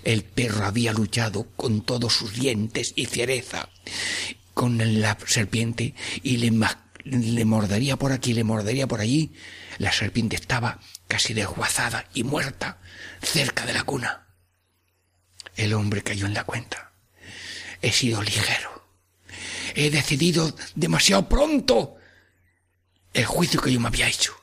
El 0.03 0.23
perro 0.23 0.65
había 0.65 0.91
luchado 0.91 1.47
con 1.55 1.81
todos 1.81 2.13
sus 2.13 2.33
dientes 2.33 2.93
y 2.95 3.05
fiereza 3.05 3.69
con 4.53 5.01
la 5.01 5.17
serpiente 5.27 5.93
y 6.23 6.37
le, 6.37 6.51
le 7.05 7.45
mordería 7.45 7.95
por 7.95 8.11
aquí, 8.11 8.33
le 8.33 8.43
mordería 8.43 8.87
por 8.87 9.01
allí. 9.01 9.33
La 9.77 9.91
serpiente 9.91 10.35
estaba 10.35 10.79
casi 11.07 11.35
desguazada 11.35 12.07
y 12.13 12.23
muerta 12.23 12.79
cerca 13.21 13.65
de 13.65 13.73
la 13.73 13.83
cuna. 13.83 14.27
El 15.55 15.73
hombre 15.73 16.01
cayó 16.01 16.25
en 16.25 16.33
la 16.33 16.43
cuenta. 16.43 16.91
He 17.81 17.91
sido 17.91 18.23
ligero. 18.23 18.76
He 19.75 19.89
decidido 19.89 20.55
demasiado 20.75 21.27
pronto 21.27 21.95
el 23.13 23.25
juicio 23.25 23.61
que 23.61 23.71
yo 23.71 23.79
me 23.79 23.87
había 23.87 24.07
hecho. 24.07 24.33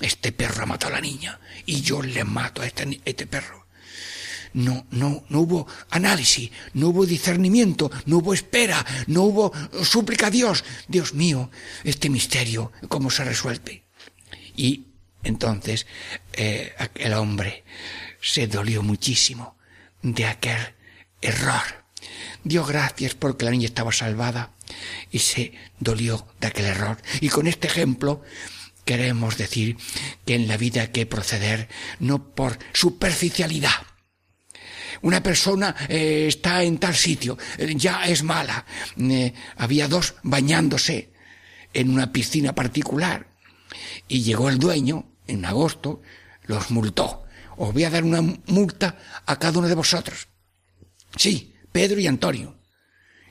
Este 0.00 0.32
perro 0.32 0.62
ha 0.62 0.66
matado 0.66 0.92
a 0.92 0.96
la 0.96 1.00
niña 1.00 1.38
y 1.66 1.80
yo 1.80 2.02
le 2.02 2.24
mato 2.24 2.62
a 2.62 2.66
este, 2.66 3.00
este 3.04 3.26
perro. 3.26 3.66
No, 4.54 4.86
no, 4.90 5.24
no 5.30 5.40
hubo 5.40 5.66
análisis, 5.90 6.50
no 6.74 6.88
hubo 6.88 7.06
discernimiento, 7.06 7.90
no 8.04 8.18
hubo 8.18 8.34
espera, 8.34 8.84
no 9.06 9.22
hubo 9.22 9.52
súplica 9.82 10.26
a 10.26 10.30
Dios. 10.30 10.64
Dios 10.88 11.14
mío, 11.14 11.50
este 11.84 12.10
misterio, 12.10 12.72
¿cómo 12.88 13.10
se 13.10 13.24
resuelve? 13.24 13.82
Y 14.54 14.84
entonces 15.22 15.86
eh, 16.34 16.74
el 16.96 17.14
hombre 17.14 17.64
se 18.20 18.46
dolió 18.46 18.82
muchísimo 18.82 19.56
de 20.02 20.26
aquel 20.26 20.74
error. 21.20 21.81
Dio 22.44 22.64
gracias 22.64 23.14
porque 23.14 23.44
la 23.44 23.50
niña 23.50 23.66
estaba 23.66 23.92
salvada 23.92 24.50
y 25.10 25.18
se 25.18 25.52
dolió 25.78 26.26
de 26.40 26.48
aquel 26.48 26.66
error. 26.66 26.98
Y 27.20 27.28
con 27.28 27.46
este 27.46 27.68
ejemplo 27.68 28.22
queremos 28.84 29.36
decir 29.36 29.76
que 30.24 30.34
en 30.34 30.48
la 30.48 30.56
vida 30.56 30.82
hay 30.82 30.88
que 30.88 31.06
proceder 31.06 31.68
no 32.00 32.34
por 32.34 32.58
superficialidad. 32.72 33.86
Una 35.02 35.22
persona 35.22 35.74
eh, 35.88 36.26
está 36.28 36.62
en 36.62 36.78
tal 36.78 36.94
sitio, 36.94 37.36
eh, 37.58 37.74
ya 37.76 38.04
es 38.04 38.22
mala. 38.22 38.64
Eh, 38.98 39.32
había 39.56 39.88
dos 39.88 40.14
bañándose 40.22 41.12
en 41.74 41.90
una 41.90 42.12
piscina 42.12 42.54
particular 42.54 43.26
y 44.06 44.22
llegó 44.22 44.48
el 44.48 44.58
dueño 44.58 45.06
en 45.26 45.44
agosto, 45.44 46.02
los 46.44 46.70
multó. 46.70 47.24
Os 47.56 47.72
voy 47.72 47.84
a 47.84 47.90
dar 47.90 48.04
una 48.04 48.22
multa 48.46 49.22
a 49.26 49.38
cada 49.38 49.58
uno 49.58 49.68
de 49.68 49.74
vosotros. 49.74 50.28
Sí, 51.16 51.51
Pedro 51.72 52.00
y 52.00 52.06
Antonio. 52.06 52.54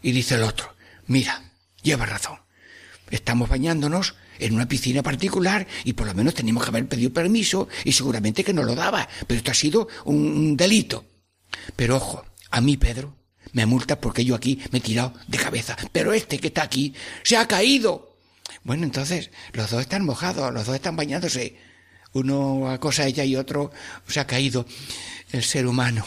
Y 0.01 0.11
dice 0.11 0.35
el 0.35 0.43
otro, 0.43 0.75
mira, 1.07 1.51
lleva 1.81 2.05
razón. 2.05 2.39
Estamos 3.11 3.49
bañándonos 3.49 4.15
en 4.39 4.55
una 4.55 4.67
piscina 4.67 5.03
particular 5.03 5.67
y 5.83 5.93
por 5.93 6.07
lo 6.07 6.13
menos 6.13 6.33
teníamos 6.33 6.63
que 6.63 6.69
haber 6.69 6.87
pedido 6.87 7.13
permiso 7.13 7.67
y 7.83 7.91
seguramente 7.91 8.43
que 8.43 8.53
no 8.53 8.63
lo 8.63 8.73
daba, 8.73 9.07
pero 9.27 9.37
esto 9.37 9.51
ha 9.51 9.55
sido 9.55 9.87
un 10.05 10.57
delito. 10.57 11.05
Pero 11.75 11.97
ojo, 11.97 12.25
a 12.49 12.61
mí 12.61 12.77
Pedro 12.77 13.15
me 13.53 13.65
multa 13.65 13.99
porque 13.99 14.25
yo 14.25 14.35
aquí 14.35 14.61
me 14.71 14.79
he 14.79 14.81
tirado 14.81 15.13
de 15.27 15.37
cabeza, 15.37 15.77
pero 15.91 16.13
este 16.13 16.39
que 16.39 16.47
está 16.47 16.63
aquí 16.63 16.93
se 17.23 17.37
ha 17.37 17.47
caído. 17.47 18.15
Bueno, 18.63 18.83
entonces, 18.83 19.31
los 19.53 19.69
dos 19.69 19.81
están 19.81 20.05
mojados, 20.05 20.53
los 20.53 20.65
dos 20.65 20.75
están 20.75 20.95
bañándose. 20.95 21.57
Uno 22.13 22.69
acosa 22.69 23.03
a 23.03 23.07
ella 23.07 23.23
y 23.23 23.35
otro 23.35 23.71
se 24.07 24.19
ha 24.19 24.27
caído. 24.27 24.65
El 25.31 25.43
ser 25.43 25.65
humano. 25.65 26.05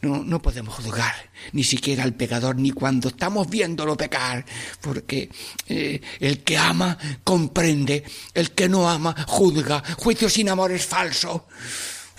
No, 0.00 0.22
no 0.22 0.40
podemos 0.40 0.76
juzgar 0.76 1.12
ni 1.52 1.64
siquiera 1.64 2.04
al 2.04 2.14
pecador, 2.14 2.56
ni 2.56 2.70
cuando 2.70 3.08
estamos 3.08 3.50
viéndolo 3.50 3.96
pecar, 3.96 4.44
porque 4.80 5.28
eh, 5.68 6.00
el 6.20 6.44
que 6.44 6.56
ama 6.56 6.96
comprende, 7.24 8.04
el 8.32 8.52
que 8.52 8.68
no 8.68 8.88
ama 8.88 9.14
juzga. 9.26 9.82
Juicio 9.98 10.28
sin 10.30 10.48
amor 10.48 10.70
es 10.70 10.86
falso. 10.86 11.46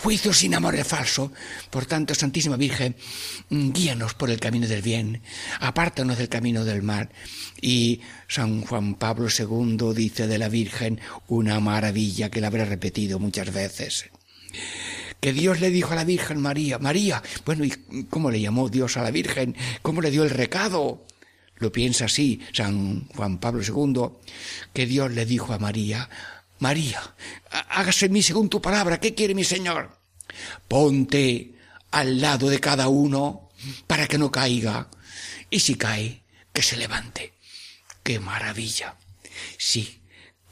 Juicio 0.06 0.34
sin 0.34 0.54
amor 0.54 0.76
es 0.76 0.86
falso. 0.86 1.32
Por 1.72 1.88
tanto, 1.88 2.14
Santísima 2.14 2.58
Virgen, 2.58 2.96
guíanos 3.50 4.14
por 4.14 4.30
el 4.30 4.40
camino 4.40 4.68
del 4.68 4.84
bien, 4.84 5.24
apártanos 5.60 6.20
del 6.20 6.30
camino 6.30 6.64
del 6.64 6.84
mal. 6.84 7.10
Y 7.60 8.02
San 8.28 8.62
Juan 8.62 8.94
Pablo 9.00 9.30
II 9.36 9.96
dice 9.96 10.28
de 10.28 10.38
la 10.38 10.48
Virgen 10.48 11.02
una 11.28 11.60
maravilla 11.60 12.30
que 12.30 12.40
la 12.40 12.50
habré 12.50 12.66
repetido 12.66 13.18
muchas 13.18 13.52
veces. 13.52 14.12
Que 15.20 15.34
Dios 15.34 15.60
le 15.60 15.72
dijo 15.72 15.94
a 15.94 15.96
la 15.96 16.04
Virgen 16.04 16.40
María, 16.40 16.78
María, 16.78 17.24
bueno, 17.44 17.66
¿y 17.66 17.72
cómo 18.08 18.30
le 18.30 18.40
llamó 18.40 18.70
Dios 18.70 18.98
a 18.98 19.02
la 19.02 19.10
Virgen? 19.10 19.56
¿Cómo 19.82 20.02
le 20.02 20.12
dio 20.12 20.24
el 20.24 20.30
recado? 20.30 21.04
Lo 21.58 21.72
piensa 21.72 22.06
así 22.06 22.42
San 22.54 23.08
Juan 23.08 23.40
Pablo 23.40 23.64
II, 23.64 24.10
que 24.72 24.86
Dios 24.86 25.12
le 25.14 25.26
dijo 25.26 25.52
a 25.52 25.58
María, 25.58 26.10
María, 26.60 27.02
hágase 27.70 28.06
en 28.08 28.14
mí 28.14 28.24
según 28.24 28.50
tu 28.50 28.62
palabra, 28.62 29.00
¿qué 29.00 29.14
quiere 29.14 29.36
mi 29.36 29.44
Señor? 29.44 29.98
Ponte 30.68 31.54
al 31.92 32.22
lado 32.22 32.50
de 32.50 32.60
cada 32.60 32.88
uno 32.88 33.50
para 33.88 34.08
que 34.08 34.18
no 34.18 34.32
caiga, 34.32 34.90
y 35.50 35.60
si 35.60 35.76
cae, 35.76 36.22
que 36.54 36.62
se 36.62 36.78
levante. 36.78 37.34
¡Qué 38.04 38.20
maravilla! 38.20 38.96
Sí, 39.58 40.00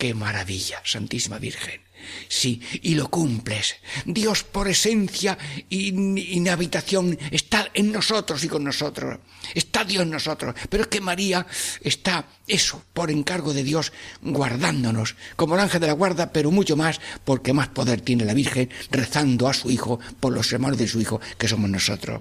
qué 0.03 0.13
maravilla, 0.13 0.81
Santísima 0.83 1.39
Virgen. 1.39 1.79
Sí, 2.27 2.61
y 2.81 2.95
lo 2.95 3.09
cumples. 3.09 3.75
Dios 4.03 4.43
por 4.43 4.67
esencia 4.67 5.37
y 5.69 6.35
en 6.35 6.49
habitación 6.49 7.17
está 7.31 7.69
en 7.73 7.93
nosotros 7.93 8.43
y 8.43 8.49
con 8.49 8.65
nosotros. 8.65 9.19
Está 9.55 9.85
Dios 9.85 10.03
en 10.03 10.09
nosotros. 10.09 10.55
Pero 10.69 10.83
es 10.83 10.89
que 10.89 10.99
María 10.99 11.47
está, 11.79 12.25
eso, 12.49 12.83
por 12.91 13.11
encargo 13.11 13.53
de 13.53 13.63
Dios, 13.63 13.93
guardándonos, 14.21 15.15
como 15.37 15.55
el 15.55 15.61
ángel 15.61 15.79
de 15.79 15.87
la 15.87 15.93
guarda, 15.93 16.33
pero 16.33 16.51
mucho 16.51 16.75
más, 16.75 16.99
porque 17.23 17.53
más 17.53 17.69
poder 17.69 18.01
tiene 18.01 18.25
la 18.25 18.33
Virgen 18.33 18.69
rezando 18.91 19.47
a 19.47 19.53
su 19.53 19.71
Hijo 19.71 20.01
por 20.19 20.33
los 20.33 20.51
hermanos 20.51 20.79
de 20.79 20.89
su 20.89 20.99
Hijo, 20.99 21.21
que 21.37 21.47
somos 21.47 21.69
nosotros. 21.69 22.19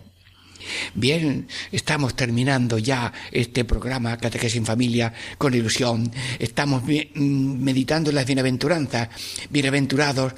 Bien, 0.95 1.47
estamos 1.71 2.15
terminando 2.15 2.79
ya 2.79 3.13
este 3.31 3.65
programa 3.65 4.17
Catequesis 4.17 4.59
en 4.59 4.67
Familia 4.67 5.13
con 5.39 5.55
ilusión. 5.55 6.11
Estamos 6.39 6.83
mm, 6.85 7.63
meditando 7.63 8.13
las 8.13 8.27
bienaventuranzas. 8.27 9.09
Bienaventurados 9.51 10.35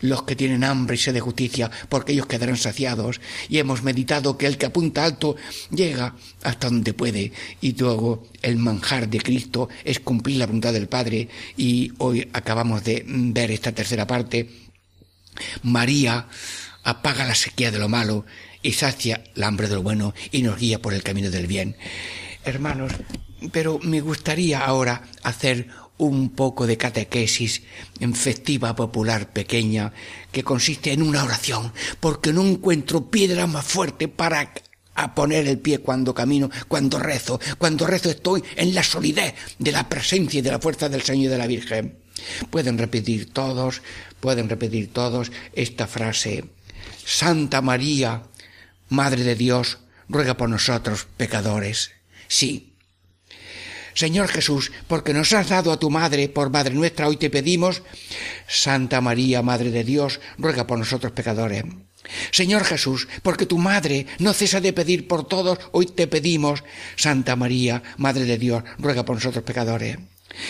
los 0.00 0.24
que 0.24 0.36
tienen 0.36 0.64
hambre 0.64 0.96
y 0.96 0.98
sed 0.98 1.14
de 1.14 1.20
justicia, 1.20 1.70
porque 1.88 2.12
ellos 2.12 2.26
quedarán 2.26 2.56
saciados. 2.56 3.20
Y 3.48 3.58
hemos 3.58 3.82
meditado 3.82 4.36
que 4.36 4.46
el 4.46 4.58
que 4.58 4.66
apunta 4.66 5.04
alto 5.04 5.36
llega 5.70 6.14
hasta 6.42 6.68
donde 6.68 6.92
puede. 6.92 7.32
Y 7.60 7.74
luego 7.74 8.28
el 8.42 8.56
manjar 8.56 9.08
de 9.08 9.20
Cristo 9.20 9.68
es 9.84 10.00
cumplir 10.00 10.36
la 10.38 10.46
voluntad 10.46 10.72
del 10.72 10.88
Padre. 10.88 11.28
Y 11.56 11.92
hoy 11.98 12.28
acabamos 12.32 12.84
de 12.84 13.04
ver 13.06 13.50
esta 13.50 13.72
tercera 13.72 14.06
parte. 14.06 14.48
María 15.62 16.28
apaga 16.82 17.26
la 17.26 17.34
sequía 17.34 17.70
de 17.70 17.78
lo 17.78 17.88
malo 17.88 18.24
y 18.66 18.72
sacia 18.72 19.22
el 19.34 19.44
hambre 19.44 19.68
de 19.68 19.76
lo 19.76 19.82
bueno 19.82 20.12
y 20.32 20.42
nos 20.42 20.58
guía 20.58 20.82
por 20.82 20.92
el 20.92 21.04
camino 21.04 21.30
del 21.30 21.46
bien. 21.46 21.76
Hermanos, 22.44 22.92
pero 23.52 23.78
me 23.78 24.00
gustaría 24.00 24.64
ahora 24.64 25.02
hacer 25.22 25.68
un 25.98 26.30
poco 26.30 26.66
de 26.66 26.76
catequesis 26.76 27.62
en 28.00 28.14
festiva 28.14 28.74
popular 28.74 29.32
pequeña 29.32 29.92
que 30.32 30.42
consiste 30.42 30.92
en 30.92 31.02
una 31.02 31.22
oración, 31.22 31.72
porque 32.00 32.32
no 32.32 32.44
encuentro 32.44 33.08
piedra 33.08 33.46
más 33.46 33.64
fuerte 33.64 34.08
para 34.08 34.52
a 34.98 35.14
poner 35.14 35.46
el 35.46 35.58
pie 35.58 35.78
cuando 35.78 36.14
camino, 36.14 36.50
cuando 36.68 36.98
rezo. 36.98 37.38
Cuando 37.58 37.86
rezo 37.86 38.10
estoy 38.10 38.42
en 38.56 38.74
la 38.74 38.82
solidez 38.82 39.34
de 39.58 39.70
la 39.70 39.88
presencia 39.88 40.38
y 40.38 40.42
de 40.42 40.50
la 40.50 40.58
fuerza 40.58 40.88
del 40.88 41.02
Señor 41.02 41.26
y 41.26 41.28
de 41.28 41.38
la 41.38 41.46
Virgen. 41.46 41.98
Pueden 42.50 42.78
repetir 42.78 43.32
todos, 43.32 43.82
pueden 44.20 44.48
repetir 44.48 44.92
todos 44.92 45.30
esta 45.52 45.86
frase. 45.86 46.44
Santa 47.04 47.60
María, 47.60 48.22
Madre 48.88 49.24
de 49.24 49.34
Dios, 49.34 49.78
ruega 50.08 50.36
por 50.36 50.48
nosotros, 50.48 51.06
pecadores. 51.16 51.92
Sí. 52.28 52.72
Señor 53.94 54.28
Jesús, 54.28 54.72
porque 54.88 55.14
nos 55.14 55.32
has 55.32 55.48
dado 55.48 55.72
a 55.72 55.78
tu 55.78 55.90
Madre 55.90 56.28
por 56.28 56.50
Madre 56.50 56.74
nuestra, 56.74 57.08
hoy 57.08 57.16
te 57.16 57.30
pedimos, 57.30 57.82
Santa 58.46 59.00
María, 59.00 59.42
Madre 59.42 59.70
de 59.70 59.84
Dios, 59.84 60.20
ruega 60.36 60.66
por 60.66 60.78
nosotros, 60.78 61.12
pecadores. 61.12 61.64
Señor 62.30 62.64
Jesús, 62.64 63.08
porque 63.22 63.46
tu 63.46 63.58
Madre 63.58 64.06
no 64.18 64.32
cesa 64.32 64.60
de 64.60 64.72
pedir 64.72 65.08
por 65.08 65.26
todos, 65.26 65.58
hoy 65.72 65.86
te 65.86 66.06
pedimos, 66.06 66.62
Santa 66.96 67.36
María, 67.36 67.82
Madre 67.96 68.24
de 68.24 68.38
Dios, 68.38 68.62
ruega 68.78 69.04
por 69.04 69.16
nosotros, 69.16 69.44
pecadores. 69.44 69.98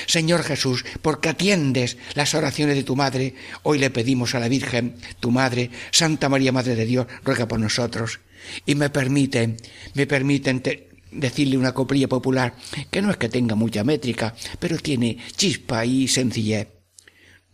Señor 0.07 0.43
Jesús, 0.43 0.85
porque 1.01 1.29
atiendes 1.29 1.97
las 2.15 2.35
oraciones 2.35 2.77
de 2.77 2.83
tu 2.83 2.97
Madre, 2.97 3.35
hoy 3.63 3.79
le 3.79 3.91
pedimos 3.91 4.35
a 4.35 4.41
la 4.41 4.49
Virgen, 4.49 4.97
tu 5.21 5.31
Madre, 5.31 5.71
Santa 5.93 6.29
María, 6.29 6.53
Madre 6.53 6.75
de 6.75 6.87
Dios, 6.87 7.07
ruega 7.25 7.47
por 7.47 7.61
nosotros. 7.61 8.19
Y 8.65 8.75
me 8.75 8.91
permiten, 8.91 9.57
me 9.95 10.07
permiten 10.07 10.63
decirle 11.11 11.59
una 11.59 11.73
coplilla 11.73 12.09
popular, 12.09 12.55
que 12.91 13.03
no 13.03 13.11
es 13.11 13.17
que 13.17 13.29
tenga 13.29 13.55
mucha 13.55 13.85
métrica, 13.85 14.35
pero 14.59 14.79
tiene 14.79 15.19
chispa 15.37 15.85
y 15.85 16.09
sencillez. 16.09 16.69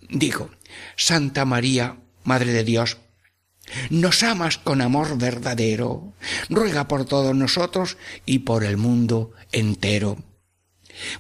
Digo, 0.09 0.51
Santa 0.97 1.45
María, 1.45 1.97
Madre 2.25 2.53
de 2.53 2.65
Dios, 2.65 2.99
nos 3.91 4.23
amas 4.23 4.59
con 4.59 4.81
amor 4.81 5.19
verdadero, 5.19 6.13
ruega 6.49 6.89
por 6.89 7.05
todos 7.05 7.35
nosotros 7.35 7.97
y 8.27 8.41
por 8.41 8.65
el 8.65 8.77
mundo 8.77 9.33
entero. 9.53 10.19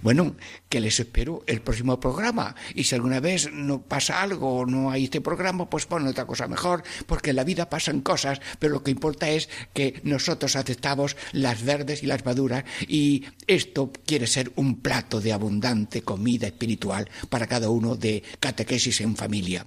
Bueno, 0.02 0.36
que 0.68 0.80
les 0.80 0.98
espero 1.00 1.42
el 1.46 1.60
próximo 1.60 1.98
programa. 2.00 2.54
Y 2.74 2.84
si 2.84 2.94
alguna 2.94 3.20
vez 3.20 3.52
no 3.52 3.82
pasa 3.82 4.22
algo 4.22 4.58
o 4.58 4.66
no 4.66 4.90
hay 4.90 5.04
este 5.04 5.20
programa, 5.20 5.68
pues 5.68 5.86
pon 5.86 6.06
otra 6.06 6.26
cosa 6.26 6.48
mejor, 6.48 6.82
porque 7.06 7.30
en 7.30 7.36
la 7.36 7.44
vida 7.44 7.68
pasan 7.68 8.00
cosas, 8.00 8.40
pero 8.58 8.72
lo 8.72 8.82
que 8.82 8.90
importa 8.90 9.28
es 9.28 9.48
que 9.74 10.00
nosotros 10.04 10.56
aceptamos 10.56 11.16
las 11.32 11.62
verdes 11.62 12.02
y 12.02 12.06
las 12.06 12.24
maduras 12.24 12.64
y 12.88 13.24
esto 13.46 13.92
quiere 14.06 14.26
ser 14.26 14.52
un 14.56 14.80
plato 14.80 15.20
de 15.20 15.32
abundante 15.32 16.02
comida 16.02 16.46
espiritual 16.46 17.08
para 17.28 17.46
cada 17.46 17.70
uno 17.70 17.96
de 17.96 18.22
catequesis 18.40 19.00
en 19.00 19.16
familia. 19.16 19.66